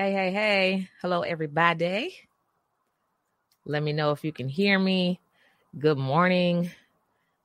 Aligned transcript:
Hey, 0.00 0.12
hey, 0.12 0.30
hey. 0.30 0.88
Hello, 1.02 1.22
everybody. 1.22 2.14
Let 3.64 3.82
me 3.82 3.92
know 3.92 4.12
if 4.12 4.22
you 4.22 4.30
can 4.32 4.48
hear 4.48 4.78
me. 4.78 5.18
Good 5.76 5.98
morning. 5.98 6.70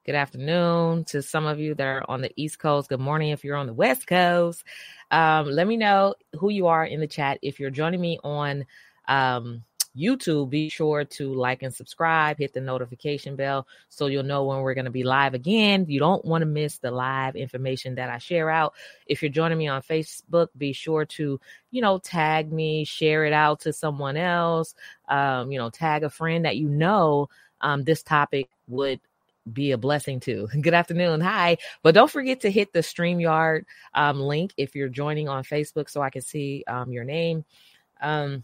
Good 0.06 0.14
afternoon 0.14 1.06
to 1.06 1.24
some 1.24 1.48
of 1.48 1.60
you 1.60 1.74
that 1.74 1.84
are 1.84 2.04
on 2.08 2.22
the 2.22 2.32
East 2.36 2.60
Coast. 2.60 2.90
Good 2.90 3.00
morning 3.00 3.32
if 3.32 3.44
you're 3.44 3.58
on 3.58 3.66
the 3.66 3.74
West 3.74 4.06
Coast. 4.06 4.64
Um, 5.10 5.48
let 5.48 5.66
me 5.66 5.78
know 5.78 6.14
who 6.40 6.52
you 6.52 6.68
are 6.68 6.86
in 6.86 7.00
the 7.00 7.08
chat. 7.08 7.40
If 7.42 7.60
you're 7.60 7.72
joining 7.72 8.00
me 8.00 8.20
on 8.24 8.68
um, 9.08 9.64
YouTube, 9.98 10.50
be 10.50 10.70
sure 10.70 11.06
to 11.06 11.34
like 11.34 11.62
and 11.62 11.74
subscribe, 11.74 12.38
hit 12.38 12.54
the 12.54 12.62
notification 12.62 13.36
bell 13.36 13.68
so 13.90 14.08
you'll 14.08 14.24
know 14.24 14.46
when 14.46 14.60
we're 14.60 14.74
going 14.74 14.86
to 14.86 14.92
be 14.92 15.04
live 15.04 15.34
again. 15.34 15.86
You 15.88 16.00
don't 16.00 16.26
want 16.26 16.42
to 16.42 16.46
miss 16.48 16.80
the 16.80 16.92
live 16.92 17.36
information 17.36 17.96
that 17.96 18.10
I 18.10 18.18
share 18.18 18.50
out. 18.50 18.74
If 19.06 19.22
you're 19.22 19.32
joining 19.32 19.58
me 19.58 19.68
on 19.68 19.82
Facebook, 19.82 20.48
be 20.58 20.74
sure 20.74 21.06
to, 21.06 21.40
you 21.72 21.82
know, 21.82 22.00
tag 22.00 22.52
me, 22.52 22.86
share 22.86 23.26
it 23.26 23.34
out 23.34 23.62
to 23.62 23.74
someone 23.74 24.18
else, 24.18 24.74
um, 25.08 25.52
you 25.52 25.60
know, 25.60 25.70
tag 25.70 26.04
a 26.04 26.10
friend 26.10 26.46
that 26.46 26.58
you 26.58 26.70
know 26.70 27.30
um, 27.62 27.84
this 27.84 28.04
topic 28.04 28.50
would 28.68 29.00
be 29.52 29.72
a 29.72 29.78
blessing 29.78 30.20
to. 30.22 30.48
Good 30.62 30.74
afternoon. 30.74 31.22
Hi. 31.22 31.58
But 31.82 31.96
don't 31.96 32.12
forget 32.12 32.42
to 32.42 32.52
hit 32.52 32.74
the 32.74 32.80
StreamYard 32.80 33.66
um, 33.94 34.20
link 34.20 34.54
if 34.58 34.76
you're 34.76 34.90
joining 34.90 35.28
on 35.30 35.44
Facebook 35.44 35.90
so 35.90 36.02
I 36.02 36.10
can 36.10 36.22
see 36.22 36.64
um, 36.68 36.92
your 36.92 37.04
name. 37.04 37.46
Um, 38.02 38.44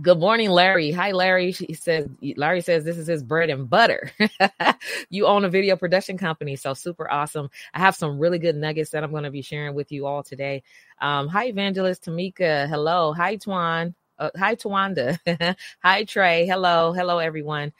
Good 0.00 0.20
morning, 0.20 0.50
Larry. 0.50 0.92
Hi, 0.92 1.10
Larry. 1.10 1.50
He 1.50 1.74
says 1.74 2.08
Larry 2.36 2.60
says 2.60 2.84
this 2.84 2.98
is 2.98 3.08
his 3.08 3.24
bread 3.24 3.50
and 3.50 3.68
butter. 3.68 4.12
you 5.10 5.26
own 5.26 5.44
a 5.44 5.48
video 5.48 5.74
production 5.74 6.16
company, 6.16 6.54
so 6.54 6.72
super 6.72 7.10
awesome. 7.10 7.50
I 7.74 7.80
have 7.80 7.96
some 7.96 8.20
really 8.20 8.38
good 8.38 8.54
nuggets 8.54 8.90
that 8.90 9.02
I'm 9.02 9.10
going 9.10 9.24
to 9.24 9.32
be 9.32 9.42
sharing 9.42 9.74
with 9.74 9.90
you 9.90 10.06
all 10.06 10.22
today. 10.22 10.62
Um, 11.00 11.26
hi, 11.26 11.46
Evangelist 11.46 12.04
Tamika. 12.04 12.68
Hello. 12.68 13.12
Hi, 13.12 13.38
Twan. 13.38 13.94
Uh, 14.20 14.30
hi, 14.38 14.54
Twanda. 14.54 15.18
hi, 15.82 16.04
Trey. 16.04 16.46
Hello. 16.46 16.92
Hello, 16.92 17.18
everyone. 17.18 17.72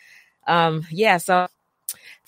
Um, 0.48 0.84
yeah, 0.90 1.18
so 1.18 1.46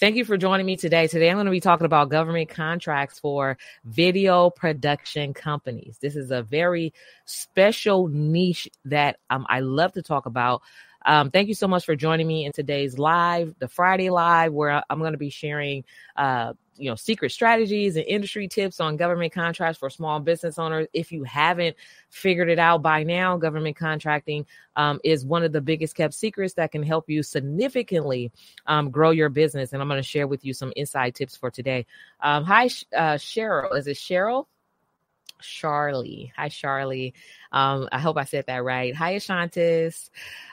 Thank 0.00 0.16
you 0.16 0.24
for 0.24 0.38
joining 0.38 0.64
me 0.64 0.78
today. 0.78 1.08
Today, 1.08 1.28
I'm 1.28 1.36
going 1.36 1.44
to 1.44 1.50
be 1.50 1.60
talking 1.60 1.84
about 1.84 2.08
government 2.08 2.48
contracts 2.48 3.18
for 3.18 3.58
video 3.84 4.48
production 4.48 5.34
companies. 5.34 5.98
This 6.00 6.16
is 6.16 6.30
a 6.30 6.42
very 6.42 6.94
special 7.26 8.08
niche 8.08 8.66
that 8.86 9.18
um, 9.28 9.44
I 9.50 9.60
love 9.60 9.92
to 9.92 10.02
talk 10.02 10.24
about. 10.24 10.62
Um, 11.04 11.30
thank 11.30 11.48
you 11.48 11.54
so 11.54 11.68
much 11.68 11.84
for 11.84 11.96
joining 11.96 12.26
me 12.26 12.46
in 12.46 12.52
today's 12.52 12.98
live, 12.98 13.54
the 13.58 13.68
Friday 13.68 14.08
live, 14.08 14.54
where 14.54 14.82
I'm 14.88 15.00
going 15.00 15.12
to 15.12 15.18
be 15.18 15.28
sharing 15.28 15.84
uh, 16.16 16.54
you 16.80 16.88
know 16.88 16.96
secret 16.96 17.30
strategies 17.30 17.96
and 17.96 18.04
industry 18.06 18.48
tips 18.48 18.80
on 18.80 18.96
government 18.96 19.32
contracts 19.32 19.78
for 19.78 19.90
small 19.90 20.18
business 20.18 20.58
owners. 20.58 20.86
If 20.92 21.12
you 21.12 21.24
haven't 21.24 21.76
figured 22.08 22.48
it 22.48 22.58
out 22.58 22.82
by 22.82 23.02
now 23.02 23.36
government 23.36 23.76
contracting 23.76 24.46
um, 24.76 24.98
is 25.04 25.24
one 25.24 25.44
of 25.44 25.52
the 25.52 25.60
biggest 25.60 25.94
kept 25.94 26.14
secrets 26.14 26.54
that 26.54 26.72
can 26.72 26.82
help 26.82 27.08
you 27.08 27.22
significantly 27.22 28.32
um, 28.66 28.90
grow 28.90 29.10
your 29.10 29.28
business. 29.28 29.72
And 29.72 29.82
i'm 29.82 29.88
going 29.88 30.02
to 30.02 30.08
share 30.08 30.26
with 30.26 30.44
you 30.44 30.54
some 30.54 30.72
inside 30.76 31.14
tips 31.14 31.36
for 31.36 31.50
today. 31.50 31.86
Um, 32.20 32.44
hi 32.44 32.66
uh, 32.96 33.14
cheryl. 33.14 33.76
Is 33.76 33.86
it 33.86 33.96
cheryl 33.96 34.46
Charlie. 35.42 36.32
Hi, 36.36 36.48
Charlie. 36.48 37.14
Um, 37.52 37.88
I 37.92 37.98
hope 37.98 38.16
I 38.16 38.24
said 38.24 38.46
that 38.46 38.64
right. 38.64 38.94
Hi, 38.94 39.16
Ashantis. 39.16 40.10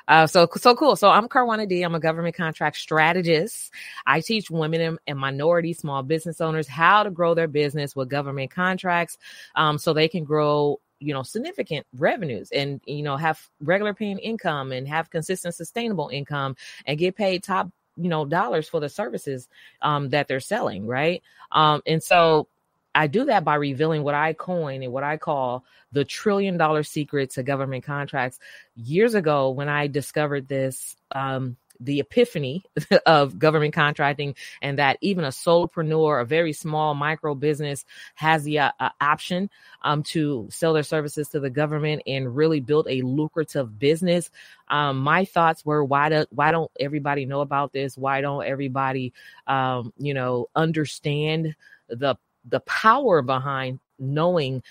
Uh, 0.08 0.28
so 0.28 0.48
so 0.56 0.76
cool. 0.76 0.96
So 0.96 1.10
I'm 1.10 1.28
Karwana 1.28 1.68
D. 1.68 1.84
I'm 1.84 1.96
a 1.96 2.00
government 2.00 2.36
contract 2.36 2.78
strategist. 2.78 3.72
I 4.06 4.22
teach 4.22 4.50
women 4.50 4.82
and, 4.82 5.00
and 5.08 5.20
minority 5.20 5.74
small 5.74 6.04
business 6.04 6.42
owners 6.42 6.68
how 6.68 7.04
to 7.04 7.12
grow 7.12 7.34
their 7.34 7.48
business 7.48 7.96
with 7.96 8.10
government 8.10 8.52
contracts, 8.52 9.18
um, 9.56 9.78
so 9.78 9.94
they 9.94 10.08
can 10.08 10.24
grow 10.24 10.80
you 11.00 11.14
know 11.14 11.24
significant 11.24 11.86
revenues 11.96 12.50
and 12.52 12.82
you 12.86 13.04
know 13.04 13.18
have 13.18 13.40
regular 13.62 13.94
paying 13.94 14.18
income 14.20 14.72
and 14.72 14.88
have 14.88 15.10
consistent 15.10 15.54
sustainable 15.54 16.10
income 16.10 16.56
and 16.86 16.98
get 16.98 17.16
paid 17.16 17.44
top 17.44 17.70
you 17.98 18.10
know 18.10 18.26
dollars 18.26 18.68
for 18.68 18.80
the 18.80 18.90
services 18.90 19.48
um, 19.82 20.10
that 20.10 20.28
they're 20.28 20.40
selling 20.40 20.88
right 20.88 21.22
um, 21.52 21.82
and 21.86 22.02
so 22.02 22.48
I 22.96 23.08
do 23.08 23.26
that 23.26 23.44
by 23.44 23.56
revealing 23.56 24.04
what 24.04 24.16
I 24.16 24.34
coin 24.34 24.84
and 24.84 24.92
what 24.92 25.04
I 25.04 25.18
call 25.18 25.64
the 25.92 26.06
trillion 26.06 26.58
dollar 26.58 26.84
secret 26.84 27.32
to 27.32 27.44
government 27.44 27.84
contracts. 27.84 28.40
Years 28.76 29.14
ago, 29.14 29.52
when 29.52 29.70
I 29.70 29.88
discovered 29.88 30.48
this, 30.48 30.96
um, 31.12 31.58
the 31.80 32.00
epiphany 32.00 32.64
of 33.06 33.38
government 33.38 33.74
contracting 33.74 34.36
and 34.62 34.80
that 34.80 34.98
even 35.02 35.24
a 35.24 35.30
solopreneur, 35.30 36.22
a 36.22 36.26
very 36.26 36.54
small 36.54 36.94
micro 36.96 37.36
business 37.36 37.86
has 38.16 38.44
the 38.44 38.60
uh, 38.60 38.72
uh, 38.80 38.90
option 39.00 39.50
um, 39.84 40.04
to 40.04 40.48
sell 40.50 40.74
their 40.74 40.84
services 40.84 41.30
to 41.30 41.40
the 41.40 41.50
government 41.50 42.02
and 42.08 42.36
really 42.36 42.60
build 42.60 42.88
a 42.90 43.02
lucrative 43.02 43.78
business. 43.78 44.30
Um, 44.70 45.00
my 45.00 45.26
thoughts 45.26 45.66
were 45.66 45.84
why 45.84 46.10
do 46.10 46.26
why 46.32 46.52
don't 46.52 46.72
everybody 46.80 47.26
know 47.26 47.42
about 47.42 47.74
this? 47.74 47.98
Why 47.98 48.22
don't 48.22 48.46
everybody 48.46 49.14
um, 49.46 49.94
you 49.98 50.14
know 50.14 50.50
understand 50.56 51.56
the 51.90 52.16
the 52.50 52.60
power 52.62 53.22
behind 53.22 53.80
knowing 54.00 54.62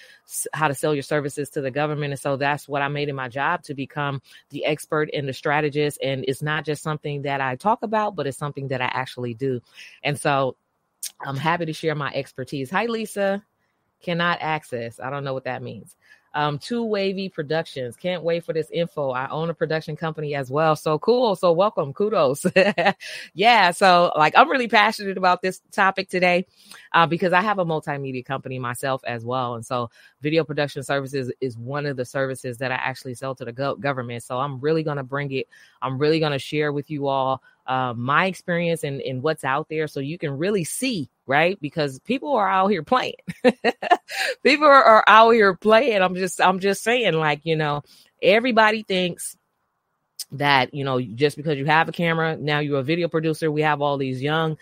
how 0.53 0.69
to 0.69 0.75
sell 0.75 0.95
your 0.95 1.03
services 1.03 1.51
to 1.51 1.61
the 1.61 1.71
government. 1.71 2.13
And 2.13 2.21
so 2.21 2.37
that's 2.37 2.69
what 2.69 2.83
i 2.83 2.89
made 2.89 3.09
it 3.09 3.15
my 3.15 3.29
job 3.29 3.63
to 3.65 3.75
become 3.75 4.23
the 4.51 4.65
expert 4.65 5.11
and 5.13 5.29
the 5.29 5.33
strategist. 5.33 5.99
And 6.03 6.25
it's 6.29 6.43
not 6.43 6.65
just 6.65 6.83
something 6.83 7.23
that 7.23 7.41
i 7.41 7.57
talk 7.57 7.83
about 7.83 8.15
but 8.15 8.27
it's 8.27 8.39
something 8.39 8.69
that 8.69 8.81
i 8.81 8.87
actually 8.93 9.35
do. 9.35 9.61
And 10.03 10.19
so 10.19 10.57
i'm 11.21 11.37
happy 11.37 11.67
to 11.67 11.73
share 11.73 11.95
my 11.95 12.13
expertise. 12.15 12.71
Hi 12.71 12.87
lisa. 12.87 13.43
Cannot 14.03 14.39
access. 14.41 15.01
I 15.01 15.11
don't 15.11 15.25
know 15.25 15.35
what 15.35 15.45
that 15.45 15.63
means 15.63 15.97
um, 16.37 16.59
Two 16.59 16.85
Wavy 16.85 17.31
Productions. 17.31 17.97
Can't 17.97 18.23
wait 18.23 18.45
for 18.45 18.53
this 18.53 18.71
info. 18.71 19.11
I 19.11 19.27
own 19.31 19.49
a 19.49 19.55
production 19.55 19.97
company 19.97 20.35
as 20.35 20.51
well. 20.51 20.77
So 20.77 20.99
cool. 20.99 21.35
So 21.35 21.51
welcome. 21.51 21.95
Kudos. 21.95 22.45
yeah. 23.35 23.71
So 23.71 24.13
like 24.17 24.35
I'm 24.37 24.51
really 24.51 24.69
passionate 24.69 25.17
about 25.17 25.41
this 25.41 25.63
topic 25.73 26.11
today 26.11 26.47
uh, 26.93 27.07
because 27.07 27.33
I 27.33 27.41
have 27.41 27.59
a 27.59 27.65
multimedia 27.65 28.25
company 28.25 28.59
myself 28.59 29.01
as 29.07 29.25
well. 29.25 29.55
And 29.55 29.65
so 29.65 29.91
video 30.21 30.45
production 30.45 30.83
services 30.83 31.33
is 31.41 31.57
one 31.57 31.87
of 31.87 31.97
the 31.97 32.05
services 32.05 32.59
that 32.59 32.71
I 32.71 32.77
actually 32.77 33.15
sell 33.15 33.35
to 33.35 33.45
the 33.47 33.53
go- 33.53 33.77
government. 33.77 34.23
So 34.23 34.39
I'm 34.39 34.61
really 34.61 34.83
going 34.83 34.99
to 34.99 35.03
bring 35.03 35.33
it. 35.33 35.49
I'm 35.81 35.99
really 35.99 36.21
going 36.21 36.33
to 36.33 36.39
share 36.39 36.71
with 36.71 36.91
you 36.91 37.07
all 37.07 37.43
uh, 37.67 37.95
my 37.97 38.27
experience 38.27 38.85
and, 38.85 39.01
and 39.01 39.23
what's 39.23 39.45
out 39.45 39.69
there 39.69 39.89
so 39.89 40.01
you 40.01 40.19
can 40.19 40.37
really 40.39 40.65
see, 40.65 41.09
right? 41.27 41.59
Because 41.61 41.99
people 42.01 42.35
are 42.35 42.49
out 42.49 42.69
here 42.69 42.83
playing. 42.83 43.15
people 44.43 44.67
are, 44.67 44.85
are 44.85 45.05
out 45.07 45.31
here 45.31 45.55
playing. 45.55 46.03
I'm 46.03 46.15
just, 46.15 46.41
I'm 46.41 46.61
just 46.61 46.83
saying, 46.83 47.15
like, 47.15 47.41
you 47.45 47.57
know, 47.57 47.83
everybody 48.23 48.83
thinks 48.83 49.37
that, 50.33 50.75
you 50.75 50.85
know, 50.85 51.01
just 51.01 51.37
because 51.37 51.59
you 51.59 51.67
have 51.67 51.89
a 51.89 51.93
camera, 51.93 52.37
now 52.37 52.61
you're 52.61 52.81
a 52.81 52.85
video 52.85 53.09
producer. 53.09 53.51
We 53.51 53.63
have 53.63 53.83
all 53.83 53.99
these 53.99 54.23
young 54.23 54.57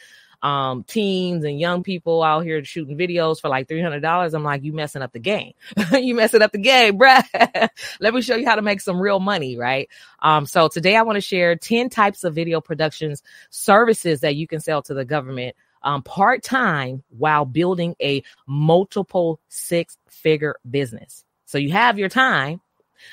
um, 0.45 0.85
teens 0.85 1.43
and 1.45 1.59
young 1.59 1.83
people 1.83 2.23
out 2.23 2.41
here 2.41 2.63
shooting 2.65 2.99
videos 2.99 3.41
for 3.41 3.49
like 3.49 3.67
$300. 3.67 4.35
I'm 4.35 4.45
like, 4.45 4.63
you 4.63 4.75
messing 4.75 5.01
up 5.01 5.13
the 5.13 5.19
game. 5.19 5.55
you 5.93 6.15
messing 6.15 6.43
up 6.43 6.53
the 6.53 6.59
game, 6.59 6.99
bruh. 6.99 7.25
Let 8.01 8.13
me 8.15 8.21
show 8.21 8.37
you 8.37 8.45
how 8.45 8.57
to 8.57 8.63
make 8.63 8.83
some 8.83 9.01
real 9.01 9.21
money, 9.21 9.57
right? 9.57 9.89
Um, 10.21 10.45
so 10.45 10.69
today 10.69 10.97
I 10.97 11.03
want 11.03 11.17
to 11.17 11.23
share 11.23 11.57
10 11.57 11.89
types 11.89 12.25
of 12.25 12.35
video 12.35 12.61
productions 12.61 13.23
services 13.49 14.21
that 14.21 14.37
you 14.37 14.47
can 14.47 14.61
sell 14.61 14.83
to 14.83 14.93
the 14.93 15.07
government 15.07 15.57
um, 15.83 16.03
part 16.03 16.43
time 16.43 17.03
while 17.09 17.47
building 17.47 17.97
a 18.01 18.23
multiple 18.47 19.41
six 19.49 19.97
figure 20.11 20.57
business. 20.69 21.25
So 21.47 21.57
you 21.57 21.73
have 21.73 21.99
your 21.99 22.11
time, 22.11 22.61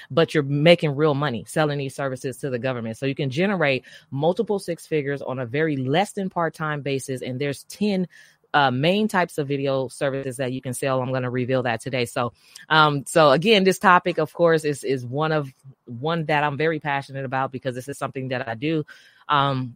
but 0.10 0.34
you're 0.34 0.44
making 0.44 0.96
real 0.96 1.14
money 1.14 1.46
selling 1.48 1.78
these 1.80 1.96
services 1.96 2.38
to 2.38 2.50
the 2.50 2.60
government. 2.60 2.98
So 2.98 3.06
you 3.06 3.16
can 3.16 3.30
generate 3.30 3.86
multiple 4.12 4.60
six 4.60 4.86
figures 4.86 5.22
on 5.22 5.40
a 5.40 5.46
very 5.46 5.78
less 5.78 6.14
than 6.14 6.30
part 6.30 6.54
time 6.54 6.82
basis. 6.82 7.22
And 7.22 7.40
there's 7.40 7.64
10 7.66 8.08
uh, 8.54 8.72
main 8.72 9.08
types 9.08 9.38
of 9.38 9.48
video 9.48 9.88
services 9.88 10.38
that 10.38 10.52
you 10.52 10.62
can 10.62 10.74
sell. 10.74 11.02
I'm 11.02 11.10
going 11.10 11.24
to 11.24 11.30
reveal 11.30 11.64
that 11.64 11.82
today. 11.82 12.06
So, 12.06 12.34
um, 12.70 13.06
so 13.06 13.32
again, 13.32 13.64
this 13.64 13.80
topic, 13.80 14.18
of 14.18 14.34
course, 14.34 14.66
is 14.66 14.84
is 14.84 15.06
one 15.06 15.32
of 15.32 15.54
one 15.86 16.26
that 16.26 16.44
I'm 16.44 16.58
very 16.58 16.80
passionate 16.80 17.26
about 17.26 17.52
because 17.52 17.76
this 17.76 17.88
is 17.88 17.98
something 17.98 18.30
that 18.30 18.48
I 18.48 18.56
do. 18.56 18.86
Um, 19.30 19.76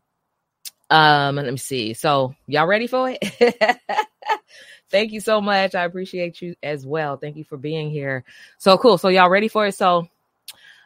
um, 0.89 1.35
let 1.37 1.45
me 1.45 1.57
see. 1.57 1.93
So, 1.93 2.35
y'all 2.47 2.67
ready 2.67 2.87
for 2.87 3.09
it? 3.09 3.57
Thank 4.95 5.11
you 5.11 5.19
so 5.19 5.41
much. 5.41 5.75
I 5.75 5.83
appreciate 5.83 6.41
you 6.41 6.55
as 6.63 6.85
well. 6.85 7.17
Thank 7.17 7.35
you 7.35 7.43
for 7.43 7.57
being 7.57 7.91
here. 7.91 8.23
So 8.57 8.77
cool. 8.77 8.97
So 8.97 9.09
y'all 9.09 9.29
ready 9.29 9.49
for 9.49 9.67
it? 9.67 9.75
So 9.75 10.07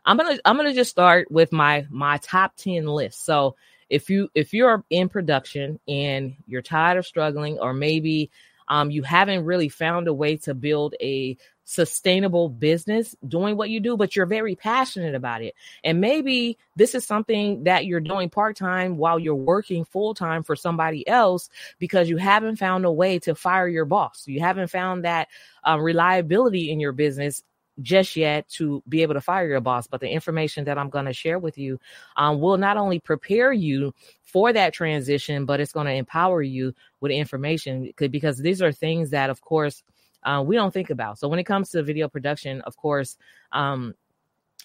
I'm 0.04 0.18
gonna 0.18 0.40
I'm 0.46 0.58
gonna 0.58 0.74
just 0.74 0.90
start 0.90 1.30
with 1.30 1.52
my 1.52 1.86
my 1.92 2.18
top 2.18 2.56
10 2.56 2.88
list. 2.88 3.24
So 3.24 3.56
if 3.88 4.10
you 4.10 4.28
if 4.34 4.52
you're 4.52 4.84
in 4.90 5.10
production 5.10 5.80
and 5.88 6.36
you're 6.48 6.64
tired 6.64 6.98
of 6.98 7.06
struggling, 7.06 7.60
or 7.60 7.72
maybe 7.72 8.32
um, 8.70 8.92
you 8.92 9.04
haven't 9.04 9.46
really 9.46 9.70
found 9.70 10.08
a 10.08 10.14
way 10.14 10.38
to 10.38 10.54
build 10.54 10.96
a 11.02 11.38
sustainable 11.70 12.50
business 12.50 13.16
doing 13.28 13.56
what 13.56 13.70
you 13.70 13.80
do, 13.80 13.96
but 13.96 14.16
you're 14.16 14.26
very 14.26 14.56
passionate 14.56 15.14
about 15.14 15.44
it. 15.44 15.54
And 15.84 16.02
maybe 16.02 16.58
this 16.76 16.96
is 16.96 17.06
something 17.06 17.66
that 17.66 17.86
you're 17.86 18.00
doing 18.00 18.32
part 18.32 18.58
time 18.58 18.98
while 18.98 19.20
you're 19.20 19.36
working 19.36 19.86
full 19.86 20.16
time 20.16 20.42
for 20.42 20.56
somebody 20.56 21.08
else 21.08 21.48
because 21.78 22.10
you 22.10 22.18
haven't 22.18 22.56
found 22.56 22.86
a 22.86 22.92
way 22.92 23.20
to 23.20 23.36
fire 23.36 23.68
your 23.68 23.86
boss. 23.86 24.24
You 24.26 24.40
haven't 24.40 24.72
found 24.72 25.06
that 25.06 25.28
um, 25.64 25.82
reliability 25.82 26.72
in 26.72 26.80
your 26.80 26.92
business 26.92 27.44
just 27.82 28.16
yet 28.16 28.48
to 28.50 28.84
be 28.90 29.02
able 29.02 29.14
to 29.16 29.22
fire 29.22 29.48
your 29.48 29.62
boss, 29.62 29.88
but 29.88 30.02
the 30.02 30.10
information 30.10 30.66
that 30.66 30.78
I'm 30.78 30.90
going 30.90 31.06
to 31.06 31.14
share 31.14 31.40
with 31.40 31.58
you 31.58 31.80
um, 32.18 32.40
will 32.40 32.58
not 32.58 32.78
only 32.78 33.00
prepare 33.00 33.52
you 33.54 33.94
for 34.24 34.54
that 34.54 34.74
transition, 34.74 35.46
but 35.46 35.60
it's 35.60 35.72
going 35.72 35.88
to 35.88 35.94
empower 35.94 36.42
you 36.42 36.74
with 37.02 37.12
information 37.12 37.92
because 37.98 38.38
these 38.40 38.62
are 38.62 38.72
things 38.72 39.12
that, 39.12 39.30
of 39.30 39.42
course, 39.42 39.84
uh, 40.24 40.44
we 40.46 40.56
don't 40.56 40.74
think 40.74 40.90
about. 40.90 41.18
So 41.20 41.28
when 41.28 41.40
it 41.40 41.46
comes 41.46 41.70
to 41.72 41.84
video 41.84 42.08
production, 42.10 42.62
of 42.62 42.78
course, 42.78 43.18
um, 43.52 43.96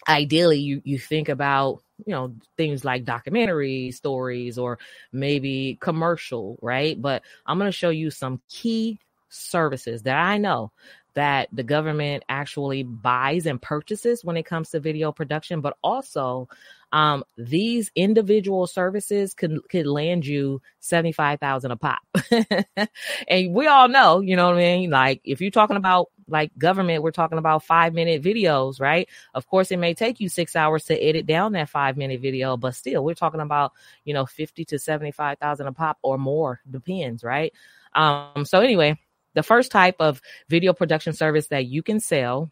ideally 0.09 0.59
you 0.59 0.83
you 0.85 0.99
think 0.99 1.29
about 1.29 1.83
you 2.07 2.13
know 2.13 2.35
things 2.57 2.85
like 2.85 3.05
documentary 3.05 3.91
stories 3.93 4.59
or 4.59 4.79
maybe 5.13 5.79
commercial, 5.81 6.59
right? 6.63 7.01
But 7.01 7.23
I'm 7.47 7.59
going 7.59 7.69
to 7.71 7.77
show 7.77 7.91
you 7.91 8.11
some 8.11 8.41
key 8.51 8.99
services 9.29 10.03
that 10.03 10.17
I 10.17 10.39
know 10.39 10.73
that 11.15 11.49
the 11.53 11.63
government 11.63 12.25
actually 12.29 12.83
buys 12.83 13.47
and 13.47 13.61
purchases 13.61 14.25
when 14.25 14.37
it 14.37 14.45
comes 14.45 14.71
to 14.71 14.81
video 14.81 15.13
production, 15.13 15.61
but 15.61 15.77
also 15.83 16.49
um, 16.93 17.25
these 17.37 17.91
individual 17.97 18.69
services 18.69 19.35
could 19.35 19.59
could 19.69 19.87
land 19.87 20.25
you 20.25 20.63
seventy 20.79 21.11
five 21.11 21.41
thousand 21.41 21.73
a 21.73 21.77
pop, 21.77 22.03
and 23.29 23.53
we 23.53 23.67
all 23.67 23.89
know, 23.89 24.21
you 24.21 24.37
know 24.37 24.47
what 24.47 24.57
I 24.57 24.77
mean. 24.77 24.91
Like 24.91 25.21
if 25.25 25.41
you're 25.41 25.51
talking 25.51 25.77
about 25.77 26.11
like 26.29 26.57
government, 26.57 27.03
we're 27.03 27.11
talking 27.11 27.39
about 27.39 27.65
five 27.65 27.95
minute 27.95 28.23
videos, 28.23 28.81
right? 28.81 29.09
Of 29.35 29.49
course, 29.49 29.73
it 29.73 29.79
may 29.79 29.95
take 29.95 30.21
you 30.21 30.29
six 30.29 30.55
hours 30.55 30.85
to 30.85 30.97
edit 30.97 31.27
down 31.27 31.53
that 31.53 31.69
five 31.69 31.97
minute 31.97 32.21
video, 32.21 32.57
but 32.57 32.77
still, 32.77 33.05
we're 33.05 33.15
talking 33.15 33.41
about 33.41 33.73
you 34.05 34.15
know 34.15 34.25
fifty 34.25 34.65
to 34.67 34.79
seventy 34.79 35.11
five 35.11 35.39
thousand 35.39 35.67
a 35.67 35.73
pop 35.73 35.99
or 36.03 36.17
more, 36.17 36.61
depends, 36.71 37.25
right? 37.25 37.53
Um, 37.95 38.45
so 38.45 38.61
anyway, 38.61 38.99
the 39.35 39.43
first 39.43 39.71
type 39.71 39.97
of 40.01 40.21
video 40.49 40.73
production 40.73 41.13
service 41.13 41.49
that 41.49 41.67
you 41.67 41.83
can 41.83 42.01
sell 42.01 42.51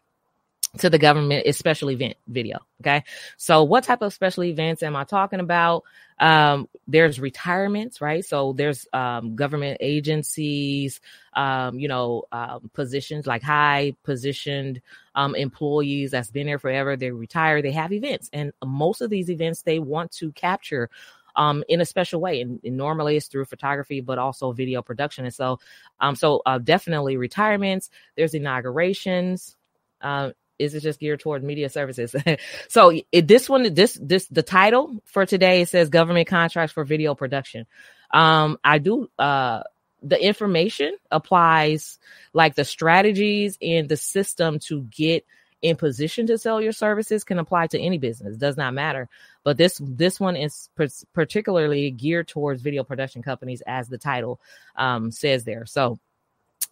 to 0.79 0.89
the 0.89 0.97
government 0.97 1.45
is 1.45 1.57
special 1.57 1.91
event 1.91 2.15
video. 2.27 2.59
Okay. 2.81 3.03
So 3.37 3.63
what 3.63 3.83
type 3.83 4.01
of 4.01 4.13
special 4.13 4.43
events 4.43 4.81
am 4.81 4.95
I 4.95 5.03
talking 5.03 5.39
about? 5.39 5.83
Um, 6.19 6.67
there's 6.87 7.19
retirements, 7.19 8.01
right? 8.01 8.25
So 8.25 8.53
there's 8.53 8.87
um, 8.91 9.35
government 9.35 9.77
agencies, 9.81 10.99
um, 11.33 11.79
you 11.79 11.87
know, 11.87 12.23
um, 12.31 12.71
positions 12.73 13.27
like 13.27 13.43
high 13.43 13.95
positioned 14.03 14.81
um, 15.15 15.35
employees 15.35 16.11
that's 16.11 16.31
been 16.31 16.47
there 16.47 16.59
forever. 16.59 16.95
They 16.95 17.11
retire, 17.11 17.61
they 17.61 17.71
have 17.71 17.93
events. 17.93 18.29
And 18.33 18.51
most 18.65 19.01
of 19.01 19.09
these 19.09 19.29
events, 19.29 19.61
they 19.61 19.79
want 19.79 20.11
to 20.13 20.31
capture 20.31 20.89
um, 21.35 21.63
in 21.67 21.81
a 21.81 21.85
special 21.85 22.21
way. 22.21 22.41
And, 22.41 22.59
and, 22.63 22.77
normally 22.77 23.17
it's 23.17 23.27
through 23.27 23.45
photography, 23.45 24.01
but 24.01 24.17
also 24.17 24.51
video 24.51 24.81
production. 24.81 25.25
And 25.25 25.33
so, 25.33 25.59
um, 25.99 26.15
so 26.15 26.41
uh, 26.45 26.57
definitely 26.57 27.17
retirements. 27.17 27.89
There's 28.15 28.33
inaugurations. 28.33 29.55
Uh, 30.01 30.31
is 30.59 30.75
it 30.75 30.81
just 30.81 30.99
geared 30.99 31.19
toward 31.19 31.43
media 31.43 31.69
services? 31.69 32.15
so 32.67 32.91
it, 33.11 33.27
this 33.27 33.49
one, 33.49 33.73
this 33.73 33.97
this 34.01 34.27
the 34.27 34.43
title 34.43 35.01
for 35.05 35.25
today 35.25 35.61
it 35.61 35.69
says 35.69 35.89
government 35.89 36.27
contracts 36.27 36.73
for 36.73 36.83
video 36.83 37.15
production. 37.15 37.65
Um, 38.11 38.59
I 38.63 38.77
do 38.77 39.09
uh 39.17 39.63
the 40.03 40.23
information 40.23 40.97
applies 41.09 41.97
like 42.33 42.55
the 42.55 42.65
strategies 42.65 43.57
and 43.61 43.87
the 43.87 43.97
system 43.97 44.59
to 44.59 44.81
get 44.83 45.25
in 45.63 45.77
position 45.77 46.27
to 46.27 46.37
sell 46.37 46.61
your 46.61 46.73
services 46.73 47.23
can 47.23 47.39
apply 47.39 47.67
to 47.67 47.79
any 47.79 47.97
business. 47.97 48.37
Does 48.37 48.57
not 48.57 48.73
matter. 48.73 49.09
But 49.43 49.57
this 49.57 49.81
this 49.81 50.19
one 50.19 50.35
is 50.35 50.69
particularly 51.13 51.89
geared 51.89 52.27
towards 52.27 52.61
video 52.61 52.83
production 52.83 53.23
companies 53.23 53.63
as 53.65 53.87
the 53.87 53.97
title 53.97 54.39
um, 54.75 55.09
says 55.09 55.45
there. 55.45 55.65
So 55.65 55.97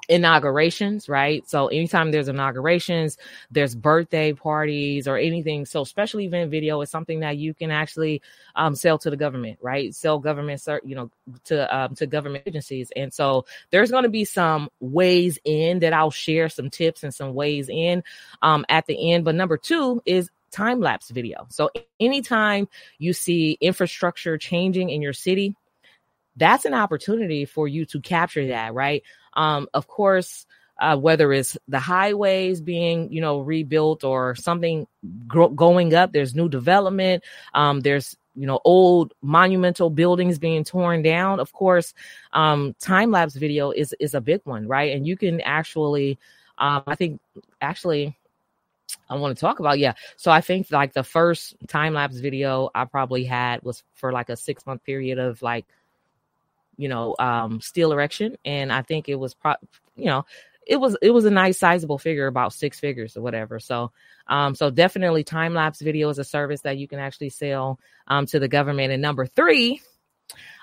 inaugurations, 0.10 1.08
right? 1.08 1.48
So 1.50 1.68
anytime 1.68 2.12
there's 2.12 2.28
inaugurations, 2.28 3.18
there's 3.50 3.76
birthday 3.76 4.34
parties 4.34 5.08
or 5.08 5.18
anything. 5.18 5.66
So 5.66 5.84
special 5.84 6.22
event 6.22 6.52
video 6.52 6.82
is 6.82 6.90
something 6.90 7.22
that 7.22 7.38
you 7.38 7.54
can 7.54 7.72
actually 7.72 8.22
um, 8.56 8.76
sell 8.76 8.98
to 9.00 9.10
the 9.10 9.18
government, 9.18 9.60
right? 9.62 9.94
Sell 9.94 10.20
government, 10.20 10.62
you 10.84 10.96
know, 10.96 11.12
to 11.46 11.76
um, 11.76 11.96
to 11.96 12.08
government 12.08 12.44
agencies. 12.48 12.92
And 12.96 13.14
so 13.14 13.46
there's 13.72 13.92
going 13.92 14.04
to 14.04 14.10
be 14.10 14.26
some 14.26 14.70
ways 14.80 15.40
in 15.46 15.80
that 15.80 15.94
I'll 15.94 16.12
share 16.12 16.50
some 16.50 16.70
tips 16.70 17.04
and 17.04 17.14
some 17.14 17.34
ways 17.34 17.70
in 17.70 18.04
um, 18.42 18.66
at 18.70 18.86
the 18.86 19.14
end. 19.14 19.26
But 19.26 19.36
number 19.36 19.58
two 19.58 20.02
is 20.06 20.30
time 20.52 20.80
lapse 20.80 21.10
video. 21.10 21.48
So 21.50 21.70
anytime 22.00 22.68
you 23.00 23.14
see 23.14 23.58
infrastructure 23.62 24.38
changing 24.38 24.90
in 24.90 25.02
your 25.02 25.14
city, 25.14 25.56
that's 26.36 26.66
an 26.66 26.74
opportunity 26.74 27.46
for 27.46 27.68
you 27.68 27.86
to 27.86 28.00
capture 28.00 28.48
that, 28.48 28.74
right? 28.74 29.04
Um, 29.34 29.68
of 29.74 29.88
course, 29.88 30.46
uh, 30.80 30.98
whether 30.98 31.32
it's 31.32 31.58
the 31.68 31.80
highways 31.80 32.62
being, 32.62 33.12
you 33.12 33.22
know, 33.22 33.40
rebuilt 33.40 34.04
or 34.04 34.36
something 34.36 34.88
gro- 35.28 35.50
going 35.50 35.94
up, 35.94 36.12
there's 36.12 36.36
new 36.36 36.50
development. 36.50 37.24
Um, 37.54 37.82
there's 37.82 38.16
you 38.36 38.48
know 38.48 38.62
old 38.64 39.14
monumental 39.22 39.90
buildings 39.90 40.40
being 40.40 40.64
torn 40.64 41.02
down 41.02 41.42
of 41.42 41.52
course 41.52 41.94
um 42.32 42.74
time 42.80 43.12
lapse 43.12 43.36
video 43.36 43.72
is 43.72 43.94
is 44.00 44.14
a 44.14 44.22
big 44.22 44.40
one 44.46 44.70
right 44.70 44.96
and 44.96 45.06
you 45.06 45.18
can 45.18 45.42
actually 45.42 46.18
um 46.58 46.82
i 46.88 46.96
think 46.96 47.20
actually 47.60 48.16
I 49.10 49.16
want 49.16 49.36
to 49.36 49.42
talk 49.42 49.60
about. 49.60 49.80
Yeah. 49.80 49.94
So 50.18 50.32
I 50.32 50.42
think 50.42 50.72
like 50.72 50.94
the 50.94 51.04
first 51.04 51.56
time 51.68 51.94
lapse 51.94 52.18
video 52.18 52.70
I 52.74 52.86
probably 52.86 53.24
had 53.24 53.64
was 53.64 53.84
for 53.94 54.12
like 54.12 54.30
a 54.30 54.36
six 54.36 54.66
month 54.66 54.84
period 54.84 55.20
of 55.20 55.42
like 55.42 55.66
you 56.82 56.90
know, 56.90 57.16
um, 57.20 57.62
steel 57.62 57.92
erection, 57.92 58.38
and 58.44 58.74
I 58.74 58.82
think 58.82 59.08
it 59.08 59.16
was, 59.16 59.34
pro- 59.34 59.56
you 59.96 60.08
know, 60.08 60.26
it 60.66 60.78
was 60.78 60.98
it 61.02 61.12
was 61.12 61.26
a 61.26 61.32
nice 61.32 61.60
sizable 61.60 61.98
figure, 61.98 62.28
about 62.28 62.54
six 62.54 62.80
figures 62.80 63.16
or 63.16 63.22
whatever. 63.22 63.60
So, 63.60 63.92
um, 64.28 64.56
so 64.56 64.70
definitely 64.70 65.24
time 65.24 65.54
lapse 65.54 65.82
video 65.82 66.10
is 66.10 66.20
a 66.20 66.24
service 66.24 66.62
that 66.62 66.78
you 66.78 66.88
can 66.88 67.00
actually 67.00 67.30
sell 67.30 67.80
um, 68.08 68.26
to 68.28 68.40
the 68.40 68.48
government. 68.48 68.92
And 68.92 69.02
number 69.02 69.26
three, 69.26 69.82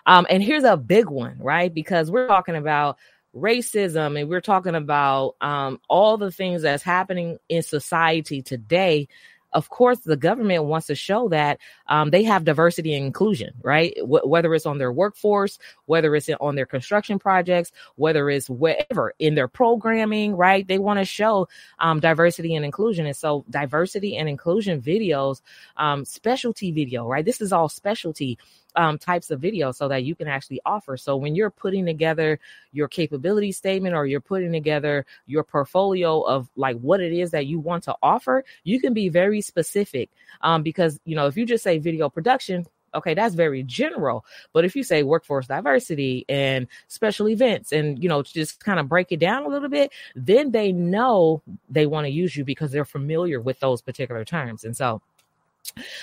um, 0.06 0.26
and 0.28 0.42
here's 0.42 0.64
a 0.64 0.76
big 0.76 1.08
one, 1.08 1.38
right? 1.38 1.72
Because 1.72 2.10
we're 2.10 2.28
talking 2.28 2.56
about 2.56 2.98
racism 3.34 4.18
and 4.18 4.28
we're 4.28 4.40
talking 4.40 4.74
about 4.74 5.36
um, 5.40 5.80
all 5.88 6.16
the 6.16 6.32
things 6.32 6.62
that's 6.62 6.82
happening 6.82 7.38
in 7.48 7.62
society 7.62 8.42
today 8.42 9.08
of 9.52 9.70
course, 9.70 10.00
the 10.00 10.16
government 10.16 10.64
wants 10.64 10.86
to 10.88 10.94
show 10.94 11.28
that 11.30 11.58
um, 11.86 12.10
they 12.10 12.22
have 12.24 12.44
diversity 12.44 12.94
and 12.94 13.06
inclusion, 13.06 13.52
right? 13.62 13.94
W- 13.96 14.26
whether 14.26 14.54
it's 14.54 14.66
on 14.66 14.78
their 14.78 14.92
workforce, 14.92 15.58
whether 15.86 16.14
it's 16.14 16.28
on 16.40 16.54
their 16.54 16.66
construction 16.66 17.18
projects, 17.18 17.72
whether 17.96 18.28
it's 18.30 18.50
wherever 18.50 19.14
in 19.18 19.34
their 19.34 19.48
programming, 19.48 20.36
right? 20.36 20.66
They 20.66 20.78
want 20.78 20.98
to 20.98 21.04
show 21.04 21.48
um, 21.78 22.00
diversity 22.00 22.54
and 22.54 22.64
inclusion. 22.64 23.06
And 23.06 23.16
so, 23.16 23.44
diversity 23.50 24.16
and 24.16 24.28
inclusion 24.28 24.82
videos, 24.82 25.40
um, 25.76 26.04
specialty 26.04 26.70
video, 26.70 27.06
right? 27.06 27.24
This 27.24 27.40
is 27.40 27.52
all 27.52 27.68
specialty 27.68 28.38
um, 28.76 28.98
types 28.98 29.30
of 29.30 29.40
videos 29.40 29.76
so 29.76 29.88
that 29.88 30.04
you 30.04 30.14
can 30.14 30.28
actually 30.28 30.60
offer. 30.64 30.96
So 30.96 31.16
when 31.16 31.34
you're 31.34 31.50
putting 31.50 31.86
together 31.86 32.38
your 32.72 32.88
capability 32.88 33.52
statement 33.52 33.94
or 33.94 34.06
you're 34.06 34.20
putting 34.20 34.52
together 34.52 35.06
your 35.26 35.44
portfolio 35.44 36.20
of 36.20 36.48
like 36.56 36.78
what 36.78 37.00
it 37.00 37.12
is 37.12 37.30
that 37.32 37.46
you 37.46 37.58
want 37.58 37.84
to 37.84 37.96
offer, 38.02 38.44
you 38.64 38.80
can 38.80 38.94
be 38.94 39.08
very 39.08 39.40
specific. 39.40 40.10
Um, 40.40 40.62
because 40.62 41.00
you 41.04 41.16
know, 41.16 41.26
if 41.26 41.36
you 41.36 41.46
just 41.46 41.64
say 41.64 41.78
video 41.78 42.08
production, 42.08 42.66
okay 42.94 43.14
that's 43.14 43.34
very 43.34 43.62
general 43.62 44.24
but 44.52 44.64
if 44.64 44.74
you 44.74 44.82
say 44.82 45.02
workforce 45.02 45.46
diversity 45.46 46.24
and 46.28 46.66
special 46.88 47.28
events 47.28 47.72
and 47.72 48.02
you 48.02 48.08
know 48.08 48.22
just 48.22 48.64
kind 48.64 48.80
of 48.80 48.88
break 48.88 49.12
it 49.12 49.20
down 49.20 49.44
a 49.44 49.48
little 49.48 49.68
bit 49.68 49.92
then 50.14 50.50
they 50.52 50.72
know 50.72 51.42
they 51.68 51.86
want 51.86 52.06
to 52.06 52.10
use 52.10 52.34
you 52.34 52.44
because 52.44 52.72
they're 52.72 52.84
familiar 52.84 53.40
with 53.40 53.60
those 53.60 53.82
particular 53.82 54.24
terms 54.24 54.64
and 54.64 54.76
so 54.76 55.02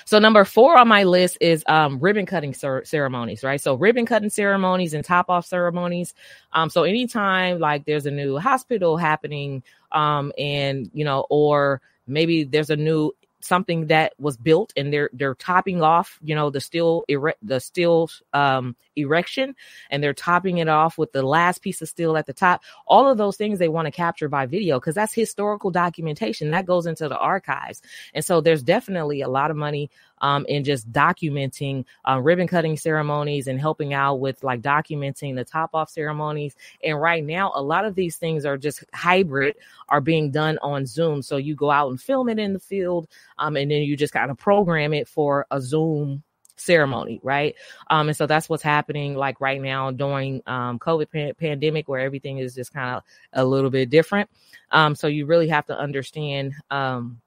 so 0.06 0.20
number 0.20 0.46
four 0.46 0.78
on 0.78 0.88
my 0.88 1.04
list 1.04 1.38
is 1.42 1.64
um, 1.68 2.00
ribbon 2.00 2.26
cutting 2.26 2.54
cer- 2.54 2.86
ceremonies, 2.86 3.44
right? 3.44 3.60
So 3.60 3.76
ribbon 3.76 4.06
cutting 4.06 4.30
ceremonies 4.30 4.94
and 4.94 5.04
top 5.04 5.30
off 5.30 5.46
ceremonies. 5.46 6.14
Um, 6.54 6.70
so 6.70 6.84
anytime 6.84 7.60
like 7.60 7.86
there's 7.86 8.06
a 8.06 8.12
new 8.12 8.38
hospital 8.38 8.98
happening, 8.98 9.64
um, 9.92 10.32
and 10.38 10.90
you 10.94 11.06
know, 11.06 11.26
or 11.30 11.82
maybe 12.08 12.44
there's 12.44 12.70
a 12.70 12.76
new 12.76 13.12
something 13.46 13.88
that 13.88 14.14
was 14.20 14.38
built 14.38 14.74
and 14.76 14.92
they're 14.92 15.10
they're 15.14 15.36
topping 15.36 15.82
off 15.82 16.20
you 16.24 16.34
know 16.34 16.50
the 16.50 16.62
steel 16.62 17.06
the 17.42 17.60
steel 17.60 18.10
um 18.34 18.76
erection 18.96 19.56
and 19.90 20.04
they're 20.04 20.14
topping 20.14 20.58
it 20.58 20.68
off 20.68 20.98
with 20.98 21.12
the 21.12 21.24
last 21.24 21.62
piece 21.62 21.82
of 21.82 21.90
steel 21.90 22.18
at 22.18 22.26
the 22.26 22.34
top. 22.34 22.64
All 22.88 23.08
of 23.08 23.18
those 23.18 23.38
things 23.38 23.60
they 23.60 23.68
want 23.68 23.86
to 23.86 23.92
capture 23.92 24.30
by 24.30 24.46
video 24.46 24.80
because 24.80 24.96
that's 24.96 25.14
historical 25.14 25.72
documentation 25.72 26.52
that 26.52 26.66
goes 26.66 26.86
into 26.86 27.08
the 27.08 27.18
archives. 27.18 27.82
And 28.14 28.24
so 28.24 28.42
there's 28.42 28.64
definitely 28.64 29.22
a 29.22 29.30
lot 29.30 29.52
of 29.52 29.58
money 29.58 29.90
um, 30.22 30.46
in 30.48 30.64
just 30.64 30.92
documenting 30.92 31.86
uh, 32.08 32.20
ribbon 32.20 32.48
cutting 32.48 32.78
ceremonies 32.78 33.48
and 33.48 33.60
helping 33.60 33.94
out 33.94 34.16
with 34.16 34.44
like 34.44 34.62
documenting 34.62 35.36
the 35.36 35.46
top 35.46 35.72
off 35.74 35.90
ceremonies. 35.90 36.56
And 36.84 37.00
right 37.00 37.24
now, 37.24 37.52
a 37.56 37.62
lot 37.62 37.86
of 37.86 37.96
these 37.96 38.18
things 38.18 38.46
are 38.46 38.58
just 38.58 38.84
hybrid, 38.94 39.56
are 39.90 40.02
being 40.02 40.32
done 40.32 40.58
on 40.62 40.86
Zoom. 40.86 41.22
So 41.22 41.38
you 41.38 41.56
go 41.56 41.72
out 41.72 41.90
and 41.90 42.00
film 42.00 42.30
it 42.30 42.40
in 42.40 42.54
the 42.54 42.60
field, 42.60 43.08
um, 43.38 43.56
and 43.58 43.70
then 43.70 43.84
you 43.84 43.98
just 43.98 44.14
kind 44.14 44.32
of 44.32 44.38
program 44.38 44.94
it 44.94 45.08
for 45.08 45.46
a 45.52 45.62
Zoom 45.62 46.24
ceremony, 46.58 47.20
right? 47.22 47.56
Um, 47.90 48.08
and 48.08 48.18
so 48.18 48.26
that's 48.26 48.50
what's 48.50 48.64
happening 48.64 49.16
like 49.16 49.42
right 49.42 49.62
now 49.62 49.92
during 49.92 50.42
um, 50.48 50.80
COVID 50.80 51.12
pan- 51.12 51.34
pandemic, 51.36 51.88
where 51.88 52.00
everything 52.00 52.38
is 52.38 52.56
just 52.56 52.74
kind 52.74 52.96
of 52.96 53.04
a 53.34 53.46
little 53.46 53.70
bit 53.70 53.90
different. 53.90 54.30
Um, 54.72 54.96
so 54.96 55.08
you 55.08 55.26
really 55.26 55.50
have 55.50 55.66
to 55.68 55.78
understand. 55.78 56.54
Um, 56.72 57.22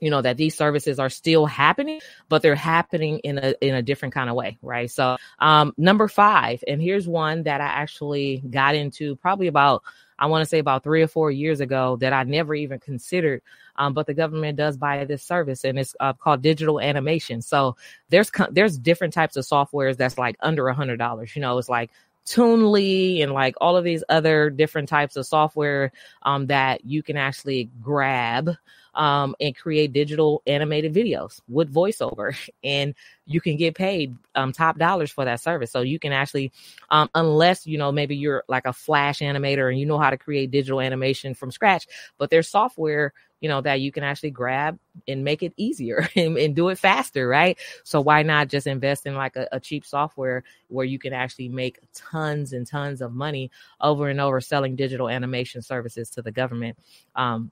you 0.00 0.10
know 0.10 0.22
that 0.22 0.36
these 0.36 0.54
services 0.54 0.98
are 0.98 1.10
still 1.10 1.46
happening 1.46 2.00
but 2.28 2.42
they're 2.42 2.54
happening 2.54 3.18
in 3.20 3.38
a 3.38 3.54
in 3.60 3.74
a 3.74 3.82
different 3.82 4.14
kind 4.14 4.28
of 4.28 4.36
way 4.36 4.58
right 4.62 4.90
so 4.90 5.16
um 5.38 5.72
number 5.76 6.08
5 6.08 6.64
and 6.66 6.82
here's 6.82 7.06
one 7.06 7.44
that 7.44 7.60
I 7.60 7.66
actually 7.66 8.42
got 8.50 8.74
into 8.74 9.16
probably 9.16 9.46
about 9.46 9.82
I 10.18 10.26
want 10.26 10.42
to 10.42 10.48
say 10.48 10.58
about 10.58 10.84
3 10.84 11.02
or 11.02 11.08
4 11.08 11.30
years 11.30 11.60
ago 11.60 11.96
that 12.00 12.12
I 12.12 12.24
never 12.24 12.54
even 12.54 12.78
considered 12.78 13.42
um, 13.80 13.94
but 13.94 14.06
the 14.06 14.14
government 14.14 14.58
does 14.58 14.76
buy 14.76 15.04
this 15.06 15.22
service 15.22 15.64
and 15.64 15.78
it's 15.78 15.96
uh, 16.00 16.12
called 16.12 16.42
digital 16.42 16.80
animation. 16.80 17.40
So 17.40 17.76
there's 18.10 18.30
there's 18.50 18.78
different 18.78 19.14
types 19.14 19.36
of 19.36 19.44
softwares 19.46 19.96
that's 19.96 20.18
like 20.18 20.36
under 20.40 20.68
a 20.68 20.74
hundred 20.74 20.98
dollars. 20.98 21.34
You 21.34 21.40
know, 21.40 21.56
it's 21.56 21.70
like 21.70 21.90
Toonly 22.26 23.22
and 23.22 23.32
like 23.32 23.54
all 23.58 23.78
of 23.78 23.84
these 23.84 24.04
other 24.10 24.50
different 24.50 24.90
types 24.90 25.16
of 25.16 25.24
software 25.24 25.92
um, 26.22 26.46
that 26.48 26.84
you 26.84 27.02
can 27.02 27.16
actually 27.16 27.70
grab 27.80 28.50
um, 28.94 29.34
and 29.40 29.56
create 29.56 29.92
digital 29.92 30.42
animated 30.46 30.94
videos 30.94 31.40
with 31.48 31.72
voiceover. 31.72 32.36
And 32.62 32.94
you 33.26 33.40
can 33.40 33.56
get 33.56 33.74
paid 33.74 34.14
um, 34.34 34.52
top 34.52 34.76
dollars 34.76 35.10
for 35.10 35.24
that 35.24 35.40
service. 35.40 35.70
So 35.70 35.80
you 35.80 35.98
can 35.98 36.12
actually, 36.12 36.52
um, 36.90 37.08
unless, 37.14 37.66
you 37.66 37.78
know, 37.78 37.90
maybe 37.90 38.16
you're 38.16 38.44
like 38.48 38.66
a 38.66 38.72
flash 38.72 39.20
animator 39.20 39.70
and 39.70 39.78
you 39.78 39.86
know 39.86 39.98
how 39.98 40.10
to 40.10 40.18
create 40.18 40.50
digital 40.50 40.80
animation 40.80 41.34
from 41.34 41.50
scratch, 41.50 41.86
but 42.18 42.28
there's 42.28 42.48
software 42.48 43.14
you 43.40 43.48
know, 43.48 43.60
that 43.62 43.80
you 43.80 43.90
can 43.90 44.04
actually 44.04 44.30
grab 44.30 44.78
and 45.08 45.24
make 45.24 45.42
it 45.42 45.52
easier 45.56 46.08
and, 46.16 46.36
and, 46.36 46.54
do 46.54 46.68
it 46.68 46.78
faster, 46.78 47.26
right? 47.26 47.58
So 47.84 48.00
why 48.00 48.22
not 48.22 48.48
just 48.48 48.66
invest 48.66 49.06
in 49.06 49.14
like 49.14 49.36
a, 49.36 49.48
a, 49.52 49.60
cheap 49.60 49.86
software 49.86 50.44
where 50.68 50.84
you 50.84 50.98
can 50.98 51.12
actually 51.12 51.48
make 51.48 51.78
tons 51.94 52.52
and 52.52 52.66
tons 52.66 53.00
of 53.00 53.12
money 53.12 53.50
over 53.80 54.08
and 54.08 54.20
over 54.20 54.40
selling 54.40 54.76
digital 54.76 55.08
animation 55.08 55.62
services 55.62 56.10
to 56.10 56.22
the 56.22 56.32
government? 56.32 56.76
Um, 57.14 57.50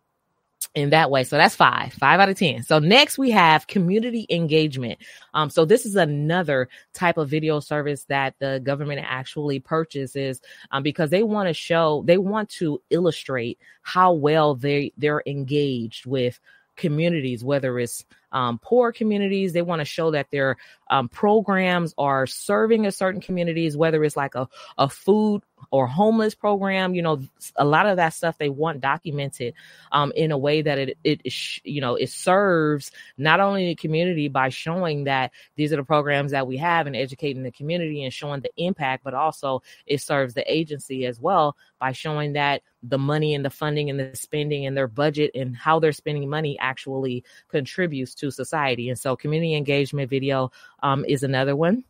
in 0.74 0.90
that 0.90 1.10
way. 1.10 1.24
So 1.24 1.36
that's 1.36 1.56
five, 1.56 1.92
five 1.92 2.20
out 2.20 2.28
of 2.28 2.38
10. 2.38 2.62
So 2.62 2.78
next 2.78 3.18
we 3.18 3.30
have 3.30 3.66
community 3.66 4.26
engagement. 4.30 4.98
Um, 5.34 5.50
so 5.50 5.64
this 5.64 5.86
is 5.86 5.96
another 5.96 6.68
type 6.92 7.16
of 7.16 7.28
video 7.28 7.60
service 7.60 8.04
that 8.04 8.34
the 8.38 8.60
government 8.62 9.00
actually 9.04 9.60
purchases 9.60 10.40
um, 10.70 10.82
because 10.82 11.10
they 11.10 11.22
want 11.22 11.48
to 11.48 11.54
show, 11.54 12.02
they 12.06 12.18
want 12.18 12.48
to 12.50 12.80
illustrate 12.90 13.58
how 13.82 14.12
well 14.12 14.54
they, 14.54 14.92
they're 14.96 15.22
engaged 15.26 16.06
with 16.06 16.38
communities, 16.76 17.44
whether 17.44 17.78
it's 17.78 18.04
um, 18.32 18.58
poor 18.62 18.92
communities. 18.92 19.52
They 19.52 19.62
want 19.62 19.80
to 19.80 19.84
show 19.84 20.10
that 20.12 20.30
their 20.30 20.56
um, 20.90 21.08
programs 21.08 21.94
are 21.98 22.26
serving 22.26 22.86
a 22.86 22.92
certain 22.92 23.20
communities, 23.20 23.76
whether 23.76 24.02
it's 24.04 24.16
like 24.16 24.34
a, 24.34 24.48
a 24.78 24.88
food 24.88 25.42
or 25.70 25.86
homeless 25.86 26.34
program. 26.34 26.94
You 26.94 27.02
know, 27.02 27.20
a 27.56 27.64
lot 27.64 27.86
of 27.86 27.96
that 27.96 28.14
stuff 28.14 28.38
they 28.38 28.48
want 28.48 28.80
documented 28.80 29.54
um, 29.92 30.12
in 30.16 30.32
a 30.32 30.38
way 30.38 30.62
that 30.62 30.78
it, 30.78 30.98
it, 31.04 31.22
you 31.64 31.80
know, 31.80 31.94
it 31.94 32.10
serves 32.10 32.90
not 33.16 33.40
only 33.40 33.66
the 33.66 33.74
community 33.74 34.28
by 34.28 34.48
showing 34.48 35.04
that 35.04 35.32
these 35.56 35.72
are 35.72 35.76
the 35.76 35.84
programs 35.84 36.32
that 36.32 36.46
we 36.46 36.56
have 36.56 36.86
and 36.86 36.96
educating 36.96 37.42
the 37.42 37.52
community 37.52 38.04
and 38.04 38.12
showing 38.12 38.40
the 38.40 38.50
impact, 38.56 39.04
but 39.04 39.14
also 39.14 39.62
it 39.86 40.00
serves 40.00 40.34
the 40.34 40.52
agency 40.52 41.06
as 41.06 41.20
well 41.20 41.56
by 41.78 41.92
showing 41.92 42.32
that 42.32 42.62
the 42.82 42.98
money 42.98 43.34
and 43.34 43.44
the 43.44 43.50
funding 43.50 43.90
and 43.90 43.98
the 43.98 44.14
spending 44.14 44.66
and 44.66 44.76
their 44.76 44.88
budget 44.88 45.30
and 45.34 45.56
how 45.56 45.78
they're 45.78 45.92
spending 45.92 46.28
money 46.28 46.58
actually 46.60 47.24
contributes 47.48 48.14
to 48.14 48.30
society. 48.30 48.88
And 48.88 48.98
so 48.98 49.16
community 49.16 49.54
engagement 49.54 50.10
video 50.10 50.50
um, 50.82 51.04
is 51.04 51.22
another 51.22 51.56
one 51.56 51.84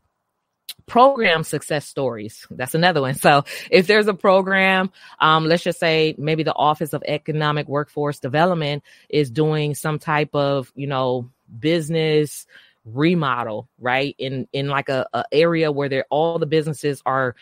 program 0.87 1.45
success 1.45 1.87
stories. 1.87 2.47
That's 2.51 2.75
another 2.75 3.01
one. 3.01 3.15
So 3.29 3.45
if 3.71 3.87
there's 3.87 4.07
a 4.07 4.15
program 4.15 4.91
um, 5.19 5.47
let's 5.47 5.63
just 5.63 5.81
say 5.81 6.15
maybe 6.19 6.43
the 6.45 6.55
office 6.55 6.93
of 6.93 7.03
economic 7.07 7.69
workforce 7.69 8.21
development 8.21 8.85
is 9.09 9.31
doing 9.31 9.75
some 9.75 9.99
type 9.99 10.35
of 10.35 10.73
you 10.75 10.87
know 10.87 11.31
business 11.59 12.47
remodel 12.85 13.69
right? 13.79 14.15
In 14.19 14.49
in 14.53 14.69
like 14.69 14.89
a, 14.89 15.07
a 15.13 15.25
area 15.33 15.71
where 15.73 15.89
there 15.89 16.07
all 16.11 16.39
the 16.39 16.47
businesses 16.47 17.03
are 17.05 17.35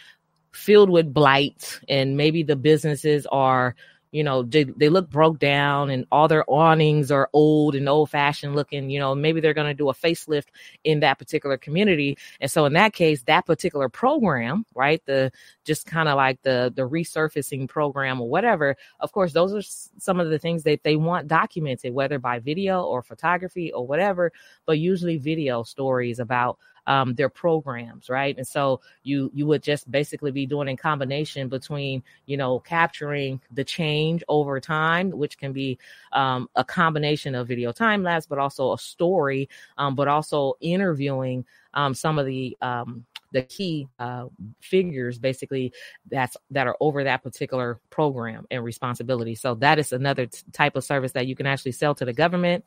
filled 0.52 0.90
with 0.90 1.12
blight 1.12 1.80
and 1.88 2.16
maybe 2.16 2.42
the 2.42 2.56
businesses 2.56 3.26
are 3.26 3.76
you 4.12 4.22
know 4.24 4.42
they, 4.42 4.64
they 4.64 4.88
look 4.88 5.10
broke 5.10 5.38
down 5.38 5.90
and 5.90 6.06
all 6.10 6.28
their 6.28 6.44
awnings 6.48 7.10
are 7.10 7.28
old 7.32 7.74
and 7.74 7.88
old 7.88 8.10
fashioned 8.10 8.54
looking 8.54 8.90
you 8.90 8.98
know 8.98 9.14
maybe 9.14 9.40
they're 9.40 9.54
going 9.54 9.66
to 9.66 9.74
do 9.74 9.88
a 9.88 9.94
facelift 9.94 10.46
in 10.84 11.00
that 11.00 11.18
particular 11.18 11.56
community. 11.56 12.16
And 12.40 12.50
so 12.50 12.64
in 12.64 12.72
that 12.74 12.92
case 12.92 13.22
that 13.24 13.46
particular 13.46 13.88
program 13.88 14.64
right 14.74 15.02
the 15.06 15.32
just 15.64 15.86
kind 15.86 16.08
of 16.08 16.16
like 16.16 16.40
the 16.42 16.72
the 16.74 16.88
resurfacing 16.88 17.68
program 17.68 18.20
or 18.20 18.28
whatever 18.28 18.76
of 19.00 19.12
course 19.12 19.32
those 19.32 19.52
are 19.52 19.62
some 19.98 20.20
of 20.20 20.30
the 20.30 20.38
things 20.38 20.62
that 20.64 20.82
they 20.82 20.96
want 20.96 21.28
documented 21.28 21.92
whether 21.92 22.18
by 22.18 22.38
video 22.38 22.82
or 22.82 23.02
photography 23.02 23.72
or 23.72 23.86
whatever 23.86 24.32
but 24.64 24.78
usually 24.78 25.16
video 25.18 25.62
stories 25.62 26.18
about 26.18 26.58
um, 26.86 27.14
their 27.14 27.28
programs, 27.28 28.08
right? 28.08 28.36
And 28.36 28.46
so 28.46 28.80
you 29.02 29.30
you 29.34 29.46
would 29.46 29.62
just 29.62 29.90
basically 29.90 30.30
be 30.30 30.46
doing 30.46 30.68
a 30.68 30.76
combination 30.76 31.48
between 31.48 32.02
you 32.26 32.36
know 32.36 32.60
capturing 32.60 33.40
the 33.52 33.64
change 33.64 34.22
over 34.28 34.60
time, 34.60 35.10
which 35.10 35.38
can 35.38 35.52
be 35.52 35.78
um, 36.12 36.48
a 36.54 36.64
combination 36.64 37.34
of 37.34 37.48
video 37.48 37.72
time 37.72 38.02
lapse, 38.02 38.26
but 38.26 38.38
also 38.38 38.72
a 38.72 38.78
story, 38.78 39.48
um, 39.78 39.94
but 39.94 40.08
also 40.08 40.54
interviewing 40.60 41.44
um, 41.74 41.94
some 41.94 42.18
of 42.18 42.26
the 42.26 42.56
um, 42.60 43.04
the 43.32 43.42
key 43.42 43.88
uh, 43.98 44.26
figures 44.60 45.18
basically 45.18 45.72
that's 46.10 46.36
that 46.50 46.66
are 46.66 46.76
over 46.80 47.04
that 47.04 47.22
particular 47.22 47.80
program 47.90 48.46
and 48.50 48.64
responsibility 48.64 49.34
so 49.34 49.54
that 49.54 49.78
is 49.78 49.92
another 49.92 50.26
t- 50.26 50.42
type 50.52 50.76
of 50.76 50.84
service 50.84 51.12
that 51.12 51.26
you 51.26 51.36
can 51.36 51.46
actually 51.46 51.72
sell 51.72 51.94
to 51.94 52.04
the 52.04 52.12
government 52.12 52.64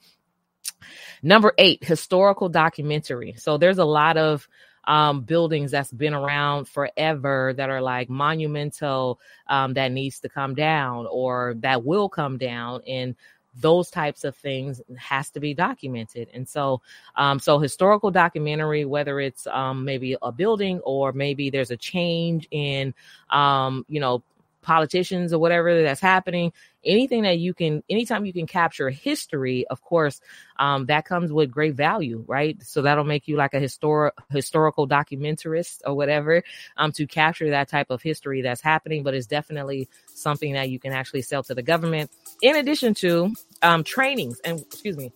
Number 1.21 1.53
eight, 1.57 1.83
historical 1.83 2.49
documentary. 2.49 3.35
So 3.37 3.57
there's 3.57 3.77
a 3.77 3.85
lot 3.85 4.17
of 4.17 4.47
um, 4.85 5.21
buildings 5.21 5.71
that's 5.71 5.91
been 5.91 6.13
around 6.13 6.67
forever 6.67 7.53
that 7.55 7.69
are 7.69 7.81
like 7.81 8.09
monumental 8.09 9.19
um, 9.47 9.73
that 9.75 9.91
needs 9.91 10.19
to 10.21 10.29
come 10.29 10.55
down 10.55 11.07
or 11.11 11.55
that 11.59 11.83
will 11.83 12.09
come 12.09 12.37
down 12.37 12.81
and 12.87 13.15
those 13.55 13.89
types 13.89 14.23
of 14.23 14.35
things 14.35 14.81
has 14.97 15.31
to 15.31 15.39
be 15.39 15.53
documented 15.53 16.29
and 16.33 16.47
so 16.47 16.81
um, 17.15 17.39
so 17.39 17.59
historical 17.59 18.09
documentary 18.09 18.85
whether 18.85 19.19
it's 19.19 19.47
um, 19.47 19.83
maybe 19.83 20.15
a 20.21 20.31
building 20.31 20.79
or 20.81 21.11
maybe 21.11 21.49
there's 21.49 21.71
a 21.71 21.77
change 21.77 22.47
in 22.51 22.93
um, 23.31 23.85
you 23.89 23.99
know 23.99 24.23
politicians 24.69 25.33
or 25.33 25.39
whatever 25.39 25.83
that's 25.83 26.01
happening 26.01 26.53
anything 26.85 27.23
that 27.23 27.37
you 27.39 27.53
can 27.53 27.83
anytime 27.89 28.25
you 28.25 28.33
can 28.39 28.47
capture 28.47 28.89
history 28.89 29.67
of 29.67 29.81
course 29.81 30.21
um, 30.57 30.85
that 30.85 31.03
comes 31.05 31.31
with 31.31 31.51
great 31.51 31.75
value 31.75 32.23
right? 32.29 32.61
So 32.63 32.83
that'll 32.83 33.03
make 33.03 33.27
you 33.27 33.35
like 33.35 33.53
a 33.53 33.59
historic 33.59 34.13
historical 34.29 34.87
documentarist 34.87 35.81
or 35.85 35.95
whatever 35.95 36.43
um, 36.77 36.91
to 36.93 37.07
capture 37.07 37.49
that 37.49 37.67
type 37.67 37.89
of 37.89 38.01
history 38.01 38.41
that's 38.41 38.61
happening. 38.61 39.03
But 39.03 39.15
it's 39.15 39.27
definitely 39.27 39.89
something 40.13 40.53
that 40.53 40.69
you 40.69 40.79
can 40.79 40.93
actually 40.93 41.23
sell 41.23 41.43
to 41.43 41.55
the 41.55 41.63
government. 41.63 42.11
In 42.41 42.55
addition 42.55 42.93
to 42.95 43.33
um, 43.61 43.83
trainings 43.83 44.39
and 44.41 44.59
excuse 44.59 44.95
me. 44.95 45.11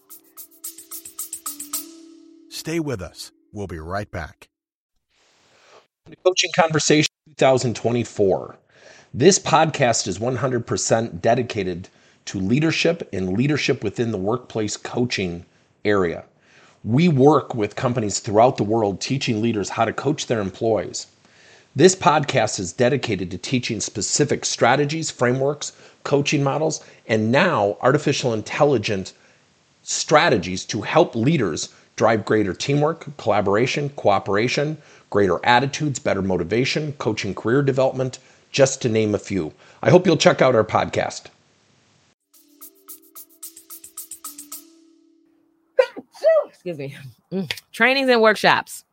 Stay 2.49 2.79
with 2.79 3.01
us. 3.01 3.31
We'll 3.51 3.67
be 3.67 3.79
right 3.79 4.09
back. 4.09 4.47
Coaching 6.25 6.51
conversation 6.55 7.09
2024 7.37 8.57
this 9.15 9.37
podcast 9.37 10.07
is 10.07 10.17
100% 10.17 11.21
dedicated 11.21 11.87
to 12.25 12.39
leadership 12.39 13.07
and 13.13 13.37
leadership 13.37 13.83
within 13.83 14.11
the 14.11 14.17
workplace 14.17 14.75
coaching 14.75 15.45
area. 15.85 16.23
We 16.83 17.09
work 17.09 17.53
with 17.53 17.75
companies 17.75 18.19
throughout 18.19 18.57
the 18.57 18.63
world 18.63 18.99
teaching 18.99 19.39
leaders 19.39 19.69
how 19.69 19.85
to 19.85 19.93
coach 19.93 20.25
their 20.25 20.41
employees. 20.41 21.05
This 21.75 21.95
podcast 21.95 22.59
is 22.59 22.73
dedicated 22.73 23.29
to 23.29 23.37
teaching 23.37 23.79
specific 23.81 24.45
strategies, 24.45 25.11
frameworks, 25.11 25.73
coaching 26.03 26.43
models, 26.43 26.83
and 27.07 27.31
now 27.31 27.77
artificial 27.81 28.33
intelligence 28.33 29.13
strategies 29.83 30.65
to 30.65 30.81
help 30.81 31.15
leaders 31.15 31.69
drive 31.95 32.25
greater 32.25 32.53
teamwork, 32.53 33.15
collaboration, 33.17 33.89
cooperation, 33.89 34.75
greater 35.11 35.39
attitudes, 35.45 35.99
better 35.99 36.23
motivation, 36.23 36.93
coaching 36.93 37.35
career 37.35 37.61
development, 37.61 38.17
just 38.53 38.81
to 38.83 38.89
name 38.89 39.13
a 39.13 39.19
few. 39.19 39.51
I 39.81 39.89
hope 39.89 40.05
you'll 40.05 40.15
check 40.15 40.41
out 40.41 40.55
our 40.55 40.63
podcast. 40.63 41.25
Excuse 46.47 46.77
me. 46.77 46.95
Mm. 47.33 47.51
Trainings 47.73 48.07
and 48.07 48.21
workshops. 48.21 48.85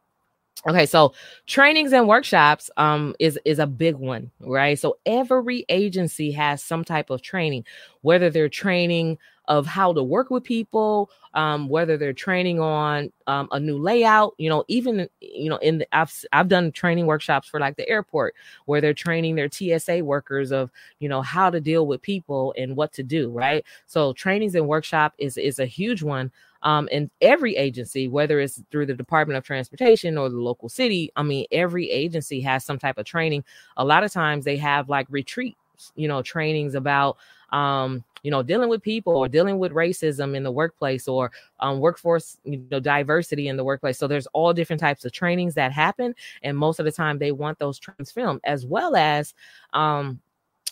Okay, 0.69 0.87
so 0.87 1.14
trainings 1.47 1.93
and 1.93 2.09
workshops 2.09 2.69
um 2.76 3.14
is 3.21 3.38
is 3.45 3.61
a 3.61 3.67
big 3.67 3.95
one, 3.95 4.31
right? 4.40 4.79
So 4.79 4.99
every 5.07 5.64
agency 5.69 6.33
has 6.33 6.62
some 6.62 6.85
type 6.85 7.11
of 7.11 7.23
training, 7.23 7.64
whether 8.02 8.29
they're 8.29 8.49
training 8.49 9.19
of 9.50 9.66
how 9.66 9.92
to 9.92 10.02
work 10.02 10.30
with 10.30 10.45
people, 10.45 11.11
um, 11.35 11.69
whether 11.69 11.97
they're 11.97 12.12
training 12.12 12.61
on 12.61 13.12
um, 13.26 13.49
a 13.50 13.59
new 13.59 13.76
layout, 13.76 14.33
you 14.38 14.49
know, 14.49 14.64
even 14.69 15.09
you 15.21 15.50
know, 15.50 15.57
in 15.57 15.78
the 15.78 15.88
I've 15.95 16.25
I've 16.33 16.47
done 16.47 16.71
training 16.71 17.07
workshops 17.07 17.49
for 17.49 17.59
like 17.59 17.76
the 17.76 17.88
airport 17.88 18.37
where 18.66 18.80
they're 18.80 18.95
training 18.95 19.35
their 19.35 19.50
TSA 19.50 20.04
workers 20.04 20.52
of 20.52 20.71
you 21.00 21.09
know 21.09 21.21
how 21.21 21.50
to 21.50 21.61
deal 21.61 21.88
with 21.88 22.00
people 22.00 22.54
and 22.57 22.76
what 22.76 22.92
to 22.92 23.02
do, 23.02 23.28
right? 23.30 23.64
So 23.87 24.12
trainings 24.12 24.54
and 24.54 24.69
workshop 24.69 25.14
is 25.19 25.37
is 25.37 25.59
a 25.59 25.66
huge 25.66 26.04
one 26.04 26.30
um, 26.62 26.88
in 26.92 27.11
every 27.21 27.57
agency, 27.57 28.07
whether 28.07 28.38
it's 28.38 28.62
through 28.71 28.87
the 28.87 28.95
Department 28.95 29.37
of 29.37 29.42
Transportation 29.42 30.16
or 30.16 30.28
the 30.28 30.40
local 30.40 30.69
city. 30.69 31.11
I 31.16 31.25
mean, 31.25 31.47
every 31.50 31.90
agency 31.90 32.40
has 32.42 32.64
some 32.64 32.78
type 32.78 32.99
of 32.99 33.04
training. 33.04 33.45
A 33.76 33.85
lot 33.85 34.04
of 34.04 34.12
times 34.12 34.45
they 34.45 34.59
have 34.59 34.88
like 34.88 35.09
retreats, 35.11 35.57
you 35.97 36.07
know, 36.07 36.23
trainings 36.23 36.76
about, 36.76 37.16
um, 37.52 38.04
you 38.23 38.30
know, 38.30 38.42
dealing 38.42 38.69
with 38.69 38.83
people 38.83 39.16
or 39.16 39.28
dealing 39.28 39.59
with 39.59 39.73
racism 39.73 40.37
in 40.37 40.42
the 40.42 40.50
workplace 40.50 41.09
or 41.09 41.33
um, 41.61 41.80
workforce, 41.80 42.37
you 42.45 42.62
know, 42.71 42.80
diversity 42.80 43.49
in 43.49 43.57
the 43.57 43.64
workplace. 43.64 43.99
So 43.99 44.07
there's 44.07 44.26
all 44.28 44.52
different 44.52 44.80
types 44.80 45.04
of 45.04 45.12
trainings 45.12 45.54
that 45.54 45.73
happen, 45.73 46.14
and 46.42 46.57
most 46.57 46.78
of 46.78 46.85
the 46.85 46.92
time 46.92 47.19
they 47.19 47.33
want 47.33 47.59
those 47.59 47.78
trainings 47.78 48.11
filmed, 48.11 48.40
as 48.45 48.66
well 48.66 48.95
as, 48.97 49.35
um, 49.73 50.21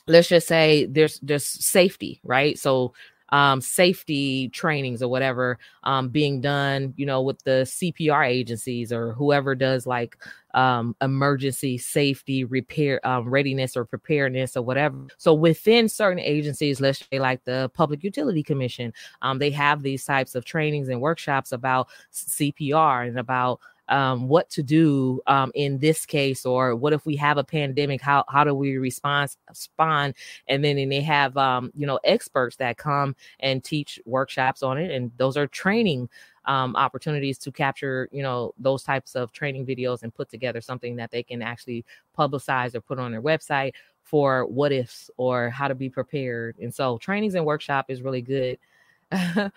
let's 0.07 0.29
just 0.29 0.47
say 0.47 0.87
there's 0.87 1.21
there's 1.21 1.47
safety, 1.47 2.21
right? 2.23 2.59
So 2.59 2.93
um, 3.31 3.61
safety 3.61 4.49
trainings 4.51 5.03
or 5.03 5.09
whatever 5.09 5.59
um, 5.85 6.09
being 6.09 6.41
done, 6.41 6.95
you 6.97 7.07
know, 7.07 7.23
with 7.23 7.43
the 7.45 7.63
CPR 7.65 8.27
agencies 8.27 8.93
or 8.93 9.13
whoever 9.13 9.55
does 9.55 9.87
like 9.87 10.17
um, 10.55 10.97
emergency 11.03 11.77
safety 11.79 12.45
repair 12.45 13.07
um, 13.07 13.29
readiness 13.29 13.77
or 13.77 13.85
preparedness 13.85 14.57
or 14.57 14.63
whatever. 14.63 15.07
So 15.19 15.35
within 15.35 15.89
certain 15.89 16.21
agencies, 16.21 16.81
let's 16.81 17.05
say 17.11 17.19
like 17.19 17.45
the 17.45 17.71
Public 17.75 18.03
Utility 18.03 18.43
Commission, 18.43 18.93
um, 19.23 19.39
they 19.39 19.51
have 19.51 19.83
these 19.83 20.05
types 20.05 20.35
of 20.35 20.45
trainings 20.45 20.89
and 20.89 21.01
workshops 21.01 21.53
about 21.53 21.89
CPR 22.13 23.09
and 23.09 23.19
about 23.19 23.61
um, 23.89 24.29
what 24.29 24.51
to 24.51 24.63
do 24.63 25.21
um, 25.27 25.51
in 25.55 25.79
this 25.79 26.07
case, 26.07 26.45
or 26.45 26.75
what 26.77 26.93
if 26.93 27.07
we 27.07 27.17
have 27.17 27.39
a 27.39 27.45
pandemic? 27.45 28.01
How 28.01 28.25
how 28.29 28.45
do 28.45 28.55
we 28.55 28.77
respond? 28.79 29.35
Respond, 29.49 30.15
and 30.49 30.65
then 30.65 30.79
and 30.79 30.91
they 30.91 31.01
have 31.01 31.37
um, 31.37 31.71
you 31.75 31.87
know 31.87 31.99
experts 32.05 32.57
that 32.57 32.77
come 32.77 33.17
and 33.41 33.63
teach 33.63 34.01
workshops 34.05 34.63
on 34.63 34.79
it, 34.79 34.91
and 34.91 35.11
those 35.17 35.37
are 35.37 35.47
training 35.47 36.09
um, 36.45 36.77
opportunities 36.77 37.39
to 37.39 37.53
capture 37.53 38.09
you 38.13 38.23
know 38.23 38.55
those 38.59 38.83
types 38.83 39.15
of 39.15 39.33
training 39.33 39.67
videos 39.67 40.03
and 40.03 40.15
put 40.15 40.29
together 40.29 40.61
something 40.61 40.97
that 40.97 41.11
they 41.11 41.23
can 41.23 41.43
actually 41.43 41.85
publicize 42.17 42.75
or 42.75 42.81
put 42.81 42.99
on 42.99 43.13
their 43.13 43.23
website 43.23 43.73
for 44.03 44.47
what 44.47 44.73
ifs 44.73 45.11
or 45.19 45.51
how 45.51 45.69
to 45.69 45.75
be 45.75 45.91
prepared. 45.91 46.57
And 46.59 46.75
so 46.75 46.97
trainings 46.99 47.35
and 47.35 47.45
workshop 47.45 47.87
is 47.89 48.01
really 48.01 48.23
good. 48.23 48.59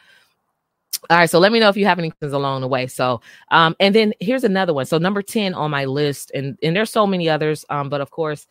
All 1.10 1.18
right, 1.18 1.30
so 1.30 1.40
let 1.40 1.52
me 1.52 1.60
know 1.60 1.70
if 1.70 1.76
you 1.78 1.86
have 1.86 1.98
any 2.00 2.14
along 2.22 2.62
the 2.62 2.68
way. 2.68 2.86
So, 2.88 3.22
um, 3.50 3.76
and 3.80 3.94
then 3.94 4.14
here's 4.20 4.44
another 4.44 4.74
one. 4.74 4.86
So 4.86 4.98
number 5.00 5.22
ten 5.24 5.54
on 5.54 5.72
my 5.72 5.86
list, 5.86 6.32
and 6.34 6.58
and 6.62 6.76
there's 6.76 6.92
so 6.92 7.08
many 7.08 7.28
others, 7.28 7.66
um, 7.70 7.90
but 7.90 8.02
of 8.02 8.12
course, 8.12 8.48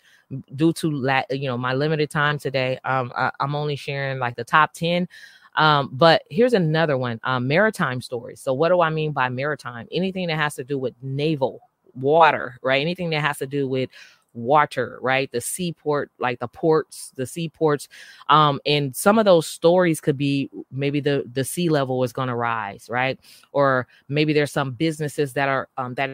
due 0.56 0.72
to 0.74 0.90
la- 0.90 1.22
you 1.30 1.48
know 1.48 1.56
my 1.56 1.74
limited 1.74 2.10
time 2.10 2.38
today, 2.38 2.78
um, 2.84 3.12
I, 3.16 3.30
am 3.40 3.54
only 3.54 3.76
sharing 3.76 4.18
like 4.18 4.34
the 4.36 4.44
top 4.44 4.72
ten. 4.74 5.08
Um, 5.54 5.90
but 5.92 6.22
here's 6.28 6.52
another 6.52 6.98
one: 6.98 7.20
um, 7.22 7.46
maritime 7.46 8.00
stories. 8.00 8.40
So, 8.40 8.52
what 8.52 8.70
do 8.70 8.80
I 8.80 8.90
mean 8.90 9.12
by 9.12 9.28
maritime? 9.28 9.86
Anything 9.92 10.26
that 10.26 10.36
has 10.36 10.56
to 10.56 10.64
do 10.64 10.76
with 10.76 10.94
naval, 11.02 11.60
water, 11.94 12.58
right? 12.62 12.80
Anything 12.80 13.10
that 13.10 13.20
has 13.20 13.38
to 13.38 13.46
do 13.46 13.68
with 13.68 13.90
water, 14.34 14.98
right? 15.02 15.30
The 15.32 15.40
seaport, 15.40 16.10
like 16.18 16.38
the 16.40 16.48
ports, 16.48 17.12
the 17.16 17.26
seaports. 17.26 17.88
Um, 18.28 18.60
and 18.66 18.94
some 18.94 19.18
of 19.18 19.24
those 19.24 19.46
stories 19.46 20.00
could 20.00 20.16
be 20.16 20.50
maybe 20.70 21.00
the 21.00 21.24
the 21.32 21.44
sea 21.44 21.68
level 21.68 22.02
is 22.04 22.12
going 22.12 22.28
to 22.28 22.36
rise, 22.36 22.88
right? 22.90 23.18
Or 23.52 23.86
maybe 24.08 24.32
there's 24.32 24.52
some 24.52 24.72
businesses 24.72 25.32
that 25.34 25.48
are 25.48 25.68
um, 25.76 25.94
that 25.94 26.10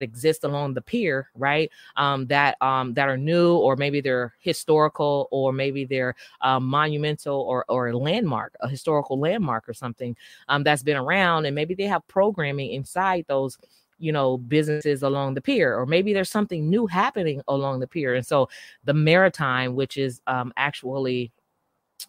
exist 0.00 0.44
along 0.44 0.72
the 0.74 0.80
pier 0.80 1.28
right 1.34 1.70
um 1.96 2.26
that 2.26 2.56
um 2.62 2.94
that 2.94 3.08
are 3.08 3.16
new 3.18 3.54
or 3.56 3.76
maybe 3.76 4.00
they're 4.00 4.34
historical 4.40 5.28
or 5.30 5.52
maybe 5.52 5.84
they're 5.84 6.14
um, 6.40 6.64
monumental 6.64 7.40
or 7.42 7.64
or 7.68 7.88
a 7.88 7.96
landmark 7.96 8.54
a 8.60 8.68
historical 8.68 9.18
landmark 9.18 9.68
or 9.68 9.74
something 9.74 10.16
um 10.48 10.62
that's 10.62 10.82
been 10.82 10.96
around 10.96 11.44
and 11.44 11.54
maybe 11.54 11.74
they 11.74 11.84
have 11.84 12.06
programming 12.08 12.72
inside 12.72 13.24
those 13.28 13.58
you 14.00 14.12
know 14.12 14.38
businesses 14.38 15.02
along 15.02 15.34
the 15.34 15.40
pier 15.40 15.76
or 15.78 15.86
maybe 15.86 16.12
there's 16.12 16.30
something 16.30 16.68
new 16.68 16.86
happening 16.86 17.42
along 17.48 17.80
the 17.80 17.86
pier. 17.86 18.14
And 18.14 18.26
so 18.26 18.48
the 18.84 18.94
maritime 18.94 19.74
which 19.76 19.96
is 19.96 20.20
um, 20.26 20.52
actually 20.56 21.32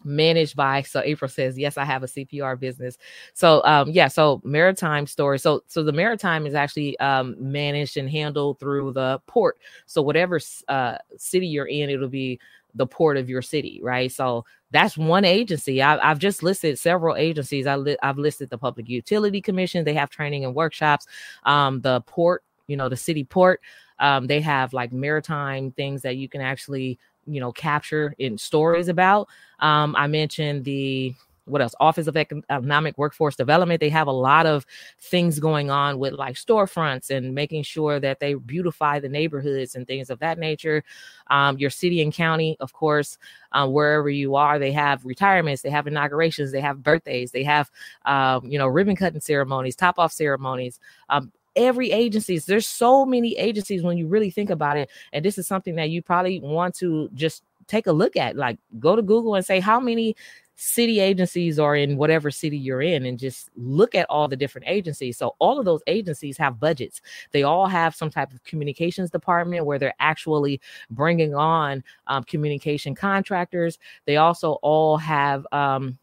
managed 0.04 0.56
by 0.56 0.80
so 0.80 1.02
april 1.04 1.28
says 1.28 1.58
yes 1.58 1.76
i 1.76 1.84
have 1.84 2.02
a 2.02 2.06
cpr 2.06 2.58
business. 2.58 2.96
So 3.34 3.62
um 3.64 3.90
yeah 3.90 4.08
so 4.08 4.40
maritime 4.42 5.06
story. 5.06 5.38
So 5.38 5.62
so 5.66 5.82
the 5.82 5.92
maritime 5.92 6.46
is 6.46 6.54
actually 6.54 6.98
um 6.98 7.36
managed 7.38 7.98
and 7.98 8.08
handled 8.10 8.58
through 8.58 8.92
the 8.94 9.20
port. 9.26 9.58
So 9.86 10.00
whatever 10.02 10.40
uh 10.68 10.96
city 11.18 11.46
you're 11.46 11.66
in 11.66 11.90
it'll 11.90 12.08
be 12.08 12.40
the 12.74 12.86
port 12.86 13.16
of 13.16 13.28
your 13.28 13.42
city, 13.42 13.80
right? 13.82 14.10
So 14.10 14.44
that's 14.70 14.96
one 14.96 15.24
agency. 15.24 15.82
I, 15.82 16.06
have 16.06 16.18
just 16.18 16.42
listed 16.42 16.78
several 16.78 17.16
agencies. 17.16 17.66
I 17.66 17.76
I've 18.02 18.18
listed 18.18 18.50
the 18.50 18.58
Public 18.58 18.88
Utility 18.88 19.40
Commission. 19.40 19.84
They 19.84 19.94
have 19.94 20.10
training 20.10 20.44
and 20.44 20.54
workshops. 20.54 21.06
Um, 21.44 21.80
the 21.82 22.00
port, 22.02 22.42
you 22.66 22.76
know, 22.76 22.88
the 22.88 22.96
city 22.96 23.24
port. 23.24 23.60
Um, 23.98 24.26
they 24.26 24.40
have 24.40 24.72
like 24.72 24.92
maritime 24.92 25.72
things 25.72 26.02
that 26.02 26.16
you 26.16 26.28
can 26.28 26.40
actually, 26.40 26.98
you 27.26 27.40
know, 27.40 27.52
capture 27.52 28.14
in 28.18 28.38
stories 28.38 28.88
about. 28.88 29.28
Um, 29.60 29.94
I 29.96 30.06
mentioned 30.06 30.64
the 30.64 31.14
what 31.44 31.60
else? 31.60 31.74
Office 31.80 32.06
of 32.06 32.16
Economic 32.16 32.96
Workforce 32.96 33.36
Development. 33.36 33.80
They 33.80 33.88
have 33.88 34.06
a 34.06 34.12
lot 34.12 34.46
of 34.46 34.64
things 35.00 35.40
going 35.40 35.70
on 35.70 35.98
with 35.98 36.12
like 36.14 36.36
storefronts 36.36 37.10
and 37.10 37.34
making 37.34 37.64
sure 37.64 37.98
that 38.00 38.20
they 38.20 38.34
beautify 38.34 39.00
the 39.00 39.08
neighborhoods 39.08 39.74
and 39.74 39.86
things 39.86 40.10
of 40.10 40.18
that 40.20 40.38
nature. 40.38 40.84
Um, 41.28 41.58
your 41.58 41.70
city 41.70 42.00
and 42.02 42.12
county, 42.12 42.56
of 42.60 42.72
course, 42.72 43.18
uh, 43.52 43.68
wherever 43.68 44.08
you 44.08 44.36
are, 44.36 44.58
they 44.58 44.72
have 44.72 45.04
retirements, 45.04 45.62
they 45.62 45.70
have 45.70 45.86
inaugurations, 45.86 46.52
they 46.52 46.60
have 46.60 46.82
birthdays, 46.82 47.32
they 47.32 47.42
have, 47.42 47.70
um, 48.04 48.46
you 48.46 48.58
know, 48.58 48.68
ribbon 48.68 48.96
cutting 48.96 49.20
ceremonies, 49.20 49.76
top 49.76 49.98
off 49.98 50.12
ceremonies. 50.12 50.78
Um, 51.08 51.32
every 51.54 51.90
agencies 51.90 52.46
there's 52.46 52.66
so 52.66 53.04
many 53.04 53.36
agencies 53.36 53.82
when 53.82 53.98
you 53.98 54.06
really 54.06 54.30
think 54.30 54.48
about 54.48 54.78
it 54.78 54.88
and 55.12 55.22
this 55.22 55.36
is 55.36 55.46
something 55.46 55.74
that 55.74 55.90
you 55.90 56.00
probably 56.00 56.40
want 56.40 56.74
to 56.74 57.10
just 57.12 57.42
take 57.66 57.86
a 57.86 57.92
look 57.92 58.16
at 58.16 58.36
like 58.36 58.58
go 58.78 58.96
to 58.96 59.02
google 59.02 59.34
and 59.34 59.44
say 59.44 59.60
how 59.60 59.78
many 59.78 60.16
city 60.56 61.00
agencies 61.00 61.58
are 61.58 61.74
in 61.74 61.96
whatever 61.96 62.30
city 62.30 62.56
you're 62.56 62.82
in 62.82 63.06
and 63.06 63.18
just 63.18 63.50
look 63.56 63.94
at 63.94 64.06
all 64.08 64.28
the 64.28 64.36
different 64.36 64.68
agencies. 64.68 65.16
So 65.16 65.34
all 65.38 65.58
of 65.58 65.64
those 65.64 65.82
agencies 65.86 66.36
have 66.38 66.60
budgets. 66.60 67.00
They 67.32 67.42
all 67.42 67.66
have 67.66 67.94
some 67.94 68.10
type 68.10 68.32
of 68.32 68.42
communications 68.44 69.10
department 69.10 69.66
where 69.66 69.78
they're 69.78 69.94
actually 69.98 70.60
bringing 70.90 71.34
on 71.34 71.82
um, 72.06 72.24
communication 72.24 72.94
contractors. 72.94 73.78
They 74.04 74.16
also 74.16 74.52
all 74.62 74.98
have 74.98 75.46
um, 75.52 75.98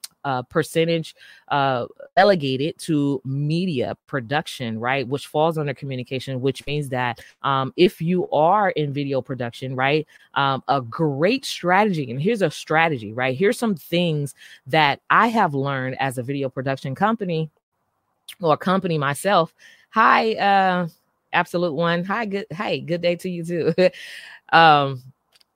percentage 0.50 1.16
uh, 1.48 1.86
delegated 2.19 2.77
to 2.77 3.21
media 3.23 3.95
production, 4.05 4.77
right? 4.77 5.08
Which 5.08 5.27
falls 5.27 5.58
under 5.58 5.73
communication, 5.73 6.41
which 6.41 6.65
means 6.67 6.89
that 6.89 7.21
um, 7.43 7.71
if 7.77 8.01
you 8.01 8.29
are 8.32 8.71
in 8.71 8.91
video 8.91 9.21
production, 9.21 9.73
right, 9.73 10.05
um, 10.34 10.62
a 10.67 10.82
great 10.82 11.45
strategy, 11.45 12.12
and 12.12 12.21
here's 12.21 12.41
a 12.41 12.51
strategy, 12.51 13.13
right? 13.13 13.38
Here's 13.38 13.58
some 13.58 13.73
things 13.73 14.36
that 14.67 14.99
I 15.10 15.27
have 15.27 15.53
learned 15.53 15.95
as 16.01 16.17
a 16.17 16.23
video 16.23 16.49
production 16.49 16.93
company 16.93 17.49
or 18.41 18.58
company 18.58 18.97
myself. 18.97 19.55
Hi, 19.91 20.34
uh, 20.34 20.89
Absolute 21.32 21.73
One. 21.73 22.03
Hi, 22.03 22.25
good. 22.25 22.47
Hey, 22.49 22.82
good 22.82 23.01
day 23.01 23.15
to 23.15 23.29
you 23.29 23.45
too. 23.45 23.73
um, 24.51 25.01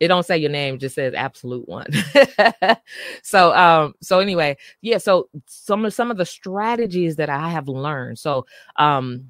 it 0.04 0.08
don't 0.10 0.26
say 0.26 0.38
your 0.38 0.52
name 0.52 0.80
just 0.80 0.96
says 0.96 1.14
absolute 1.14 1.68
one. 1.68 1.88
So 3.24 3.54
um 3.56 3.94
so 4.02 4.20
anyway 4.20 4.58
yeah 4.82 4.98
so 4.98 5.30
some 5.48 5.86
of 5.86 5.94
some 5.94 6.12
of 6.12 6.18
the 6.18 6.26
strategies 6.26 7.16
that 7.16 7.30
i 7.30 7.50
have 7.50 7.68
learned 7.68 8.20
so 8.20 8.46
um 8.76 9.30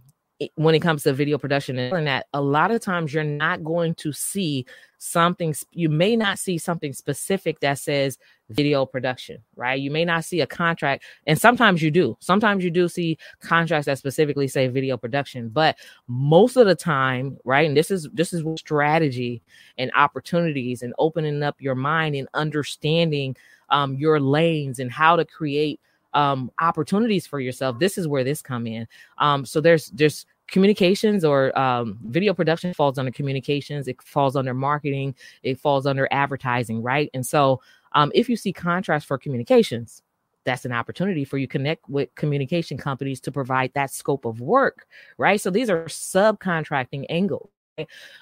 when 0.56 0.76
it 0.76 0.80
comes 0.80 1.04
to 1.04 1.14
video 1.14 1.38
production 1.38 1.78
and 1.78 2.08
that 2.08 2.28
a 2.34 2.42
lot 2.42 2.72
of 2.72 2.82
times 2.82 3.14
you're 3.14 3.24
not 3.24 3.64
going 3.64 3.96
to 3.96 4.12
see 4.12 4.66
something 4.98 5.54
you 5.72 5.90
may 5.90 6.16
not 6.16 6.40
see 6.40 6.58
something 6.58 6.94
specific 6.94 7.60
that 7.60 7.78
says 7.78 8.18
video 8.50 8.86
production 8.86 9.38
right? 9.56 9.80
You 9.80 9.92
may 9.92 10.06
not 10.06 10.24
see 10.24 10.42
a 10.42 10.48
contract 10.48 11.04
and 11.28 11.40
sometimes 11.40 11.82
you 11.82 11.92
do. 11.92 12.18
Sometimes 12.20 12.64
you 12.64 12.72
do 12.72 12.88
see 12.88 13.18
contracts 13.42 13.86
that 13.86 13.98
specifically 13.98 14.48
say 14.48 14.68
video 14.68 14.96
production 14.98 15.50
but 15.50 15.78
most 16.08 16.56
of 16.56 16.68
the 16.68 16.76
time 16.76 17.38
right 17.44 17.68
and 17.68 17.76
this 17.76 17.92
is 17.92 18.08
this 18.14 18.34
is 18.34 18.44
strategy 18.58 19.42
and 19.78 19.92
opportunities 19.96 20.82
and 20.82 20.94
opening 20.98 21.44
up 21.44 21.60
your 21.60 21.76
mind 21.76 22.16
and 22.16 22.28
understanding 22.34 23.36
um, 23.70 23.96
your 23.96 24.20
lanes 24.20 24.80
and 24.80 24.92
how 24.92 25.16
to 25.16 25.26
create 25.26 25.80
um, 26.14 26.52
opportunities 26.62 27.26
for 27.26 27.40
yourself 27.40 27.80
this 27.80 27.98
is 27.98 28.08
where 28.08 28.24
this 28.24 28.42
come 28.42 28.68
in. 28.68 28.88
Um, 29.18 29.46
so 29.46 29.60
there's 29.62 29.88
there's 29.88 30.26
communications 30.48 31.24
or 31.24 31.58
um, 31.58 31.98
video 32.06 32.34
production 32.34 32.74
falls 32.74 32.98
under 32.98 33.12
communications 33.12 33.88
it 33.88 34.02
falls 34.02 34.36
under 34.36 34.54
marketing 34.54 35.16
it 35.42 35.60
falls 35.60 35.86
under 35.86 36.08
advertising 36.12 36.82
right 36.82 37.10
and 37.14 37.26
so 37.26 37.62
um, 37.94 38.12
if 38.14 38.28
you 38.28 38.36
see 38.36 38.52
contracts 38.52 39.06
for 39.06 39.18
communications 39.18 40.04
that's 40.46 40.66
an 40.66 40.72
opportunity 40.72 41.24
for 41.24 41.38
you 41.38 41.48
connect 41.48 41.88
with 41.90 42.14
communication 42.16 42.78
companies 42.78 43.20
to 43.22 43.32
provide 43.32 43.72
that 43.74 43.92
scope 43.92 44.26
of 44.26 44.42
work, 44.42 44.88
right? 45.18 45.40
So 45.40 45.50
these 45.50 45.70
are 45.70 45.86
subcontracting 45.86 47.06
angles. 47.10 47.50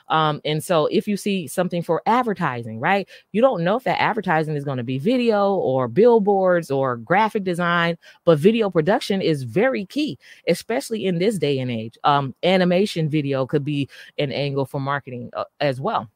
Um, 0.07 0.41
and 0.45 0.63
so 0.63 0.87
if 0.87 1.07
you 1.07 1.17
see 1.17 1.47
something 1.47 1.81
for 1.81 2.01
advertising, 2.05 2.79
right, 2.79 3.07
you 3.31 3.41
don't 3.41 3.63
know 3.63 3.75
if 3.75 3.83
that 3.83 4.01
advertising 4.01 4.55
is 4.55 4.63
going 4.63 4.77
to 4.77 4.83
be 4.83 4.97
video 4.97 5.55
or 5.55 5.87
billboards 5.87 6.71
or 6.71 6.97
graphic 6.97 7.43
design, 7.43 7.97
but 8.25 8.39
video 8.39 8.69
production 8.69 9.21
is 9.21 9.43
very 9.43 9.85
key, 9.85 10.17
especially 10.47 11.05
in 11.05 11.19
this 11.19 11.37
day 11.37 11.59
and 11.59 11.71
age. 11.71 11.97
Um, 12.03 12.35
animation 12.43 13.09
video 13.09 13.45
could 13.45 13.63
be 13.63 13.89
an 14.17 14.31
angle 14.31 14.65
for 14.65 14.79
marketing 14.79 15.29
uh, 15.33 15.45
as 15.59 15.81
well. 15.81 16.09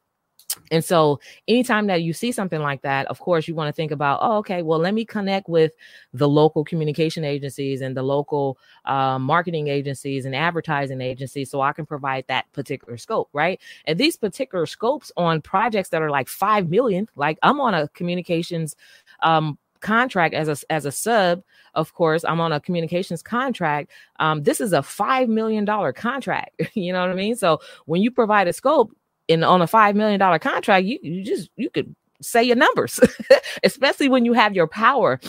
And 0.70 0.84
so, 0.84 1.20
anytime 1.46 1.86
that 1.86 2.02
you 2.02 2.12
see 2.12 2.32
something 2.32 2.60
like 2.60 2.82
that, 2.82 3.06
of 3.06 3.20
course, 3.20 3.46
you 3.46 3.54
want 3.54 3.68
to 3.68 3.72
think 3.72 3.92
about, 3.92 4.20
oh, 4.22 4.38
okay, 4.38 4.62
well, 4.62 4.78
let 4.78 4.94
me 4.94 5.04
connect 5.04 5.48
with 5.48 5.72
the 6.12 6.28
local 6.28 6.64
communication 6.64 7.24
agencies 7.24 7.80
and 7.80 7.96
the 7.96 8.02
local 8.02 8.58
uh, 8.84 9.18
marketing 9.18 9.68
agencies 9.68 10.24
and 10.24 10.34
advertising 10.34 11.00
agencies 11.00 11.50
so 11.50 11.60
I 11.60 11.72
can 11.72 11.86
provide 11.86 12.24
that 12.28 12.50
particular 12.52 12.96
scope, 12.96 13.28
right? 13.32 13.60
And 13.84 13.98
these 13.98 14.16
particular 14.16 14.66
scopes 14.66 15.12
on 15.16 15.40
projects 15.42 15.90
that 15.90 16.02
are 16.02 16.10
like 16.10 16.28
5 16.28 16.68
million, 16.68 17.08
like 17.16 17.38
I'm 17.42 17.60
on 17.60 17.74
a 17.74 17.88
communications 17.88 18.76
um, 19.20 19.58
contract 19.80 20.34
as 20.34 20.48
a 20.48 20.72
as 20.72 20.84
a 20.84 20.90
sub 20.90 21.42
of 21.74 21.92
course 21.94 22.24
i'm 22.24 22.40
on 22.40 22.50
a 22.50 22.58
communications 22.58 23.22
contract 23.22 23.90
um, 24.18 24.42
this 24.42 24.60
is 24.60 24.72
a 24.72 24.82
five 24.82 25.28
million 25.28 25.64
dollar 25.64 25.92
contract 25.92 26.60
you 26.74 26.92
know 26.92 27.00
what 27.00 27.10
i 27.10 27.14
mean 27.14 27.36
so 27.36 27.60
when 27.84 28.02
you 28.02 28.10
provide 28.10 28.48
a 28.48 28.52
scope 28.52 28.90
in 29.28 29.44
on 29.44 29.62
a 29.62 29.66
five 29.66 29.96
million 29.96 30.18
dollar 30.18 30.38
contract, 30.38 30.86
you 30.86 30.98
you 31.02 31.24
just 31.24 31.50
you 31.56 31.70
could 31.70 31.94
say 32.20 32.42
your 32.42 32.56
numbers, 32.56 33.00
especially 33.64 34.08
when 34.08 34.24
you 34.24 34.32
have 34.32 34.54
your 34.54 34.66
power. 34.66 35.20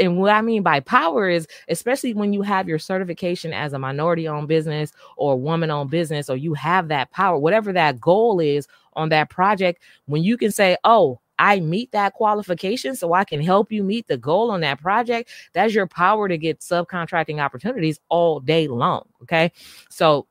And 0.00 0.18
what 0.18 0.32
I 0.32 0.40
mean 0.40 0.62
by 0.62 0.80
power 0.80 1.28
is 1.28 1.46
especially 1.68 2.14
when 2.14 2.32
you 2.32 2.42
have 2.42 2.68
your 2.68 2.78
certification 2.78 3.52
as 3.52 3.72
a 3.72 3.78
minority 3.78 4.26
owned 4.28 4.48
business 4.48 4.92
or 5.16 5.38
woman 5.38 5.70
owned 5.70 5.90
business, 5.90 6.28
or 6.28 6.36
you 6.36 6.54
have 6.54 6.88
that 6.88 7.10
power, 7.10 7.38
whatever 7.38 7.72
that 7.72 8.00
goal 8.00 8.40
is 8.40 8.66
on 8.94 9.08
that 9.10 9.30
project, 9.30 9.82
when 10.06 10.22
you 10.22 10.36
can 10.36 10.50
say, 10.50 10.76
Oh, 10.84 11.20
I 11.38 11.58
meet 11.60 11.90
that 11.92 12.14
qualification 12.14 12.94
so 12.94 13.12
I 13.12 13.24
can 13.24 13.40
help 13.40 13.72
you 13.72 13.82
meet 13.82 14.06
the 14.06 14.16
goal 14.16 14.52
on 14.52 14.60
that 14.60 14.80
project. 14.80 15.30
That's 15.52 15.74
your 15.74 15.88
power 15.88 16.28
to 16.28 16.38
get 16.38 16.60
subcontracting 16.60 17.40
opportunities 17.40 17.98
all 18.08 18.38
day 18.38 18.68
long. 18.68 19.08
Okay. 19.22 19.50
So 19.90 20.26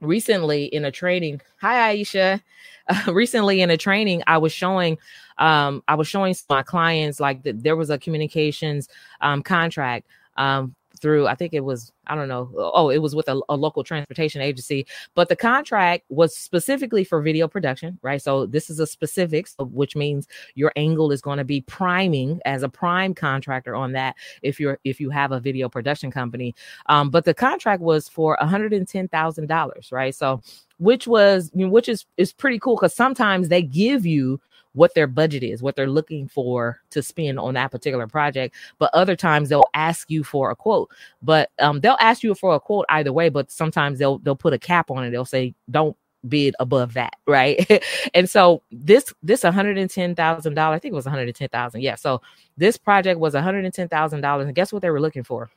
recently 0.00 0.64
in 0.66 0.84
a 0.84 0.90
training 0.90 1.40
hi 1.60 1.94
aisha. 1.96 2.40
Uh, 2.88 3.12
recently 3.12 3.60
in 3.60 3.70
a 3.70 3.76
training 3.76 4.20
i 4.26 4.36
was 4.36 4.52
showing 4.52 4.98
um 5.38 5.80
i 5.86 5.94
was 5.94 6.08
showing 6.08 6.34
my 6.48 6.62
clients 6.62 7.20
like 7.20 7.42
that 7.44 7.62
there 7.62 7.76
was 7.76 7.88
a 7.88 7.98
communications 7.98 8.88
um 9.20 9.42
contract 9.42 10.08
um 10.38 10.74
through 11.00 11.26
i 11.26 11.34
think 11.34 11.52
it 11.52 11.64
was 11.64 11.92
i 12.06 12.14
don't 12.14 12.28
know 12.28 12.50
oh 12.56 12.90
it 12.90 12.98
was 12.98 13.14
with 13.14 13.28
a, 13.28 13.40
a, 13.48 13.56
local 13.56 13.84
transportation 13.84 14.40
agency 14.40 14.86
but 15.14 15.28
the 15.28 15.36
contract 15.36 16.04
was 16.08 16.36
specifically 16.36 17.04
for 17.04 17.20
video 17.22 17.46
production 17.46 17.98
right? 18.02 18.22
So 18.22 18.46
this 18.46 18.70
is 18.70 18.78
a 18.80 18.86
specifics 18.86 19.54
which 19.58 19.96
means 19.96 20.26
your 20.54 20.72
angle 20.76 21.12
is 21.12 21.20
going 21.20 21.38
to 21.38 21.44
be 21.44 21.62
priming 21.62 22.40
as 22.44 22.62
a 22.62 22.68
prime 22.68 23.14
contractor 23.14 23.74
on 23.74 23.92
that 23.92 24.16
if 24.42 24.60
you're 24.60 24.78
if 24.84 25.00
you 25.00 25.10
have 25.10 25.32
a 25.32 25.40
video 25.40 25.68
production 25.68 26.10
company. 26.10 26.54
Um, 26.86 27.10
but 27.10 27.24
the 27.24 27.34
contract 27.34 27.82
was 27.82 28.08
for 28.08 28.36
$110000 28.40 29.92
right? 29.92 30.14
So 30.14 30.40
which 30.78 31.06
was 31.06 31.50
which 31.54 31.88
is 31.88 32.06
is 32.16 32.32
pretty 32.32 32.58
cool 32.58 32.76
because 32.76 32.94
sometimes 32.94 33.48
they 33.48 33.62
give 33.62 34.06
you 34.06 34.40
what 34.72 34.94
their 34.94 35.06
budget 35.06 35.42
is, 35.42 35.62
what 35.62 35.76
they're 35.76 35.88
looking 35.88 36.28
for 36.28 36.80
to 36.90 37.02
spend 37.02 37.38
on 37.38 37.54
that 37.54 37.70
particular 37.70 38.06
project. 38.06 38.54
But 38.78 38.94
other 38.94 39.16
times 39.16 39.48
they'll 39.48 39.70
ask 39.74 40.10
you 40.10 40.22
for 40.22 40.50
a 40.50 40.56
quote. 40.56 40.90
But 41.22 41.50
um, 41.58 41.80
they'll 41.80 41.96
ask 42.00 42.22
you 42.22 42.34
for 42.34 42.54
a 42.54 42.60
quote 42.60 42.86
either 42.88 43.12
way. 43.12 43.28
But 43.28 43.50
sometimes 43.50 43.98
they'll 43.98 44.18
they'll 44.18 44.36
put 44.36 44.52
a 44.52 44.58
cap 44.58 44.90
on 44.90 45.04
it. 45.04 45.10
They'll 45.10 45.24
say 45.24 45.54
don't 45.70 45.96
bid 46.28 46.54
above 46.60 46.94
that, 46.94 47.14
right? 47.26 47.82
and 48.14 48.28
so 48.28 48.62
this 48.70 49.12
this 49.22 49.42
one 49.42 49.52
hundred 49.52 49.78
and 49.78 49.90
ten 49.90 50.14
thousand 50.14 50.54
dollars, 50.54 50.76
I 50.76 50.78
think 50.80 50.92
it 50.92 50.96
was 50.96 51.06
one 51.06 51.12
hundred 51.12 51.28
and 51.28 51.36
ten 51.36 51.48
thousand. 51.48 51.82
Yeah. 51.82 51.96
So 51.96 52.22
this 52.56 52.76
project 52.76 53.18
was 53.18 53.34
one 53.34 53.42
hundred 53.42 53.64
and 53.64 53.74
ten 53.74 53.88
thousand 53.88 54.20
dollars, 54.20 54.46
and 54.46 54.54
guess 54.54 54.72
what 54.72 54.82
they 54.82 54.90
were 54.90 55.00
looking 55.00 55.24
for? 55.24 55.50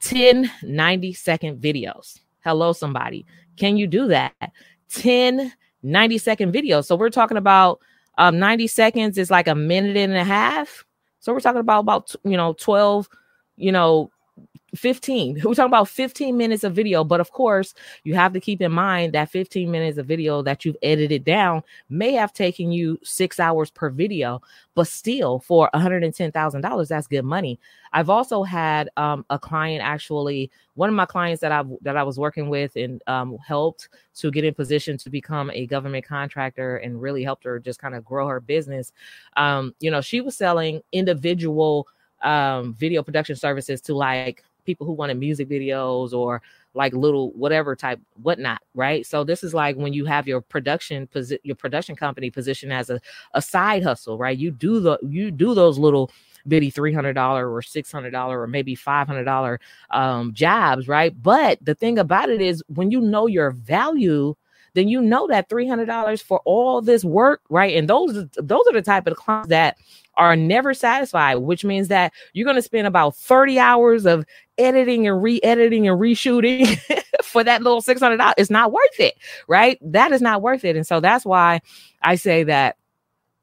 10 0.00 0.50
90 0.62 1.12
second 1.14 1.60
videos. 1.60 2.20
Hello, 2.44 2.72
somebody. 2.72 3.24
Can 3.56 3.76
you 3.76 3.86
do 3.86 4.08
that? 4.08 4.34
10 4.90 5.52
90 5.84 6.18
second 6.18 6.52
video. 6.52 6.80
So 6.80 6.96
we're 6.96 7.10
talking 7.10 7.36
about 7.36 7.80
um 8.18 8.38
90 8.38 8.66
seconds 8.68 9.18
is 9.18 9.30
like 9.30 9.48
a 9.48 9.54
minute 9.54 9.96
and 9.96 10.14
a 10.14 10.24
half. 10.24 10.84
So 11.20 11.32
we're 11.32 11.40
talking 11.40 11.60
about 11.60 11.80
about 11.80 12.14
you 12.24 12.36
know 12.36 12.54
12, 12.54 13.08
you 13.56 13.72
know, 13.72 14.10
15. 14.76 15.40
We're 15.44 15.54
talking 15.54 15.64
about 15.64 15.88
15 15.88 16.36
minutes 16.36 16.64
of 16.64 16.74
video, 16.74 17.04
but 17.04 17.20
of 17.20 17.30
course, 17.30 17.74
you 18.02 18.14
have 18.14 18.32
to 18.32 18.40
keep 18.40 18.60
in 18.60 18.72
mind 18.72 19.12
that 19.12 19.30
15 19.30 19.70
minutes 19.70 19.98
of 19.98 20.06
video 20.06 20.42
that 20.42 20.64
you've 20.64 20.76
edited 20.82 21.24
down 21.24 21.62
may 21.88 22.12
have 22.12 22.32
taken 22.32 22.72
you 22.72 22.98
six 23.02 23.38
hours 23.38 23.70
per 23.70 23.90
video, 23.90 24.40
but 24.74 24.88
still 24.88 25.38
for 25.40 25.70
$110,000, 25.74 26.88
that's 26.88 27.06
good 27.06 27.24
money. 27.24 27.58
I've 27.92 28.10
also 28.10 28.42
had 28.42 28.90
um, 28.96 29.24
a 29.30 29.38
client 29.38 29.82
actually, 29.82 30.50
one 30.74 30.88
of 30.88 30.94
my 30.96 31.06
clients 31.06 31.40
that 31.40 31.52
I 31.52 31.62
that 31.82 31.96
I 31.96 32.02
was 32.02 32.18
working 32.18 32.48
with 32.48 32.74
and 32.74 33.00
um, 33.06 33.38
helped 33.46 33.88
to 34.16 34.32
get 34.32 34.44
in 34.44 34.52
position 34.52 34.98
to 34.98 35.10
become 35.10 35.50
a 35.52 35.66
government 35.66 36.04
contractor 36.04 36.78
and 36.78 37.00
really 37.00 37.22
helped 37.22 37.44
her 37.44 37.60
just 37.60 37.78
kind 37.78 37.94
of 37.94 38.04
grow 38.04 38.26
her 38.26 38.40
business. 38.40 38.92
Um, 39.36 39.74
you 39.78 39.92
know, 39.92 40.00
she 40.00 40.20
was 40.20 40.36
selling 40.36 40.82
individual 40.90 41.86
um, 42.24 42.74
video 42.74 43.02
production 43.02 43.36
services 43.36 43.80
to 43.82 43.94
like 43.94 44.42
people 44.64 44.86
who 44.86 44.92
wanted 44.92 45.18
music 45.18 45.48
videos 45.48 46.12
or 46.12 46.42
like 46.74 46.92
little 46.92 47.30
whatever 47.32 47.76
type 47.76 48.00
whatnot 48.22 48.60
right? 48.74 49.06
So 49.06 49.22
this 49.22 49.44
is 49.44 49.54
like 49.54 49.76
when 49.76 49.92
you 49.92 50.04
have 50.06 50.26
your 50.26 50.40
production 50.40 51.06
posi- 51.06 51.38
your 51.42 51.56
production 51.56 51.94
company 51.94 52.30
position 52.30 52.72
as 52.72 52.90
a, 52.90 53.00
a 53.34 53.42
side 53.42 53.82
hustle 53.82 54.18
right? 54.18 54.36
You 54.36 54.50
do 54.50 54.80
the 54.80 54.98
you 55.02 55.30
do 55.30 55.54
those 55.54 55.78
little 55.78 56.10
bitty 56.46 56.70
$300 56.70 57.16
or 57.16 57.62
$600 57.62 58.28
or 58.28 58.46
maybe 58.46 58.76
$500 58.76 59.58
um, 59.90 60.34
jobs 60.34 60.88
right? 60.88 61.14
But 61.22 61.58
the 61.62 61.74
thing 61.74 61.98
about 61.98 62.28
it 62.28 62.40
is 62.40 62.62
when 62.68 62.90
you 62.90 63.00
know 63.00 63.26
your 63.26 63.50
value 63.50 64.34
then 64.74 64.88
you 64.88 65.00
know 65.00 65.28
that 65.28 65.48
$300 65.48 66.20
for 66.20 66.40
all 66.44 66.82
this 66.82 67.04
work 67.04 67.42
right? 67.48 67.76
And 67.76 67.88
those 67.88 68.26
those 68.36 68.66
are 68.66 68.72
the 68.72 68.82
type 68.82 69.06
of 69.06 69.16
clients 69.16 69.48
that 69.50 69.76
are 70.16 70.36
never 70.36 70.74
satisfied, 70.74 71.36
which 71.36 71.64
means 71.64 71.88
that 71.88 72.12
you're 72.32 72.44
going 72.44 72.56
to 72.56 72.62
spend 72.62 72.86
about 72.86 73.16
30 73.16 73.58
hours 73.58 74.06
of 74.06 74.24
editing 74.58 75.08
and 75.08 75.22
re-editing 75.22 75.88
and 75.88 76.00
reshooting 76.00 76.78
for 77.24 77.42
that 77.42 77.62
little 77.62 77.82
$600 77.82 78.32
it's 78.38 78.50
not 78.50 78.70
worth 78.70 79.00
it 79.00 79.14
right? 79.48 79.78
That 79.82 80.12
is 80.12 80.20
not 80.20 80.42
worth 80.42 80.64
it. 80.64 80.76
And 80.76 80.86
so 80.86 81.00
that's 81.00 81.24
why 81.24 81.60
i 82.02 82.14
say 82.14 82.44
that 82.44 82.76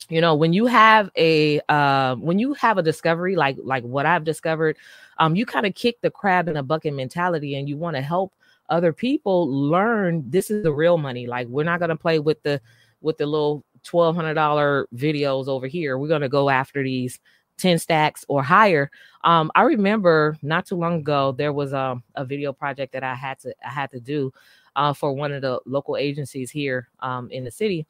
you 0.10 0.22
know 0.22 0.36
when 0.36 0.54
you 0.54 0.66
have 0.68 1.10
a 1.18 1.60
uh, 1.68 2.16
when 2.16 2.40
you 2.40 2.54
have 2.54 2.78
a 2.78 2.84
discovery 2.84 3.36
like 3.36 3.58
like 3.64 3.84
what 3.84 4.06
i've 4.06 4.24
discovered 4.24 4.78
um 5.18 5.36
you 5.36 5.46
kind 5.46 5.66
of 5.66 5.74
kick 5.74 6.00
the 6.02 6.12
crab 6.12 6.48
in 6.48 6.58
a 6.58 6.64
bucket 6.64 6.94
mentality 6.94 7.56
and 7.56 7.68
you 7.68 7.78
want 7.78 7.96
to 7.96 8.02
help 8.02 8.34
other 8.72 8.94
people 8.94 9.52
learn 9.52 10.24
this 10.28 10.50
is 10.50 10.64
the 10.64 10.72
real 10.72 10.98
money. 10.98 11.28
Like 11.28 11.48
we're 11.48 11.66
not 11.66 11.80
going 11.80 11.90
to 11.90 11.96
play 11.96 12.18
with 12.18 12.42
the 12.42 12.60
with 13.02 13.18
the 13.18 13.26
little 13.26 13.64
$1200 13.86 14.86
videos 14.96 15.48
over 15.48 15.68
here 15.68 15.98
we're 15.98 16.08
going 16.08 16.22
to 16.22 16.30
go 16.30 16.50
after 16.50 16.84
these 16.84 17.20
10 17.62 17.80
stacks 17.80 18.26
or 18.28 18.44
higher. 18.44 18.90
Um, 19.24 19.52
I 19.56 19.62
remember 19.62 20.36
not 20.42 20.66
too 20.66 20.76
long 20.76 20.96
ago 20.96 21.32
there 21.32 21.54
was 21.54 21.74
a, 21.74 21.80
um, 21.80 22.04
a 22.16 22.26
video 22.26 22.52
project 22.52 22.92
that 22.94 23.04
I 23.04 23.14
had 23.14 23.40
to 23.42 23.54
I 23.66 23.70
had 23.70 23.92
to 23.92 24.00
do 24.00 24.34
uh, 24.76 24.94
for 24.94 25.14
one 25.14 25.32
of 25.32 25.42
the 25.42 25.60
local 25.66 25.96
agencies 25.96 26.50
here 26.50 26.90
um, 27.00 27.30
in 27.32 27.44
the 27.44 27.52
city. 27.52 27.86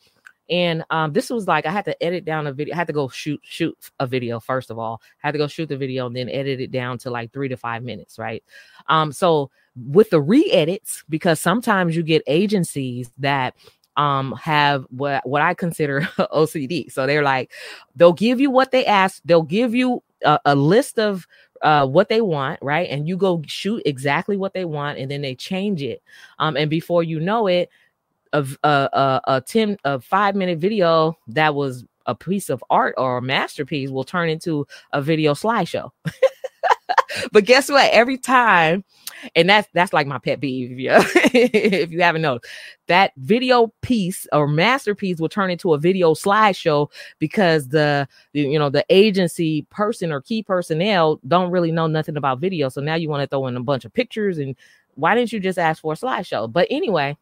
And 0.49 0.83
um, 0.89 1.13
this 1.13 1.29
was 1.29 1.47
like 1.47 1.65
I 1.65 1.71
had 1.71 1.85
to 1.85 2.03
edit 2.03 2.25
down 2.25 2.47
a 2.47 2.51
video. 2.51 2.73
I 2.73 2.77
had 2.77 2.87
to 2.87 2.93
go 2.93 3.07
shoot 3.07 3.39
shoot 3.43 3.77
a 3.99 4.05
video 4.05 4.39
first 4.41 4.69
of 4.69 4.77
all. 4.77 5.01
I 5.23 5.27
had 5.27 5.31
to 5.31 5.37
go 5.37 5.47
shoot 5.47 5.69
the 5.69 5.77
video 5.77 6.07
and 6.07 6.15
then 6.15 6.29
edit 6.29 6.59
it 6.59 6.71
down 6.71 6.97
to 6.99 7.09
like 7.09 7.31
three 7.31 7.47
to 7.47 7.55
five 7.55 7.83
minutes, 7.83 8.19
right? 8.19 8.43
Um, 8.87 9.13
so 9.13 9.49
with 9.77 10.09
the 10.09 10.19
re-edits, 10.19 11.05
because 11.07 11.39
sometimes 11.39 11.95
you 11.95 12.03
get 12.03 12.23
agencies 12.27 13.09
that 13.19 13.55
um 13.97 14.33
have 14.41 14.85
what 14.89 15.27
what 15.27 15.41
I 15.41 15.53
consider 15.53 16.01
OCD. 16.19 16.91
So 16.91 17.05
they're 17.05 17.23
like 17.23 17.51
they'll 17.95 18.13
give 18.13 18.39
you 18.39 18.49
what 18.49 18.71
they 18.71 18.85
ask, 18.85 19.21
they'll 19.25 19.41
give 19.43 19.75
you 19.75 20.03
a, 20.23 20.39
a 20.45 20.55
list 20.55 20.99
of 20.99 21.27
uh, 21.61 21.85
what 21.85 22.09
they 22.09 22.21
want, 22.21 22.59
right? 22.61 22.89
And 22.89 23.07
you 23.07 23.17
go 23.17 23.43
shoot 23.45 23.83
exactly 23.85 24.35
what 24.35 24.53
they 24.53 24.65
want, 24.65 24.97
and 24.97 25.11
then 25.11 25.21
they 25.21 25.35
change 25.35 25.83
it. 25.83 26.01
Um, 26.39 26.57
and 26.57 26.69
before 26.69 27.03
you 27.03 27.19
know 27.19 27.47
it, 27.47 27.69
of 28.33 28.57
a, 28.63 28.89
a, 28.93 29.21
a 29.35 29.41
10 29.41 29.77
a 29.83 29.99
five 29.99 30.35
minute 30.35 30.59
video 30.59 31.17
that 31.27 31.53
was 31.53 31.85
a 32.05 32.15
piece 32.15 32.49
of 32.49 32.63
art 32.69 32.95
or 32.97 33.17
a 33.17 33.21
masterpiece 33.21 33.89
will 33.89 34.03
turn 34.03 34.29
into 34.29 34.65
a 34.93 35.01
video 35.01 35.33
slideshow. 35.33 35.91
but 37.31 37.45
guess 37.45 37.69
what? 37.69 37.91
Every 37.91 38.17
time 38.17 38.83
and 39.35 39.49
that's 39.49 39.67
that's 39.73 39.93
like 39.93 40.07
my 40.07 40.17
pet 40.17 40.41
peeve. 40.41 40.79
Yeah, 40.79 41.03
if 41.15 41.91
you 41.91 42.01
haven't 42.01 42.21
noticed, 42.21 42.51
that 42.87 43.13
video 43.17 43.73
piece 43.81 44.27
or 44.31 44.47
masterpiece 44.47 45.19
will 45.19 45.29
turn 45.29 45.51
into 45.51 45.73
a 45.73 45.77
video 45.77 46.13
slideshow 46.13 46.89
because 47.19 47.69
the, 47.69 48.07
you 48.33 48.59
know 48.59 48.69
the 48.69 48.85
agency 48.89 49.63
person 49.69 50.11
or 50.11 50.21
key 50.21 50.43
personnel 50.43 51.19
don't 51.27 51.51
really 51.51 51.71
know 51.71 51.87
nothing 51.87 52.17
about 52.17 52.39
video. 52.39 52.69
So 52.69 52.81
now 52.81 52.95
you 52.95 53.09
want 53.09 53.21
to 53.21 53.27
throw 53.27 53.47
in 53.47 53.57
a 53.57 53.63
bunch 53.63 53.85
of 53.85 53.93
pictures 53.93 54.37
and 54.37 54.55
why 54.95 55.15
didn't 55.15 55.31
you 55.31 55.39
just 55.39 55.57
ask 55.57 55.81
for 55.81 55.93
a 55.93 55.95
slideshow? 55.95 56.51
But 56.51 56.67
anyway, 56.69 57.17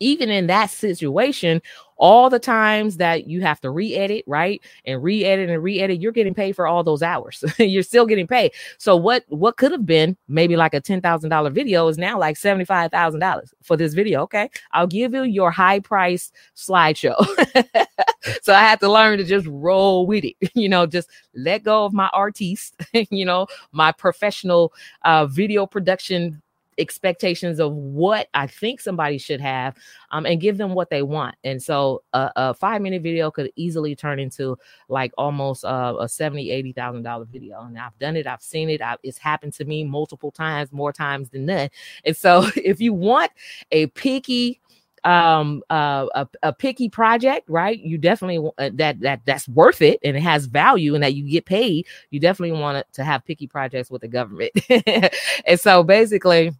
even 0.00 0.30
in 0.30 0.46
that 0.46 0.70
situation, 0.70 1.60
all 1.98 2.30
the 2.30 2.38
times 2.38 2.96
that 2.98 3.26
you 3.26 3.40
have 3.40 3.60
to 3.60 3.70
re-edit, 3.70 4.24
right? 4.26 4.62
And 4.84 5.02
re-edit 5.02 5.50
and 5.50 5.62
re-edit, 5.62 6.00
you're 6.00 6.12
getting 6.12 6.34
paid 6.34 6.54
for 6.54 6.66
all 6.66 6.84
those 6.84 7.02
hours. 7.02 7.42
you're 7.58 7.82
still 7.82 8.06
getting 8.06 8.26
paid. 8.26 8.52
So 8.78 8.96
what 8.96 9.24
what 9.28 9.56
could 9.56 9.72
have 9.72 9.84
been 9.84 10.16
maybe 10.28 10.56
like 10.56 10.74
a 10.74 10.80
$10,000 10.80 11.52
video 11.52 11.88
is 11.88 11.98
now 11.98 12.18
like 12.18 12.36
$75,000 12.36 13.52
for 13.62 13.76
this 13.76 13.94
video, 13.94 14.22
okay? 14.22 14.48
I'll 14.72 14.86
give 14.86 15.12
you 15.12 15.24
your 15.24 15.50
high 15.50 15.80
price 15.80 16.30
slideshow. 16.56 17.16
so 18.42 18.54
I 18.54 18.60
had 18.60 18.80
to 18.80 18.90
learn 18.90 19.18
to 19.18 19.24
just 19.24 19.46
roll 19.48 20.06
with 20.06 20.24
it. 20.24 20.36
You 20.58 20.68
know, 20.68 20.86
just 20.86 21.08
let 21.34 21.62
go 21.62 21.84
of 21.84 21.92
my 21.92 22.10
artiste, 22.12 22.74
you 23.10 23.24
know, 23.24 23.46
my 23.70 23.92
professional 23.92 24.72
uh 25.02 25.26
video 25.26 25.66
production 25.66 26.42
expectations 26.78 27.58
of 27.58 27.72
what 27.72 28.28
I 28.34 28.46
think 28.46 28.80
somebody 28.80 29.18
should 29.18 29.40
have 29.40 29.76
um, 30.10 30.26
and 30.26 30.40
give 30.40 30.56
them 30.58 30.74
what 30.74 30.90
they 30.90 31.02
want. 31.02 31.36
And 31.44 31.62
so 31.62 32.02
a, 32.12 32.30
a 32.36 32.54
five 32.54 32.80
minute 32.80 33.02
video 33.02 33.30
could 33.30 33.50
easily 33.56 33.94
turn 33.94 34.18
into 34.18 34.56
like 34.88 35.12
almost 35.18 35.64
uh, 35.64 35.96
a 36.00 36.08
seventy, 36.08 36.50
eighty 36.50 36.72
thousand 36.72 37.02
dollar 37.02 37.24
video. 37.24 37.62
And 37.62 37.78
I've 37.78 37.98
done 37.98 38.16
it, 38.16 38.26
I've 38.26 38.42
seen 38.42 38.70
it, 38.70 38.80
I've, 38.82 38.98
it's 39.02 39.18
happened 39.18 39.54
to 39.54 39.64
me 39.64 39.84
multiple 39.84 40.30
times, 40.30 40.72
more 40.72 40.92
times 40.92 41.30
than 41.30 41.46
none. 41.46 41.68
And 42.04 42.16
so 42.16 42.46
if 42.56 42.80
you 42.80 42.92
want 42.92 43.32
a 43.70 43.86
picky 43.88 44.60
um 45.04 45.62
uh, 45.70 46.06
a, 46.14 46.28
a 46.42 46.52
picky 46.52 46.88
project 46.88 47.48
right 47.48 47.78
you 47.78 47.96
definitely 47.98 48.50
uh, 48.58 48.70
that 48.74 48.98
that 49.00 49.20
that's 49.24 49.48
worth 49.48 49.80
it 49.80 49.98
and 50.02 50.16
it 50.16 50.20
has 50.20 50.46
value 50.46 50.94
and 50.94 51.04
that 51.04 51.14
you 51.14 51.28
get 51.28 51.44
paid 51.44 51.86
you 52.10 52.18
definitely 52.18 52.58
want 52.58 52.84
to 52.92 53.04
have 53.04 53.24
picky 53.24 53.46
projects 53.46 53.90
with 53.90 54.02
the 54.02 54.08
government 54.08 54.50
and 55.46 55.60
so 55.60 55.84
basically 55.84 56.52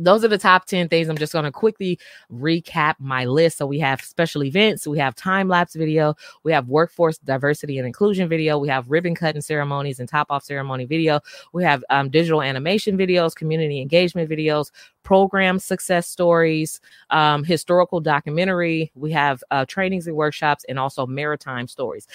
those 0.00 0.24
are 0.24 0.28
the 0.28 0.38
top 0.38 0.64
10 0.64 0.88
things. 0.88 1.08
I'm 1.08 1.16
just 1.16 1.32
going 1.32 1.44
to 1.44 1.52
quickly 1.52 1.98
recap 2.32 2.94
my 2.98 3.26
list. 3.26 3.58
So 3.58 3.66
we 3.66 3.78
have 3.80 4.00
special 4.00 4.42
events, 4.42 4.86
we 4.86 4.98
have 4.98 5.14
time 5.14 5.48
lapse 5.48 5.74
video, 5.74 6.14
we 6.42 6.52
have 6.52 6.68
workforce 6.68 7.18
diversity 7.18 7.78
and 7.78 7.86
inclusion 7.86 8.28
video, 8.28 8.58
we 8.58 8.68
have 8.68 8.90
ribbon 8.90 9.14
cutting 9.14 9.42
ceremonies 9.42 10.00
and 10.00 10.08
top 10.08 10.28
off 10.30 10.44
ceremony 10.44 10.86
video, 10.86 11.20
we 11.52 11.62
have 11.62 11.84
um, 11.90 12.08
digital 12.08 12.42
animation 12.42 12.96
videos, 12.96 13.34
community 13.34 13.80
engagement 13.80 14.30
videos, 14.30 14.70
program 15.02 15.58
success 15.58 16.06
stories, 16.06 16.80
um, 17.10 17.44
historical 17.44 18.00
documentary, 18.00 18.90
we 18.94 19.12
have 19.12 19.42
uh, 19.50 19.64
trainings 19.66 20.06
and 20.06 20.16
workshops, 20.16 20.64
and 20.68 20.78
also 20.78 21.06
maritime 21.06 21.68
stories 21.68 22.06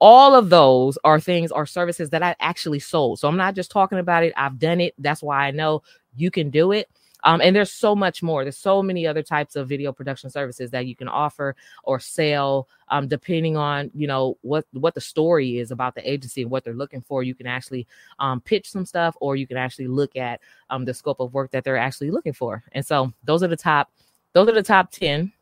all 0.00 0.36
of 0.36 0.48
those 0.48 0.96
are 1.02 1.18
things 1.18 1.50
or 1.50 1.66
services 1.66 2.10
that 2.10 2.22
I 2.22 2.36
actually 2.38 2.78
sold. 2.78 3.18
So 3.18 3.26
I'm 3.26 3.36
not 3.36 3.56
just 3.56 3.70
talking 3.70 3.98
about 3.98 4.22
it. 4.22 4.32
I've 4.36 4.58
done 4.58 4.80
it. 4.80 4.94
That's 4.98 5.22
why 5.22 5.48
I 5.48 5.50
know 5.50 5.82
you 6.14 6.30
can 6.30 6.50
do 6.50 6.70
it. 6.72 6.88
Um, 7.24 7.40
and 7.40 7.54
there's 7.54 7.72
so 7.72 7.94
much 7.94 8.22
more. 8.22 8.44
There's 8.44 8.58
so 8.58 8.82
many 8.82 9.06
other 9.06 9.22
types 9.22 9.56
of 9.56 9.68
video 9.68 9.92
production 9.92 10.30
services 10.30 10.70
that 10.70 10.86
you 10.86 10.94
can 10.94 11.08
offer 11.08 11.56
or 11.82 11.98
sell, 11.98 12.68
um, 12.88 13.08
depending 13.08 13.56
on 13.56 13.90
you 13.94 14.06
know 14.06 14.38
what 14.42 14.66
what 14.72 14.94
the 14.94 15.00
story 15.00 15.58
is 15.58 15.70
about 15.70 15.94
the 15.94 16.10
agency 16.10 16.42
and 16.42 16.50
what 16.50 16.64
they're 16.64 16.74
looking 16.74 17.02
for. 17.02 17.22
You 17.22 17.34
can 17.34 17.46
actually 17.46 17.86
um, 18.18 18.40
pitch 18.40 18.70
some 18.70 18.86
stuff, 18.86 19.16
or 19.20 19.36
you 19.36 19.46
can 19.46 19.56
actually 19.56 19.88
look 19.88 20.16
at 20.16 20.40
um, 20.70 20.84
the 20.84 20.94
scope 20.94 21.20
of 21.20 21.34
work 21.34 21.50
that 21.50 21.64
they're 21.64 21.76
actually 21.76 22.10
looking 22.10 22.32
for. 22.32 22.62
And 22.72 22.86
so 22.86 23.12
those 23.24 23.42
are 23.42 23.48
the 23.48 23.56
top. 23.56 23.90
Those 24.32 24.48
are 24.48 24.54
the 24.54 24.62
top 24.62 24.90
ten. 24.90 25.32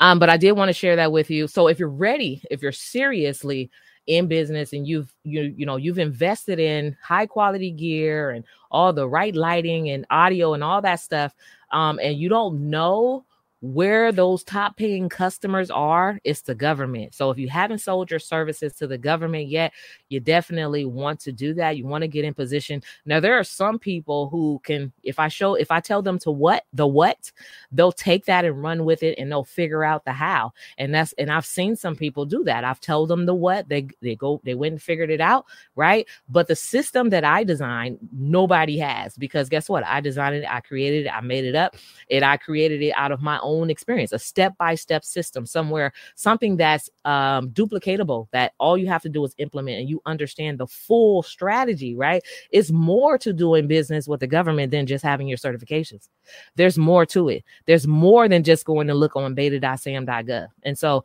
Um, 0.00 0.18
but 0.18 0.28
I 0.28 0.36
did 0.36 0.52
want 0.52 0.68
to 0.68 0.72
share 0.72 0.96
that 0.96 1.12
with 1.12 1.30
you. 1.30 1.46
So 1.46 1.68
if 1.68 1.78
you're 1.78 1.88
ready, 1.88 2.42
if 2.50 2.62
you're 2.62 2.72
seriously 2.72 3.70
in 4.06 4.26
business 4.26 4.72
and 4.72 4.86
you've 4.86 5.14
you 5.24 5.54
you 5.56 5.64
know 5.64 5.76
you've 5.76 5.98
invested 5.98 6.58
in 6.58 6.96
high 7.02 7.26
quality 7.26 7.70
gear 7.70 8.30
and 8.30 8.44
all 8.70 8.92
the 8.92 9.08
right 9.08 9.36
lighting 9.36 9.90
and 9.90 10.04
audio 10.10 10.54
and 10.54 10.64
all 10.64 10.82
that 10.82 10.98
stuff 10.98 11.34
um 11.70 12.00
and 12.02 12.18
you 12.18 12.28
don't 12.28 12.68
know 12.68 13.24
where 13.62 14.10
those 14.10 14.42
top 14.42 14.76
paying 14.76 15.08
customers 15.08 15.70
are 15.70 16.18
it's 16.24 16.42
the 16.42 16.54
government. 16.54 17.14
So 17.14 17.30
if 17.30 17.38
you 17.38 17.48
haven't 17.48 17.78
sold 17.78 18.10
your 18.10 18.18
services 18.18 18.74
to 18.74 18.88
the 18.88 18.98
government 18.98 19.46
yet 19.46 19.72
you 20.08 20.18
definitely 20.18 20.84
want 20.84 21.20
to 21.20 21.30
do 21.32 21.54
that. 21.54 21.76
You 21.76 21.86
want 21.86 22.02
to 22.02 22.08
get 22.08 22.24
in 22.24 22.34
position. 22.34 22.82
Now 23.06 23.20
there 23.20 23.38
are 23.38 23.44
some 23.44 23.78
people 23.78 24.28
who 24.28 24.60
can 24.64 24.92
if 25.04 25.20
i 25.20 25.28
show 25.28 25.54
if 25.54 25.70
i 25.70 25.78
tell 25.78 26.02
them 26.02 26.18
to 26.20 26.32
what 26.32 26.64
the 26.72 26.86
what 26.88 27.30
they'll 27.70 27.92
take 27.92 28.24
that 28.24 28.44
and 28.44 28.60
run 28.60 28.84
with 28.84 29.04
it 29.04 29.16
and 29.16 29.30
they'll 29.30 29.44
figure 29.44 29.84
out 29.84 30.04
the 30.04 30.12
how. 30.12 30.52
And 30.76 30.92
that's 30.92 31.12
and 31.12 31.30
i've 31.30 31.46
seen 31.46 31.76
some 31.76 31.94
people 31.94 32.26
do 32.26 32.42
that. 32.44 32.64
I've 32.64 32.80
told 32.80 33.10
them 33.10 33.26
the 33.26 33.34
what 33.34 33.68
they 33.68 33.86
they 34.00 34.16
go 34.16 34.40
they 34.42 34.56
went 34.56 34.72
and 34.72 34.82
figured 34.82 35.10
it 35.10 35.20
out 35.20 35.46
right? 35.76 36.08
But 36.28 36.48
the 36.48 36.56
system 36.56 37.10
that 37.10 37.22
i 37.22 37.44
designed 37.44 37.98
nobody 38.12 38.76
has 38.78 39.16
because 39.16 39.48
guess 39.48 39.68
what? 39.68 39.86
I 39.86 40.00
designed 40.00 40.34
it 40.34 40.44
i 40.50 40.58
created 40.58 41.06
it 41.06 41.10
i 41.10 41.20
made 41.20 41.44
it 41.44 41.54
up 41.54 41.76
and 42.10 42.24
i 42.24 42.36
created 42.36 42.82
it 42.82 42.90
out 42.96 43.12
of 43.12 43.22
my 43.22 43.38
own 43.40 43.51
own 43.52 43.70
experience, 43.70 44.12
a 44.12 44.18
step 44.18 44.56
by 44.58 44.74
step 44.74 45.04
system, 45.04 45.46
somewhere, 45.46 45.92
something 46.14 46.56
that's 46.56 46.88
um, 47.04 47.50
duplicatable 47.50 48.28
that 48.32 48.52
all 48.58 48.78
you 48.78 48.86
have 48.86 49.02
to 49.02 49.08
do 49.08 49.24
is 49.24 49.34
implement 49.38 49.80
and 49.80 49.88
you 49.88 50.00
understand 50.06 50.58
the 50.58 50.66
full 50.66 51.22
strategy, 51.22 51.94
right? 51.94 52.22
It's 52.50 52.70
more 52.70 53.18
to 53.18 53.32
doing 53.32 53.66
business 53.66 54.08
with 54.08 54.20
the 54.20 54.26
government 54.26 54.70
than 54.70 54.86
just 54.86 55.04
having 55.04 55.28
your 55.28 55.38
certifications. 55.38 56.08
There's 56.56 56.78
more 56.78 57.04
to 57.06 57.28
it. 57.28 57.44
There's 57.66 57.86
more 57.86 58.28
than 58.28 58.42
just 58.42 58.64
going 58.64 58.86
to 58.88 58.94
look 58.94 59.16
on 59.16 59.34
beta.sam.gov. 59.34 60.48
And 60.62 60.78
so 60.78 61.04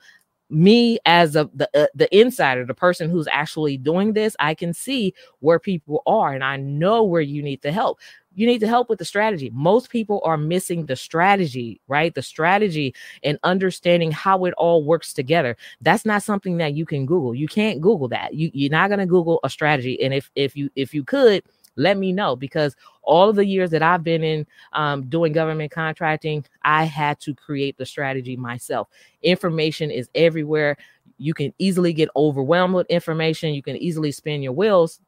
me 0.50 0.98
as 1.06 1.36
a 1.36 1.50
the 1.54 1.70
uh, 1.76 1.88
the 1.94 2.18
insider 2.18 2.66
the 2.66 2.74
person 2.74 3.10
who's 3.10 3.28
actually 3.28 3.78
doing 3.78 4.14
this 4.14 4.36
i 4.40 4.54
can 4.54 4.74
see 4.74 5.14
where 5.40 5.60
people 5.60 6.02
are 6.08 6.34
and 6.34 6.44
i 6.44 6.56
know 6.56 7.04
where 7.04 7.22
you 7.22 7.44
need 7.44 7.62
the 7.62 7.72
help 7.72 8.00
you 8.38 8.46
need 8.46 8.60
to 8.60 8.68
help 8.68 8.88
with 8.88 9.00
the 9.00 9.06
strategy. 9.06 9.50
Most 9.52 9.90
people 9.90 10.22
are 10.24 10.38
missing 10.38 10.86
the 10.86 10.96
strategy, 10.96 11.82
right? 11.88 12.14
The 12.14 12.22
strategy 12.22 12.94
and 13.24 13.40
understanding 13.42 14.12
how 14.12 14.46
it 14.46 14.54
all 14.60 14.84
works 14.84 15.12
together. 15.12 15.58
That's 15.82 16.06
not 16.06 16.22
something 16.22 16.58
that 16.58 16.76
you 16.76 16.86
can 16.86 17.08
Google. 17.08 17.34
You 17.34 17.48
can't 17.48 17.82
Google 17.82 18.08
that. 18.10 18.36
You, 18.36 18.52
you're 18.54 18.70
not 18.70 18.90
going 18.90 19.00
to 19.00 19.08
Google 19.08 19.40
a 19.44 19.50
strategy. 19.50 20.00
And 20.04 20.14
if 20.14 20.30
if 20.36 20.56
you 20.56 20.70
if 20.76 20.94
you 20.94 21.04
could, 21.04 21.42
let 21.78 21.98
me 21.98 22.14
know 22.14 22.36
because 22.36 22.76
all 23.02 23.28
of 23.28 23.36
the 23.38 23.46
years 23.46 23.72
that 23.72 23.82
I've 23.82 24.04
been 24.04 24.24
in 24.24 24.46
um, 24.74 25.10
doing 25.10 25.34
government 25.34 25.72
contracting, 25.72 26.46
I 26.64 26.84
had 26.84 27.20
to 27.22 27.34
create 27.34 27.78
the 27.80 27.88
strategy 27.88 28.36
myself. 28.36 28.88
Information 29.24 29.90
is 29.90 30.10
everywhere. 30.14 30.78
You 31.18 31.34
can 31.34 31.56
easily 31.58 31.92
get 31.92 32.10
overwhelmed 32.16 32.76
with 32.76 32.86
information. 32.88 33.56
You 33.56 33.64
can 33.64 33.78
easily 33.78 34.12
spin 34.12 34.44
your 34.44 34.54
wheels 34.54 35.00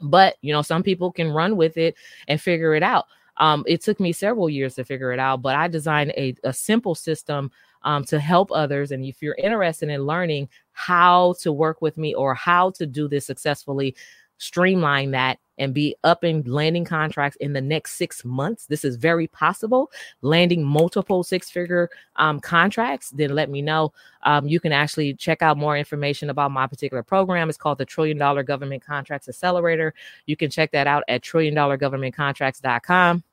but 0.00 0.36
you 0.40 0.52
know 0.52 0.62
some 0.62 0.82
people 0.82 1.12
can 1.12 1.30
run 1.30 1.56
with 1.56 1.76
it 1.76 1.94
and 2.28 2.40
figure 2.40 2.74
it 2.74 2.82
out. 2.82 3.06
Um, 3.38 3.64
it 3.66 3.82
took 3.82 3.98
me 3.98 4.12
several 4.12 4.50
years 4.50 4.74
to 4.74 4.84
figure 4.84 5.10
it 5.10 5.18
out 5.18 5.40
but 5.40 5.56
i 5.56 5.66
designed 5.66 6.12
a, 6.18 6.34
a 6.44 6.52
simple 6.52 6.94
system 6.94 7.50
um, 7.84 8.04
to 8.04 8.18
help 8.18 8.50
others. 8.52 8.90
And 8.90 9.04
if 9.04 9.22
you're 9.22 9.36
interested 9.38 9.88
in 9.88 10.02
learning 10.02 10.48
how 10.72 11.34
to 11.40 11.52
work 11.52 11.82
with 11.82 11.96
me 11.96 12.14
or 12.14 12.34
how 12.34 12.70
to 12.72 12.86
do 12.86 13.08
this 13.08 13.26
successfully 13.26 13.94
streamline 14.38 15.12
that 15.12 15.38
and 15.58 15.74
be 15.74 15.94
up 16.04 16.24
and 16.24 16.46
landing 16.48 16.84
contracts 16.84 17.36
in 17.40 17.52
the 17.52 17.60
next 17.60 17.92
six 17.92 18.24
months, 18.24 18.66
this 18.66 18.84
is 18.84 18.96
very 18.96 19.26
possible. 19.28 19.90
Landing 20.22 20.64
multiple 20.64 21.22
six 21.22 21.50
figure 21.50 21.90
um, 22.16 22.40
contracts, 22.40 23.10
then 23.10 23.34
let 23.34 23.50
me 23.50 23.62
know. 23.62 23.92
Um, 24.22 24.48
you 24.48 24.60
can 24.60 24.72
actually 24.72 25.14
check 25.14 25.42
out 25.42 25.58
more 25.58 25.76
information 25.76 26.30
about 26.30 26.50
my 26.50 26.66
particular 26.66 27.02
program. 27.02 27.48
It's 27.48 27.58
called 27.58 27.78
the 27.78 27.84
Trillion 27.84 28.18
Dollar 28.18 28.42
Government 28.42 28.84
Contracts 28.84 29.28
Accelerator. 29.28 29.94
You 30.26 30.36
can 30.36 30.50
check 30.50 30.72
that 30.72 30.86
out 30.86 31.04
at 31.08 31.22
trilliondollargovernmentcontracts.com. 31.22 33.24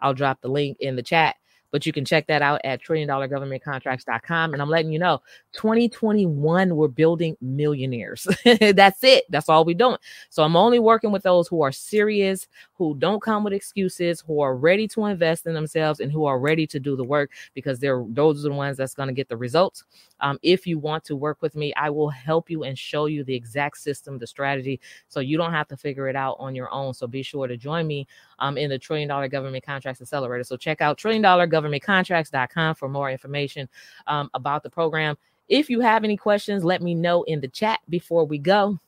I'll 0.00 0.14
drop 0.14 0.40
the 0.40 0.48
link 0.48 0.78
in 0.80 0.96
the 0.96 1.02
chat 1.02 1.36
but 1.70 1.86
you 1.86 1.92
can 1.92 2.04
check 2.04 2.26
that 2.26 2.42
out 2.42 2.60
at 2.64 2.82
trilliondollargovernmentcontracts.com. 2.82 4.52
And 4.52 4.62
I'm 4.62 4.68
letting 4.68 4.92
you 4.92 4.98
know 4.98 5.20
2021, 5.52 6.76
we're 6.76 6.88
building 6.88 7.36
millionaires. 7.40 8.26
That's 8.60 9.04
it. 9.04 9.24
That's 9.30 9.48
all 9.48 9.64
we're 9.64 9.74
doing. 9.74 9.98
So 10.30 10.42
I'm 10.42 10.56
only 10.56 10.78
working 10.78 11.12
with 11.12 11.22
those 11.22 11.48
who 11.48 11.62
are 11.62 11.72
serious, 11.72 12.48
who 12.74 12.96
don't 12.98 13.20
come 13.20 13.44
with 13.44 13.52
excuses, 13.52 14.20
who 14.20 14.40
are 14.40 14.56
ready 14.56 14.88
to 14.88 15.06
invest 15.06 15.46
in 15.46 15.54
themselves, 15.54 16.00
and 16.00 16.12
who 16.12 16.24
are 16.24 16.38
ready 16.38 16.66
to 16.66 16.80
do 16.80 16.96
the 16.96 17.04
work 17.04 17.30
because 17.54 17.78
they're 17.78 18.04
those 18.08 18.44
are 18.44 18.48
the 18.48 18.54
ones 18.54 18.76
that's 18.76 18.94
going 18.94 19.08
to 19.08 19.14
get 19.14 19.28
the 19.28 19.36
results. 19.36 19.84
Um, 20.20 20.38
if 20.42 20.66
you 20.66 20.78
want 20.78 21.04
to 21.04 21.16
work 21.16 21.38
with 21.42 21.54
me, 21.54 21.72
I 21.74 21.90
will 21.90 22.08
help 22.08 22.50
you 22.50 22.64
and 22.64 22.78
show 22.78 23.06
you 23.06 23.24
the 23.24 23.34
exact 23.34 23.78
system, 23.78 24.18
the 24.18 24.26
strategy, 24.26 24.80
so 25.08 25.20
you 25.20 25.36
don't 25.36 25.52
have 25.52 25.68
to 25.68 25.76
figure 25.76 26.08
it 26.08 26.16
out 26.16 26.36
on 26.38 26.54
your 26.54 26.72
own. 26.72 26.94
So 26.94 27.06
be 27.06 27.22
sure 27.22 27.46
to 27.46 27.56
join 27.56 27.86
me 27.86 28.06
um, 28.38 28.56
in 28.58 28.70
the 28.70 28.78
Trillion 28.78 29.08
Dollar 29.08 29.28
Government 29.28 29.64
Contracts 29.64 30.00
Accelerator. 30.00 30.44
So 30.44 30.56
check 30.56 30.80
out 30.80 30.98
trilliondollargovernmentcontracts.com 30.98 32.74
for 32.74 32.88
more 32.88 33.10
information 33.10 33.68
um, 34.06 34.30
about 34.34 34.62
the 34.62 34.70
program. 34.70 35.16
If 35.48 35.70
you 35.70 35.80
have 35.80 36.04
any 36.04 36.16
questions, 36.16 36.64
let 36.64 36.82
me 36.82 36.94
know 36.94 37.22
in 37.22 37.40
the 37.40 37.48
chat 37.48 37.80
before 37.88 38.24
we 38.24 38.38
go. 38.38 38.78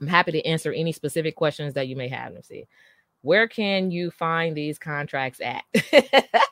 I'm 0.00 0.06
happy 0.06 0.32
to 0.32 0.46
answer 0.46 0.72
any 0.72 0.92
specific 0.92 1.36
questions 1.36 1.74
that 1.74 1.88
you 1.88 1.96
may 1.96 2.08
have. 2.08 2.32
Let's 2.32 2.48
see. 2.48 2.66
where 3.22 3.48
can 3.48 3.90
you 3.90 4.10
find 4.10 4.56
these 4.56 4.78
contracts 4.78 5.40
at? 5.40 5.64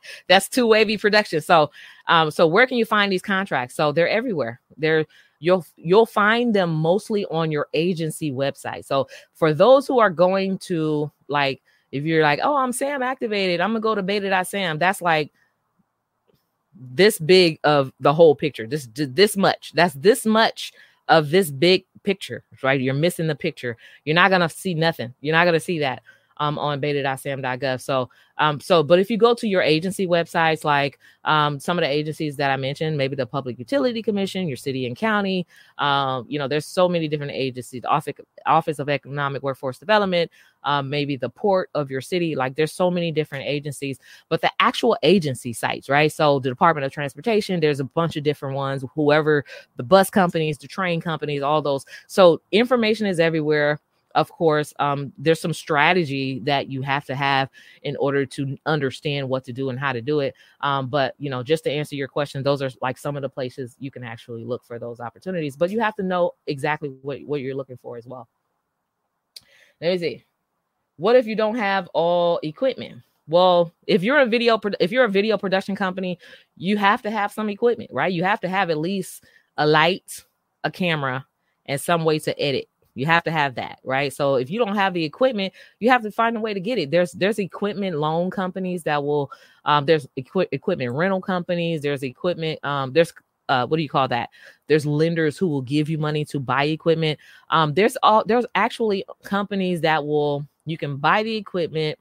That's 0.29 0.49
two 0.49 0.67
wavy 0.67 0.97
production. 0.97 1.41
So, 1.41 1.71
um, 2.07 2.31
so 2.31 2.47
where 2.47 2.67
can 2.67 2.79
you 2.79 2.85
find 2.85 3.13
these 3.13 3.23
contracts? 3.23 3.75
So 3.75 3.93
they're 3.93 4.09
everywhere. 4.09 4.61
They're 4.77 5.05
you'll 5.41 5.67
you'll 5.77 6.07
find 6.07 6.55
them 6.55 6.73
mostly 6.73 7.25
on 7.27 7.51
your 7.51 7.69
agency 7.75 8.31
website. 8.31 8.85
So 8.85 9.09
for 9.35 9.53
those 9.53 9.87
who 9.87 9.99
are 9.99 10.11
going 10.11 10.59
to 10.59 11.11
like, 11.29 11.61
if 11.93 12.05
you're 12.05 12.23
like, 12.23 12.41
oh, 12.43 12.57
I'm 12.57 12.73
Sam 12.73 13.03
activated, 13.03 13.61
I'm 13.61 13.71
gonna 13.71 13.81
go 13.81 13.95
to 13.95 14.03
beta.sam. 14.03 14.79
That's 14.79 15.03
like 15.03 15.33
this 16.75 17.19
big 17.19 17.59
of 17.65 17.93
the 18.01 18.15
whole 18.15 18.35
picture. 18.35 18.67
This 18.67 18.89
this 18.93 19.37
much. 19.37 19.73
That's 19.75 19.95
this 19.95 20.25
much 20.25 20.73
of 21.09 21.31
this 21.31 21.51
big 21.51 21.85
picture, 22.03 22.45
right? 22.63 22.81
You're 22.81 22.95
missing 22.95 23.27
the 23.27 23.35
picture. 23.35 23.77
You're 24.05 24.15
not 24.15 24.31
gonna 24.31 24.49
see 24.49 24.75
nothing. 24.75 25.15
You're 25.21 25.35
not 25.35 25.45
gonna 25.45 25.61
see 25.61 25.81
that 25.81 26.03
um, 26.41 26.59
on 26.59 26.81
beta.sam.gov. 26.81 27.81
So, 27.81 28.11
um, 28.39 28.59
so, 28.59 28.83
but 28.83 28.99
if 28.99 29.11
you 29.11 29.19
go 29.19 29.35
to 29.35 29.47
your 29.47 29.61
agency 29.61 30.07
websites, 30.07 30.65
like 30.65 30.99
um, 31.25 31.61
some 31.61 31.79
of 31.79 31.83
the 31.83 31.89
agencies 31.89 32.37
that 32.37 32.51
I 32.51 32.57
mentioned, 32.57 32.97
maybe 32.97 33.15
the 33.15 33.27
Public 33.27 33.59
Utility 33.59 34.03
Commission, 34.03 34.49
your 34.49 34.57
city 34.57 34.87
and 34.87 34.97
county, 34.97 35.47
um, 35.77 36.25
you 36.29 36.39
know, 36.39 36.49
there's 36.49 36.67
so 36.67 36.89
many 36.89 37.09
different 37.09 37.33
agencies, 37.33 37.83
the 37.83 37.89
Office, 37.89 38.15
Office 38.47 38.79
of 38.79 38.89
Economic 38.89 39.43
Workforce 39.43 39.79
Development, 39.79 40.31
um, 40.65 40.89
maybe 40.89 41.17
the 41.17 41.29
port 41.29 41.69
of 41.75 41.91
your 41.91 42.01
city. 42.01 42.35
Like 42.35 42.57
there's 42.57 42.73
so 42.73 42.91
many 42.91 43.13
different 43.13 43.45
agencies, 43.47 43.99
but 44.31 44.41
the 44.41 44.51
actual 44.61 44.97
agency 45.03 45.53
sites, 45.53 45.91
right? 45.91 46.11
So 46.11 46.39
the 46.39 46.49
Department 46.49 46.87
of 46.87 46.93
Transportation, 46.93 47.61
there's 47.61 47.81
a 47.81 47.85
bunch 47.85 48.17
of 48.17 48.25
different 48.25 48.57
ones, 48.57 48.83
whoever 48.95 49.45
the 49.77 49.83
bus 49.83 50.09
companies, 50.09 50.57
the 50.57 50.69
train 50.69 51.03
companies, 51.03 51.43
all 51.43 51.61
those. 51.61 51.85
So 52.07 52.41
information 52.51 53.07
is 53.07 53.21
everywhere 53.21 53.79
of 54.15 54.31
course, 54.31 54.75
um, 54.79 55.13
there's 55.19 55.41
some 55.41 55.53
strategy 55.53 56.41
that 56.45 56.69
you 56.69 56.83
have 56.83 57.05
to 57.07 57.15
have 57.15 57.49
in 57.83 57.97
order 57.97 58.27
to 58.27 58.57
understand 58.67 59.29
what 59.29 59.45
to 59.45 59.53
do 59.53 59.71
and 59.71 59.79
how 59.79 59.93
to 59.93 60.01
do 60.01 60.21
it. 60.21 60.35
Um, 60.61 60.89
but 60.89 61.15
you 61.19 61.31
know, 61.31 61.43
just 61.43 61.65
to 61.65 61.71
answer 61.71 61.95
your 61.95 62.09
question, 62.09 62.43
those 62.43 62.63
are 62.63 62.71
like 62.83 62.99
some 62.99 63.17
of 63.17 63.23
the 63.23 63.29
places 63.29 63.77
you 63.79 63.91
can 63.91 64.03
actually 64.03 64.45
look 64.45 64.65
for 64.65 64.79
those 64.79 65.01
opportunities. 65.01 65.57
But 65.57 65.71
you 65.71 65.81
have 65.81 65.95
to 65.97 66.03
know 66.03 66.33
exactly 66.47 66.89
what, 67.03 67.21
what 67.23 67.41
you're 67.41 67.55
looking 67.55 67.79
for 67.81 67.97
as 67.97 68.07
well. 68.07 68.29
Let 69.81 69.93
me 69.93 69.99
see. 69.99 70.25
What 70.97 71.17
if 71.17 71.27
you 71.27 71.37
don't 71.37 71.57
have 71.57 71.89
all 71.95 72.41
equipment? 72.43 73.03
Well, 73.27 73.73
if 73.87 74.03
you're 74.03 74.19
a 74.19 74.27
video 74.27 74.61
if 74.81 74.91
you're 74.91 75.05
a 75.05 75.09
video 75.09 75.39
production 75.39 75.77
company, 75.77 76.19
you 76.57 76.77
have 76.77 77.01
to 77.03 77.11
have 77.11 77.33
some 77.33 77.49
equipment, 77.49 77.91
right? 77.93 78.13
You 78.13 78.25
have 78.25 78.41
to 78.41 78.49
have 78.49 78.71
at 78.71 78.79
least 78.79 79.25
a 79.57 79.67
light, 79.67 80.25
a 80.65 80.71
camera, 80.71 81.27
and 81.67 81.81
some 81.81 82.05
way 82.05 82.19
to 82.19 82.39
edit 82.43 82.69
you 82.95 83.07
have 83.07 83.25
to 83.25 83.31
have 83.31 83.55
that, 83.57 83.79
right? 83.85 84.13
So 84.13 84.37
if 84.37 84.51
you 84.51 84.59
don't 84.59 84.75
have 84.75 84.95
the 84.95 85.05
equipment, 85.05 85.53
you 85.79 85.91
have 85.91 86.03
to 86.03 86.11
find 86.11 86.37
a 86.37 86.41
way 86.41 86.55
to 86.55 86.61
get 86.61 86.79
it. 86.79 86.91
There's 86.91 87.13
there's 87.13 87.39
equipment 87.39 87.97
loan 87.99 88.31
companies 88.31 88.83
that 88.85 89.03
will 89.03 89.31
um 89.65 89.87
there's 89.87 90.07
equi- 90.17 90.49
equipment 90.53 90.93
rental 90.93 91.21
companies, 91.21 91.83
there's 91.83 92.03
equipment 92.03 92.59
um 92.65 92.93
there's 92.93 93.13
uh, 93.49 93.67
what 93.67 93.79
do 93.79 93.83
you 93.83 93.89
call 93.89 94.07
that? 94.07 94.31
There's 94.69 94.87
lenders 94.87 95.37
who 95.37 95.49
will 95.49 95.63
give 95.63 95.89
you 95.91 95.99
money 95.99 96.25
to 96.27 96.39
buy 96.39 96.65
equipment. 96.65 97.19
Um, 97.51 97.75
there's 97.75 97.97
all 98.03 98.23
there's 98.25 98.47
actually 98.55 99.05
companies 99.25 99.81
that 99.81 100.07
will 100.07 100.47
you 100.67 100.79
can 100.79 100.99
buy 100.99 101.25
the 101.25 101.35
equipment. 101.35 101.99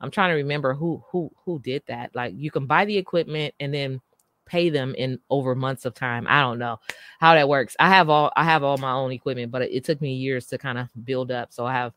I'm 0.00 0.12
trying 0.12 0.30
to 0.30 0.36
remember 0.36 0.74
who 0.74 1.02
who 1.10 1.30
who 1.44 1.58
did 1.58 1.82
that. 1.88 2.14
Like 2.14 2.34
you 2.36 2.52
can 2.52 2.66
buy 2.66 2.84
the 2.84 2.96
equipment 2.96 3.52
and 3.58 3.74
then 3.74 4.00
pay 4.46 4.70
them 4.70 4.94
in 4.96 5.18
over 5.28 5.54
months 5.54 5.84
of 5.84 5.94
time. 5.94 6.26
I 6.28 6.40
don't 6.40 6.58
know 6.58 6.80
how 7.20 7.34
that 7.34 7.48
works. 7.48 7.76
I 7.78 7.88
have 7.90 8.08
all 8.08 8.32
I 8.36 8.44
have 8.44 8.62
all 8.62 8.78
my 8.78 8.92
own 8.92 9.12
equipment, 9.12 9.50
but 9.52 9.62
it, 9.62 9.72
it 9.72 9.84
took 9.84 10.00
me 10.00 10.14
years 10.14 10.46
to 10.46 10.58
kind 10.58 10.78
of 10.78 10.88
build 11.04 11.30
up. 11.30 11.52
So 11.52 11.66
I 11.66 11.74
have 11.74 11.92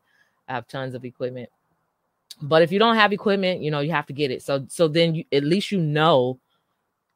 I 0.48 0.54
have 0.54 0.66
tons 0.66 0.94
of 0.94 1.04
equipment. 1.04 1.48
But 2.42 2.62
if 2.62 2.72
you 2.72 2.78
don't 2.78 2.96
have 2.96 3.12
equipment, 3.12 3.62
you 3.62 3.70
know, 3.70 3.80
you 3.80 3.92
have 3.92 4.06
to 4.06 4.12
get 4.12 4.30
it. 4.30 4.42
So 4.42 4.66
so 4.68 4.88
then 4.88 5.14
you 5.14 5.24
at 5.32 5.44
least 5.44 5.70
you 5.70 5.78
know 5.80 6.38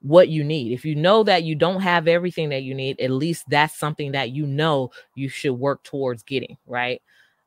what 0.00 0.28
you 0.28 0.44
need. 0.44 0.72
If 0.72 0.84
you 0.84 0.94
know 0.94 1.24
that 1.24 1.44
you 1.44 1.54
don't 1.54 1.80
have 1.80 2.06
everything 2.08 2.50
that 2.50 2.62
you 2.62 2.74
need, 2.74 3.00
at 3.00 3.10
least 3.10 3.48
that's 3.48 3.78
something 3.78 4.12
that 4.12 4.30
you 4.30 4.46
know 4.46 4.90
you 5.14 5.28
should 5.28 5.54
work 5.54 5.82
towards 5.82 6.22
getting, 6.22 6.58
right? 6.66 7.00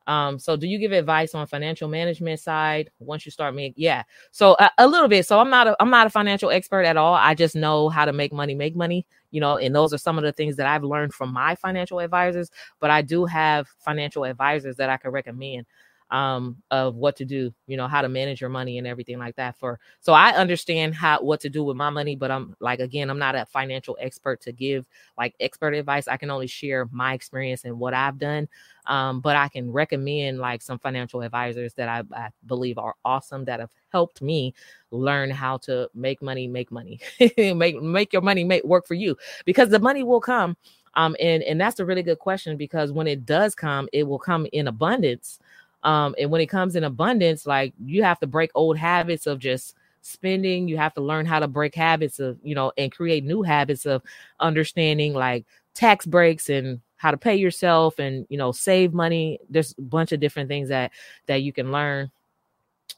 Um, 0.08 0.40
so 0.40 0.56
do 0.56 0.68
you 0.68 0.80
give 0.80 0.94
advice 0.94 1.36
on 1.36 1.46
financial 1.48 1.90
management 1.90 2.40
side 2.40 2.90
once 3.00 3.26
you 3.26 3.32
start 3.32 3.54
making 3.54 3.76
yeah. 3.76 4.04
So 4.32 4.56
a, 4.58 4.72
a, 4.78 4.88
little 4.88 5.10
bit. 5.10 5.26
So 5.26 5.38
I'm 5.38 5.50
not 5.50 5.68
a 5.68 5.76
I'm 5.82 5.90
not 5.90 6.08
a 6.08 6.10
financial 6.10 6.50
expert 6.50 6.84
at 6.84 6.96
all. 6.96 7.14
I 7.14 7.36
just 7.36 7.56
know 7.56 7.90
how 7.90 8.06
to 8.06 8.14
make 8.14 8.32
money, 8.32 8.56
make 8.56 8.76
money, 8.76 9.06
you 9.32 9.42
know, 9.42 9.58
and 9.58 9.76
those 9.76 9.94
are 9.94 9.98
some 9.98 10.18
of 10.18 10.24
the 10.24 10.32
things 10.32 10.56
that 10.56 10.66
I've 10.66 10.86
learned 10.86 11.14
from 11.14 11.34
my 11.34 11.56
financial 11.56 12.00
advisors, 12.00 12.50
but 12.80 12.90
I 12.90 13.02
do 13.02 13.26
have 13.26 13.68
financial 13.80 14.24
advisors 14.24 14.78
that 14.78 14.90
I 14.90 14.96
can 14.96 15.12
recommend 15.12 15.66
um 16.10 16.56
of 16.72 16.96
what 16.96 17.18
to 17.18 17.26
do 17.26 17.54
you 17.68 17.76
know 17.76 17.88
how 17.88 18.02
to 18.02 18.08
manage 18.08 18.40
your 18.40 18.50
money 18.50 18.78
and 18.78 18.88
everything 18.88 19.20
like 19.20 19.36
that 19.36 19.58
for 19.58 19.78
so 20.00 20.14
i 20.14 20.32
understand 20.32 20.96
how 20.96 21.22
what 21.22 21.42
to 21.42 21.50
do 21.50 21.64
with 21.64 21.76
my 21.76 21.90
money 21.90 22.16
but 22.16 22.32
i'm 22.32 22.56
like 22.62 22.80
again 22.80 23.10
i'm 23.10 23.20
not 23.20 23.36
a 23.36 23.46
financial 23.46 23.98
expert 24.00 24.40
to 24.40 24.52
give 24.54 24.86
like 25.18 25.36
expert 25.40 25.74
advice. 25.74 26.08
I 26.08 26.18
can 26.18 26.30
only 26.30 26.48
share 26.48 26.88
my 26.92 27.14
experience 27.14 27.66
and 27.66 27.78
what 27.78 27.94
i've 27.94 28.18
done 28.18 28.48
um 28.86 29.20
but 29.20 29.36
i 29.36 29.50
can 29.50 29.70
recommend 29.70 30.40
like 30.40 30.62
some 30.62 30.80
financial 30.80 31.22
advisors 31.22 31.74
that 31.74 31.90
i, 31.90 32.04
I 32.16 32.30
believe 32.46 32.78
are 32.78 32.96
awesome 33.04 33.44
that 33.46 33.60
have 33.60 33.72
helped 33.90 34.22
me 34.22 34.54
learn 34.92 35.30
how 35.30 35.58
to 35.58 35.90
make 35.94 36.22
money 36.22 36.48
make 36.48 36.72
money 36.72 37.02
make 37.38 37.82
make 37.82 38.14
your 38.14 38.22
money 38.22 38.46
make 38.46 38.64
work 38.64 38.88
for 38.88 38.94
you 38.94 39.18
because 39.46 39.70
the 39.70 39.80
money 39.80 40.04
will 40.04 40.22
come 40.22 40.56
um 40.94 41.16
and 41.20 41.44
and 41.44 41.60
that's 41.60 41.80
a 41.80 41.86
really 41.86 42.04
good 42.04 42.20
question 42.20 42.56
because 42.56 42.92
when 42.92 43.08
it 43.08 43.26
does 43.26 43.54
come 43.54 43.90
it 43.92 44.04
will 44.04 44.20
come 44.20 44.48
in 44.54 44.68
abundance 44.68 45.40
um, 45.84 46.16
and 46.20 46.30
when 46.32 46.42
it 46.42 46.48
comes 46.48 46.76
in 46.76 46.84
abundance, 46.84 47.46
like 47.46 47.74
you 47.84 48.04
have 48.04 48.20
to 48.20 48.28
break 48.28 48.52
old 48.56 48.78
habits 48.78 49.28
of 49.28 49.40
just 49.40 49.76
spending. 50.02 50.68
You 50.68 50.78
have 50.78 50.94
to 50.96 51.02
learn 51.02 51.26
how 51.26 51.40
to 51.40 51.48
break 51.48 51.76
habits 51.76 52.20
of, 52.20 52.38
you 52.44 52.56
know, 52.56 52.72
and 52.78 52.92
create 52.92 53.24
new 53.24 53.44
habits 53.44 53.86
of 53.86 54.02
understanding 54.40 55.14
like 55.14 55.46
tax 55.74 56.06
breaks 56.06 56.50
and 56.50 56.82
how 56.96 57.12
to 57.12 57.18
pay 57.18 57.36
yourself 57.36 58.00
and 58.00 58.26
you 58.30 58.38
know 58.38 58.52
save 58.52 58.94
money. 58.94 59.40
There's 59.50 59.76
a 59.78 59.82
bunch 59.82 60.12
of 60.12 60.20
different 60.20 60.50
things 60.50 60.70
that 60.70 60.92
that 61.28 61.44
you 61.44 61.54
can 61.54 61.72
learn 61.72 62.12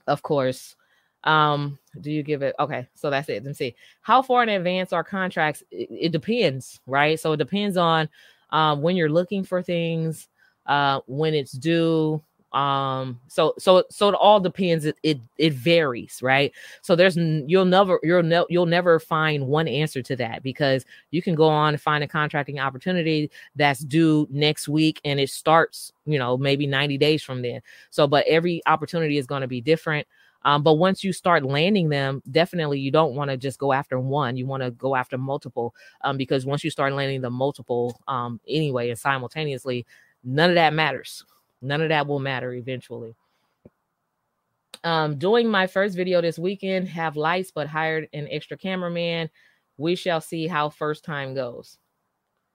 of 0.08 0.22
course. 0.22 0.76
Um 1.26 1.78
do 2.00 2.12
you 2.12 2.24
give 2.24 2.42
it 2.42 2.56
okay 2.60 2.88
so 2.96 3.10
that's 3.10 3.28
it. 3.28 3.44
Let 3.44 3.46
me 3.46 3.54
see. 3.54 3.76
How 4.02 4.22
far 4.22 4.44
in 4.44 4.50
advance 4.50 4.94
are 4.94 5.04
contracts? 5.04 5.64
It, 5.70 5.90
it 5.92 6.12
depends 6.14 6.80
right? 6.88 7.20
So 7.20 7.34
it 7.34 7.38
depends 7.38 7.76
on 7.76 8.08
um 8.52 8.82
when 8.82 8.96
you're 8.96 9.10
looking 9.10 9.44
for 9.44 9.62
things 9.62 10.30
uh 10.66 11.02
when 11.08 11.34
it's 11.34 11.52
due 11.52 12.22
um 12.54 13.20
so 13.28 13.54
so 13.60 13.84
so 13.92 14.10
it 14.10 14.16
all 14.16 14.40
depends 14.40 14.84
it 14.86 14.98
it, 15.04 15.20
it 15.38 15.54
varies 15.54 16.20
right 16.24 16.52
so 16.82 16.96
there's 16.96 17.16
you'll 17.16 17.64
never 17.64 18.00
you'll 18.02 18.24
ne- 18.24 18.46
you'll 18.50 18.66
never 18.66 19.00
find 19.00 19.46
one 19.46 19.68
answer 19.68 20.02
to 20.02 20.16
that 20.16 20.42
because 20.42 20.84
you 21.12 21.22
can 21.22 21.36
go 21.36 21.48
on 21.48 21.76
and 21.76 21.82
find 21.82 22.04
a 22.04 22.08
contracting 22.08 22.60
opportunity 22.60 23.30
that's 23.56 23.82
due 23.82 24.28
next 24.32 24.68
week 24.68 25.00
and 25.06 25.20
it 25.20 25.30
starts 25.30 25.94
you 26.06 26.18
know 26.18 26.38
maybe 26.38 26.66
90 26.66 26.98
days 26.98 27.22
from 27.22 27.44
then 27.44 27.62
so 27.92 28.08
but 28.08 28.26
every 28.26 28.64
opportunity 28.66 29.20
is 29.20 29.28
going 29.28 29.42
to 29.42 29.48
be 29.48 29.62
different 29.62 30.08
um, 30.44 30.64
but 30.64 30.76
once 30.76 31.04
you 31.04 31.12
start 31.12 31.44
landing 31.44 31.90
them, 31.90 32.24
definitely 32.32 32.80
you 32.80 32.92
don't 32.92 33.14
want 33.14 33.30
to 33.30 33.38
just 33.38 33.60
go 33.60 33.74
after 33.74 34.00
one. 34.00 34.38
You 34.38 34.46
want 34.46 34.64
to 34.64 34.72
go 34.72 34.96
after 34.96 35.18
multiple 35.18 35.76
um, 36.02 36.18
because 36.18 36.46
once 36.46 36.64
you 36.64 36.70
start 36.70 36.94
landing 36.94 37.22
the 37.22 37.30
multiple 37.30 38.00
um, 38.08 38.40
anyway 38.48 38.90
and 38.90 38.98
simultaneously, 38.98 39.86
none 40.24 40.50
of 40.50 40.56
that 40.56 40.74
matters. 40.74 41.26
None 41.62 41.82
of 41.82 41.90
that 41.90 42.08
will 42.08 42.20
matter 42.20 42.54
eventually. 42.54 43.16
Um, 44.84 45.18
doing 45.18 45.50
my 45.50 45.68
first 45.68 45.96
video 45.96 46.22
this 46.22 46.40
weekend, 46.40 46.88
have 46.88 47.18
lights, 47.18 47.52
but 47.52 47.68
hired 47.68 48.08
an 48.14 48.28
extra 48.32 48.58
cameraman. 48.58 49.30
We 49.78 49.96
shall 49.96 50.22
see 50.22 50.48
how 50.48 50.70
first 50.70 51.04
time 51.04 51.34
goes. 51.34 51.78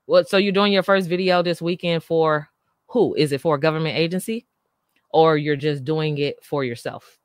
What? 0.07 0.29
So 0.29 0.37
you're 0.37 0.53
doing 0.53 0.73
your 0.73 0.83
first 0.83 1.09
video 1.09 1.43
this 1.43 1.61
weekend 1.61 2.03
for 2.03 2.49
who? 2.87 3.15
Is 3.15 3.33
it 3.33 3.41
for 3.41 3.57
a 3.57 3.61
government 3.61 3.99
agency, 3.99 4.47
or 5.11 5.37
you're 5.37 5.57
just 5.57 5.85
doing 5.85 6.19
it 6.19 6.43
for 6.43 6.65
yourself? 6.65 7.19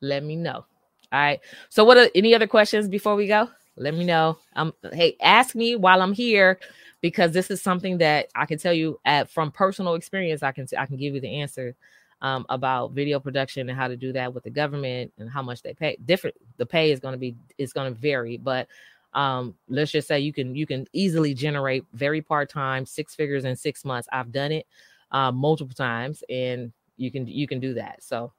Let 0.00 0.24
me 0.24 0.36
know. 0.36 0.64
All 1.12 1.20
right. 1.20 1.40
So, 1.68 1.84
what 1.84 1.96
are 1.96 2.08
any 2.14 2.34
other 2.34 2.46
questions 2.46 2.88
before 2.88 3.14
we 3.14 3.26
go? 3.26 3.48
Let 3.76 3.94
me 3.94 4.04
know. 4.04 4.38
Um, 4.54 4.74
hey, 4.92 5.16
ask 5.20 5.54
me 5.54 5.76
while 5.76 6.02
I'm 6.02 6.12
here 6.12 6.58
because 7.02 7.32
this 7.32 7.50
is 7.50 7.60
something 7.60 7.98
that 7.98 8.28
I 8.34 8.46
can 8.46 8.56
tell 8.56 8.72
you 8.72 8.98
at 9.04 9.28
from 9.28 9.50
personal 9.50 9.94
experience. 9.94 10.42
I 10.42 10.52
can 10.52 10.66
I 10.78 10.86
can 10.86 10.96
give 10.96 11.14
you 11.14 11.20
the 11.20 11.40
answer 11.40 11.74
um, 12.22 12.46
about 12.48 12.92
video 12.92 13.20
production 13.20 13.68
and 13.68 13.76
how 13.76 13.88
to 13.88 13.96
do 13.96 14.12
that 14.12 14.32
with 14.32 14.44
the 14.44 14.50
government 14.50 15.12
and 15.18 15.28
how 15.28 15.42
much 15.42 15.60
they 15.60 15.74
pay. 15.74 15.98
Different 16.06 16.36
the 16.56 16.64
pay 16.64 16.92
is 16.92 17.00
going 17.00 17.12
to 17.12 17.18
be 17.18 17.36
is 17.58 17.74
going 17.74 17.92
to 17.92 18.00
vary, 18.00 18.38
but 18.38 18.68
um, 19.12 19.54
let's 19.68 19.90
just 19.90 20.08
say 20.08 20.20
you 20.20 20.32
can 20.32 20.54
you 20.54 20.66
can 20.66 20.86
easily 20.94 21.34
generate 21.34 21.84
very 21.92 22.22
part 22.22 22.48
time 22.48 22.86
six 22.86 23.14
figures 23.14 23.44
in 23.44 23.56
six 23.56 23.84
months. 23.84 24.08
I've 24.12 24.32
done 24.32 24.52
it 24.52 24.66
uh, 25.10 25.32
multiple 25.32 25.74
times, 25.74 26.22
and 26.30 26.72
you 26.96 27.10
can 27.10 27.26
you 27.26 27.48
can 27.48 27.58
do 27.60 27.74
that. 27.74 28.02
So, 28.02 28.32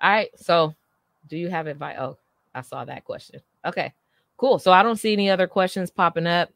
all 0.00 0.10
right. 0.10 0.30
So, 0.36 0.74
do 1.28 1.36
you 1.36 1.48
have 1.48 1.66
advice? 1.66 1.96
Oh, 1.98 2.16
I 2.54 2.62
saw 2.62 2.84
that 2.84 3.04
question. 3.04 3.40
Okay, 3.66 3.92
cool. 4.36 4.60
So 4.60 4.70
I 4.70 4.84
don't 4.84 4.96
see 4.96 5.12
any 5.12 5.28
other 5.28 5.48
questions 5.48 5.90
popping 5.90 6.28
up. 6.28 6.50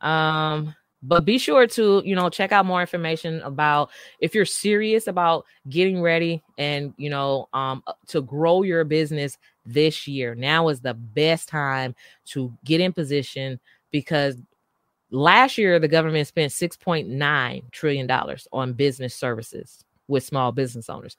Um, 0.00 0.74
but 1.02 1.24
be 1.24 1.38
sure 1.38 1.66
to 1.66 2.02
you 2.04 2.14
know 2.14 2.28
check 2.28 2.52
out 2.52 2.66
more 2.66 2.80
information 2.80 3.40
about 3.42 3.90
if 4.20 4.34
you're 4.34 4.44
serious 4.44 5.06
about 5.06 5.44
getting 5.68 6.00
ready 6.00 6.42
and 6.56 6.92
you 6.96 7.10
know 7.10 7.48
um 7.52 7.82
to 8.06 8.20
grow 8.20 8.62
your 8.62 8.84
business 8.84 9.38
this 9.64 10.08
year 10.08 10.34
now 10.34 10.68
is 10.68 10.80
the 10.80 10.94
best 10.94 11.48
time 11.48 11.94
to 12.24 12.52
get 12.64 12.80
in 12.80 12.92
position 12.92 13.60
because 13.90 14.36
last 15.10 15.56
year 15.56 15.78
the 15.78 15.88
government 15.88 16.26
spent 16.26 16.52
6.9 16.52 17.70
trillion 17.70 18.06
dollars 18.06 18.48
on 18.52 18.72
business 18.72 19.14
services 19.14 19.84
with 20.08 20.24
small 20.24 20.52
business 20.52 20.90
owners. 20.90 21.16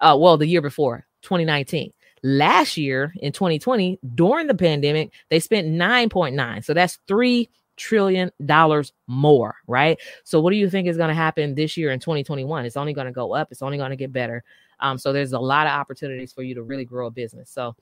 Uh 0.00 0.16
well 0.18 0.38
the 0.38 0.46
year 0.46 0.62
before 0.62 1.06
2019 1.22 1.92
last 2.22 2.76
year 2.76 3.12
in 3.20 3.32
2020 3.32 3.98
during 4.14 4.46
the 4.46 4.54
pandemic 4.54 5.10
they 5.28 5.38
spent 5.38 5.68
9.9 5.68 6.64
so 6.64 6.74
that's 6.74 6.98
3 7.06 7.48
trillion 7.78 8.30
dollars 8.44 8.92
more, 9.06 9.56
right? 9.66 9.98
So 10.24 10.40
what 10.40 10.50
do 10.50 10.56
you 10.56 10.68
think 10.68 10.88
is 10.88 10.96
going 10.96 11.08
to 11.08 11.14
happen 11.14 11.54
this 11.54 11.76
year 11.76 11.92
in 11.92 12.00
2021? 12.00 12.66
It's 12.66 12.76
only 12.76 12.92
going 12.92 13.06
to 13.06 13.12
go 13.12 13.34
up. 13.34 13.48
It's 13.50 13.62
only 13.62 13.78
going 13.78 13.90
to 13.90 13.96
get 13.96 14.12
better. 14.12 14.44
Um, 14.80 14.98
so 14.98 15.12
there's 15.12 15.32
a 15.32 15.38
lot 15.38 15.66
of 15.66 15.72
opportunities 15.72 16.32
for 16.32 16.42
you 16.42 16.54
to 16.54 16.62
really 16.62 16.84
grow 16.84 17.06
a 17.06 17.10
business. 17.10 17.50
So, 17.50 17.74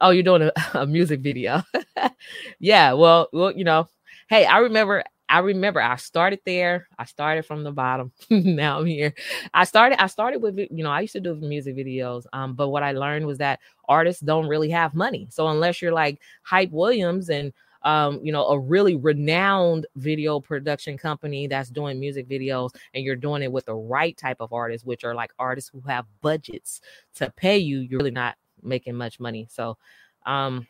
oh, 0.00 0.10
you're 0.10 0.22
doing 0.22 0.42
a, 0.42 0.52
a 0.74 0.86
music 0.86 1.20
video. 1.20 1.62
yeah. 2.58 2.92
Well, 2.92 3.28
well, 3.32 3.52
you 3.52 3.64
know, 3.64 3.88
hey, 4.28 4.44
I 4.44 4.58
remember 4.58 5.02
I 5.30 5.40
remember 5.40 5.80
I 5.82 5.96
started 5.96 6.40
there. 6.46 6.88
I 6.98 7.04
started 7.04 7.44
from 7.44 7.62
the 7.62 7.72
bottom. 7.72 8.12
now 8.30 8.78
I'm 8.78 8.86
here. 8.86 9.12
I 9.52 9.64
started 9.64 10.02
I 10.02 10.06
started 10.06 10.40
with 10.40 10.58
you 10.58 10.82
know, 10.84 10.90
I 10.90 11.00
used 11.00 11.12
to 11.14 11.20
do 11.20 11.34
music 11.34 11.76
videos. 11.76 12.24
Um, 12.32 12.54
but 12.54 12.68
what 12.68 12.82
I 12.82 12.92
learned 12.92 13.26
was 13.26 13.38
that 13.38 13.60
artists 13.88 14.22
don't 14.22 14.48
really 14.48 14.70
have 14.70 14.94
money. 14.94 15.28
So 15.30 15.48
unless 15.48 15.82
you're 15.82 15.92
like 15.92 16.20
Hype 16.42 16.70
Williams 16.70 17.28
and 17.28 17.52
um, 17.82 18.20
you 18.22 18.32
know, 18.32 18.46
a 18.46 18.58
really 18.58 18.96
renowned 18.96 19.86
video 19.96 20.40
production 20.40 20.98
company 20.98 21.46
that's 21.46 21.70
doing 21.70 22.00
music 22.00 22.28
videos, 22.28 22.70
and 22.94 23.04
you're 23.04 23.16
doing 23.16 23.42
it 23.42 23.52
with 23.52 23.66
the 23.66 23.74
right 23.74 24.16
type 24.16 24.38
of 24.40 24.52
artists, 24.52 24.86
which 24.86 25.04
are 25.04 25.14
like 25.14 25.32
artists 25.38 25.70
who 25.70 25.80
have 25.88 26.06
budgets 26.20 26.80
to 27.14 27.30
pay 27.36 27.58
you, 27.58 27.80
you're 27.80 27.98
really 27.98 28.10
not 28.10 28.36
making 28.62 28.94
much 28.94 29.20
money. 29.20 29.46
So, 29.50 29.76
um, 30.26 30.66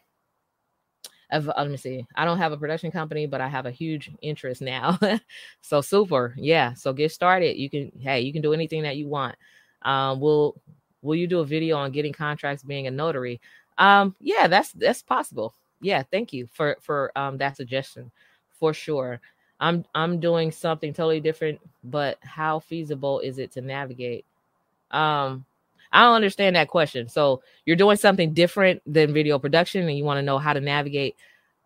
uh, 1.30 1.40
let 1.56 1.70
me 1.70 1.76
see. 1.76 2.06
I 2.16 2.24
don't 2.24 2.38
have 2.38 2.52
a 2.52 2.56
production 2.56 2.90
company, 2.90 3.26
but 3.26 3.40
I 3.40 3.48
have 3.48 3.66
a 3.66 3.70
huge 3.70 4.10
interest 4.22 4.62
now. 4.62 4.98
so 5.60 5.80
super, 5.80 6.34
yeah. 6.36 6.72
So 6.74 6.92
get 6.92 7.12
started. 7.12 7.58
You 7.58 7.68
can, 7.68 7.92
hey, 7.98 8.20
you 8.20 8.32
can 8.32 8.42
do 8.42 8.54
anything 8.54 8.82
that 8.82 8.96
you 8.96 9.08
want. 9.08 9.36
Um, 9.82 10.20
will 10.20 10.60
Will 11.02 11.16
you 11.16 11.26
do 11.26 11.40
a 11.40 11.44
video 11.44 11.76
on 11.76 11.92
getting 11.92 12.12
contracts 12.12 12.62
being 12.62 12.86
a 12.86 12.90
notary? 12.90 13.40
Um, 13.76 14.16
yeah, 14.20 14.48
that's 14.48 14.72
that's 14.72 15.02
possible 15.02 15.54
yeah, 15.80 16.02
thank 16.02 16.32
you 16.32 16.46
for 16.52 16.76
for 16.80 17.12
um 17.16 17.38
that 17.38 17.56
suggestion 17.56 18.10
for 18.58 18.74
sure. 18.74 19.20
I'm 19.60 19.84
I'm 19.94 20.20
doing 20.20 20.52
something 20.52 20.92
totally 20.92 21.20
different, 21.20 21.60
but 21.84 22.18
how 22.20 22.60
feasible 22.60 23.20
is 23.20 23.38
it 23.38 23.52
to 23.52 23.60
navigate? 23.60 24.24
Um, 24.90 25.44
I 25.92 26.02
don't 26.02 26.14
understand 26.14 26.56
that 26.56 26.68
question. 26.68 27.08
So 27.08 27.42
you're 27.64 27.76
doing 27.76 27.96
something 27.96 28.34
different 28.34 28.82
than 28.86 29.12
video 29.12 29.38
production, 29.38 29.88
and 29.88 29.96
you 29.96 30.04
want 30.04 30.18
to 30.18 30.22
know 30.22 30.38
how 30.38 30.52
to 30.52 30.60
navigate. 30.60 31.16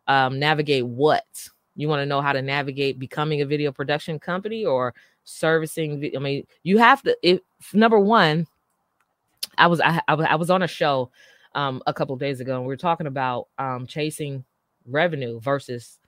Um, 0.08 0.38
navigate 0.38 0.86
what? 0.86 1.48
You 1.76 1.88
want 1.88 2.00
to 2.00 2.06
know 2.06 2.20
how 2.20 2.32
to 2.32 2.42
navigate 2.42 2.98
becoming 2.98 3.40
a 3.40 3.46
video 3.46 3.72
production 3.72 4.18
company 4.18 4.64
or 4.64 4.94
servicing. 5.24 6.10
I 6.16 6.18
mean, 6.18 6.46
you 6.62 6.78
have 6.78 7.02
to. 7.02 7.16
If 7.22 7.40
number 7.72 7.98
one, 7.98 8.46
I 9.58 9.66
was 9.66 9.80
I, 9.80 10.00
I 10.08 10.36
was 10.36 10.50
on 10.50 10.62
a 10.62 10.68
show 10.68 11.10
um, 11.54 11.82
a 11.86 11.94
couple 11.94 12.16
days 12.16 12.40
ago, 12.40 12.56
and 12.56 12.66
we 12.66 12.74
are 12.74 12.78
talking 12.78 13.06
about 13.06 13.48
um, 13.58 13.86
chasing 13.86 14.44
revenue 14.86 15.40
versus 15.40 15.98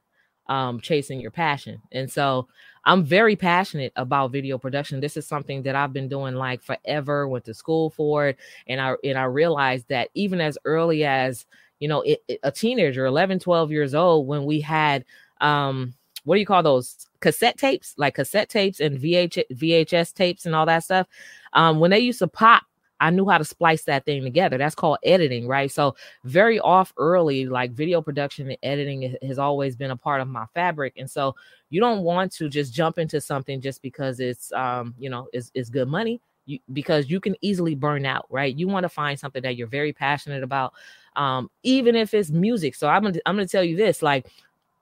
um, 0.48 0.80
chasing 0.80 1.20
your 1.20 1.30
passion. 1.30 1.80
And 1.92 2.10
so 2.10 2.48
I'm 2.84 3.04
very 3.04 3.36
passionate 3.36 3.92
about 3.96 4.32
video 4.32 4.58
production. 4.58 5.00
This 5.00 5.16
is 5.16 5.26
something 5.26 5.62
that 5.62 5.74
I've 5.74 5.92
been 5.92 6.08
doing 6.08 6.34
like 6.34 6.62
forever, 6.62 7.26
went 7.26 7.44
to 7.46 7.54
school 7.54 7.90
for 7.90 8.28
it. 8.28 8.38
And 8.66 8.80
I, 8.80 8.94
and 9.02 9.18
I 9.18 9.24
realized 9.24 9.88
that 9.88 10.10
even 10.14 10.40
as 10.40 10.58
early 10.64 11.04
as, 11.04 11.46
you 11.78 11.88
know, 11.88 12.02
it, 12.02 12.22
it, 12.28 12.40
a 12.42 12.52
teenager, 12.52 13.06
11, 13.06 13.38
12 13.38 13.70
years 13.70 13.94
old, 13.94 14.26
when 14.26 14.44
we 14.44 14.60
had, 14.60 15.04
um, 15.40 15.94
what 16.24 16.36
do 16.36 16.40
you 16.40 16.46
call 16.46 16.62
those 16.62 17.06
cassette 17.20 17.58
tapes, 17.58 17.94
like 17.96 18.14
cassette 18.14 18.48
tapes 18.48 18.80
and 18.80 18.98
VH, 18.98 19.42
VHS 19.52 20.12
tapes 20.12 20.46
and 20.46 20.54
all 20.54 20.66
that 20.66 20.84
stuff. 20.84 21.06
Um, 21.54 21.80
when 21.80 21.90
they 21.90 22.00
used 22.00 22.18
to 22.18 22.28
pop 22.28 22.64
I 23.04 23.10
knew 23.10 23.28
how 23.28 23.36
to 23.36 23.44
splice 23.44 23.82
that 23.82 24.06
thing 24.06 24.22
together. 24.22 24.56
That's 24.56 24.74
called 24.74 24.96
editing, 25.04 25.46
right? 25.46 25.70
So 25.70 25.94
very 26.24 26.58
off 26.58 26.90
early, 26.96 27.44
like 27.44 27.72
video 27.72 28.00
production 28.00 28.48
and 28.48 28.56
editing 28.62 29.14
has 29.20 29.38
always 29.38 29.76
been 29.76 29.90
a 29.90 29.96
part 29.96 30.22
of 30.22 30.28
my 30.28 30.46
fabric. 30.54 30.94
And 30.96 31.10
so 31.10 31.34
you 31.68 31.82
don't 31.82 32.00
want 32.00 32.32
to 32.32 32.48
just 32.48 32.72
jump 32.72 32.98
into 32.98 33.20
something 33.20 33.60
just 33.60 33.82
because 33.82 34.20
it's 34.20 34.50
um, 34.52 34.94
you 34.98 35.10
know, 35.10 35.28
it's 35.34 35.50
is 35.52 35.68
good 35.68 35.86
money. 35.86 36.22
You, 36.46 36.58
because 36.72 37.10
you 37.10 37.20
can 37.20 37.36
easily 37.42 37.74
burn 37.74 38.06
out, 38.06 38.26
right? 38.30 38.54
You 38.54 38.68
want 38.68 38.84
to 38.84 38.88
find 38.88 39.18
something 39.18 39.42
that 39.42 39.56
you're 39.56 39.66
very 39.66 39.92
passionate 39.92 40.42
about, 40.42 40.72
um, 41.16 41.50
even 41.62 41.96
if 41.96 42.14
it's 42.14 42.30
music. 42.30 42.74
So 42.74 42.88
I'm 42.88 43.02
gonna 43.02 43.18
I'm 43.26 43.36
gonna 43.36 43.46
tell 43.46 43.64
you 43.64 43.76
this, 43.76 44.00
like 44.00 44.26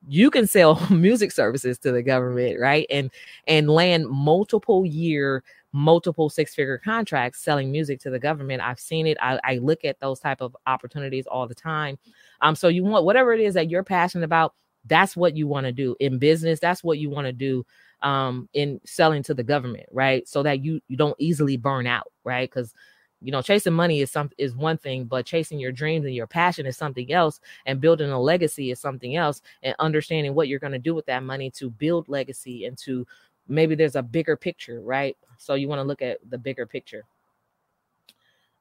you 0.08 0.30
can 0.30 0.46
sell 0.46 0.84
music 0.90 1.32
services 1.32 1.78
to 1.78 1.92
the 1.92 2.02
government, 2.02 2.58
right? 2.60 2.86
And 2.90 3.10
and 3.46 3.68
land 3.70 4.08
multiple 4.08 4.84
year 4.86 5.42
multiple 5.74 6.28
six 6.28 6.54
figure 6.54 6.76
contracts 6.76 7.40
selling 7.40 7.72
music 7.72 7.98
to 8.00 8.10
the 8.10 8.18
government. 8.18 8.60
I've 8.60 8.78
seen 8.78 9.06
it. 9.06 9.16
I, 9.22 9.40
I, 9.42 9.56
look 9.56 9.86
at 9.86 9.98
those 10.00 10.20
type 10.20 10.42
of 10.42 10.54
opportunities 10.66 11.26
all 11.26 11.48
the 11.48 11.54
time. 11.54 11.98
Um 12.42 12.54
so 12.54 12.68
you 12.68 12.84
want 12.84 13.04
whatever 13.06 13.32
it 13.32 13.40
is 13.40 13.54
that 13.54 13.70
you're 13.70 13.84
passionate 13.84 14.24
about 14.24 14.54
that's 14.86 15.16
what 15.16 15.36
you 15.36 15.46
want 15.46 15.64
to 15.64 15.72
do. 15.72 15.96
In 16.00 16.18
business 16.18 16.60
that's 16.60 16.84
what 16.84 16.98
you 16.98 17.08
want 17.08 17.26
to 17.26 17.32
do 17.32 17.64
um 18.02 18.48
in 18.52 18.80
selling 18.84 19.22
to 19.22 19.34
the 19.34 19.44
government 19.44 19.86
right? 19.92 20.26
So 20.28 20.42
that 20.42 20.62
you 20.64 20.80
you 20.88 20.96
don't 20.96 21.16
easily 21.18 21.56
burn 21.56 21.86
out 21.86 22.12
right? 22.24 22.50
Because 22.50 22.74
you 23.22 23.30
know 23.30 23.42
chasing 23.42 23.72
money 23.72 24.00
is 24.00 24.10
some 24.10 24.30
is 24.38 24.54
one 24.54 24.76
thing 24.76 25.04
but 25.04 25.24
chasing 25.24 25.58
your 25.58 25.72
dreams 25.72 26.04
and 26.04 26.14
your 26.14 26.26
passion 26.26 26.66
is 26.66 26.76
something 26.76 27.12
else 27.12 27.40
and 27.66 27.80
building 27.80 28.10
a 28.10 28.20
legacy 28.20 28.70
is 28.70 28.80
something 28.80 29.16
else 29.16 29.42
and 29.62 29.74
understanding 29.78 30.34
what 30.34 30.48
you're 30.48 30.58
going 30.58 30.72
to 30.72 30.78
do 30.78 30.94
with 30.94 31.06
that 31.06 31.22
money 31.22 31.50
to 31.50 31.70
build 31.70 32.08
legacy 32.08 32.66
and 32.66 32.76
to 32.78 33.06
maybe 33.48 33.74
there's 33.74 33.96
a 33.96 34.02
bigger 34.02 34.36
picture, 34.36 34.80
right? 34.80 35.16
So 35.38 35.54
you 35.54 35.68
want 35.68 35.80
to 35.80 35.84
look 35.84 36.02
at 36.02 36.18
the 36.28 36.38
bigger 36.38 36.66
picture. 36.66 37.04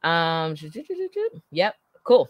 Um, 0.03 0.55
yep, 1.51 1.75
cool. 2.03 2.29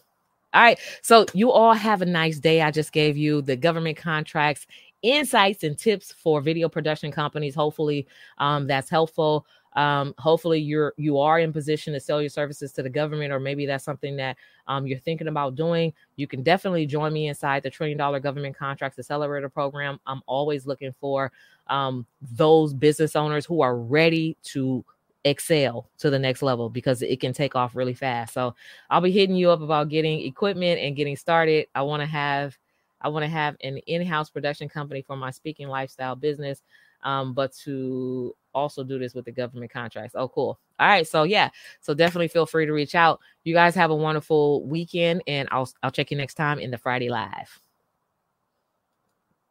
All 0.54 0.62
right. 0.62 0.80
So 1.02 1.26
you 1.34 1.52
all 1.52 1.74
have 1.74 2.02
a 2.02 2.06
nice 2.06 2.38
day. 2.40 2.62
I 2.62 2.72
just 2.72 2.92
gave 2.92 3.16
you 3.16 3.42
the 3.42 3.56
government 3.56 3.98
contracts, 3.98 4.68
insights, 5.02 5.64
and 5.64 5.78
tips 5.78 6.12
for 6.12 6.42
video 6.42 6.68
production 6.68 7.12
companies. 7.12 7.56
Hopefully, 7.56 8.06
um, 8.38 8.68
that's 8.68 8.90
helpful 8.90 9.46
um, 9.74 10.14
hopefully 10.18 10.60
you're 10.60 10.94
you 10.98 11.18
are 11.18 11.40
in 11.40 11.54
position 11.54 11.94
to 11.94 12.00
sell 12.00 12.22
your 12.22 12.30
services 12.30 12.72
to 12.74 12.84
the 12.84 12.90
government 12.90 13.32
or 13.32 13.40
maybe 13.40 13.66
that's 13.66 13.86
something 13.86 14.18
that 14.18 14.38
um, 14.68 14.86
you're 14.86 15.00
thinking 15.00 15.28
about 15.28 15.56
doing. 15.56 15.94
You 16.18 16.28
can 16.28 16.44
definitely 16.44 16.86
join 16.86 17.14
me 17.14 17.28
inside 17.28 17.64
the 17.64 17.70
trillion 17.70 17.98
dollar 17.98 18.20
government 18.20 18.58
contracts 18.58 19.00
accelerator 19.00 19.50
program. 19.50 20.00
I'm 20.06 20.22
always 20.26 20.66
looking 20.66 20.94
for 21.00 21.32
um, 21.68 22.06
those 22.34 22.74
business 22.74 23.16
owners 23.16 23.46
who 23.46 23.62
are 23.62 23.78
ready 23.78 24.36
to 24.44 24.84
excel 25.24 25.88
to 26.00 26.10
the 26.10 26.20
next 26.20 26.42
level 26.42 26.70
because 26.70 27.02
it 27.02 27.20
can 27.20 27.32
take 27.32 27.56
off 27.56 27.76
really 27.76 27.94
fast. 27.94 28.34
So 28.34 28.56
i'll 28.90 29.02
be 29.02 29.12
hitting 29.12 29.36
you 29.36 29.52
up 29.52 29.62
about 29.62 29.90
getting 29.90 30.22
equipment 30.22 30.80
and 30.82 30.96
getting 30.96 31.16
started. 31.16 31.68
I 31.76 31.84
want 31.84 32.02
to 32.02 32.08
have 32.08 32.58
i 33.04 33.08
want 33.08 33.24
to 33.24 33.30
have 33.30 33.56
an 33.64 33.78
in-house 33.88 34.30
production 34.30 34.68
company 34.68 35.02
for 35.02 35.16
my 35.16 35.32
speaking 35.32 35.68
lifestyle 35.68 36.16
business 36.16 36.62
um, 37.04 37.34
but 37.34 37.54
to 37.64 38.36
also 38.54 38.84
do 38.84 39.00
this 39.00 39.14
with 39.14 39.26
the 39.26 39.32
government 39.32 39.72
contracts. 39.72 40.16
Oh, 40.16 40.28
cool. 40.28 40.60
All 40.80 40.88
right. 40.88 41.08
So 41.08 41.24
yeah. 41.24 41.50
So 41.80 41.94
definitely 41.94 42.28
feel 42.28 42.46
free 42.46 42.66
to 42.66 42.74
reach 42.74 42.96
out. 42.96 43.20
You 43.44 43.54
guys 43.54 43.76
have 43.76 43.92
a 43.92 43.96
wonderful 43.96 44.66
weekend 44.66 45.22
and 45.28 45.48
I'll 45.52 45.70
I'll 45.84 45.92
check 45.92 46.12
you 46.12 46.18
next 46.18 46.36
time 46.36 46.60
in 46.60 46.72
the 46.72 46.78
Friday 46.78 47.10
live. 47.10 47.62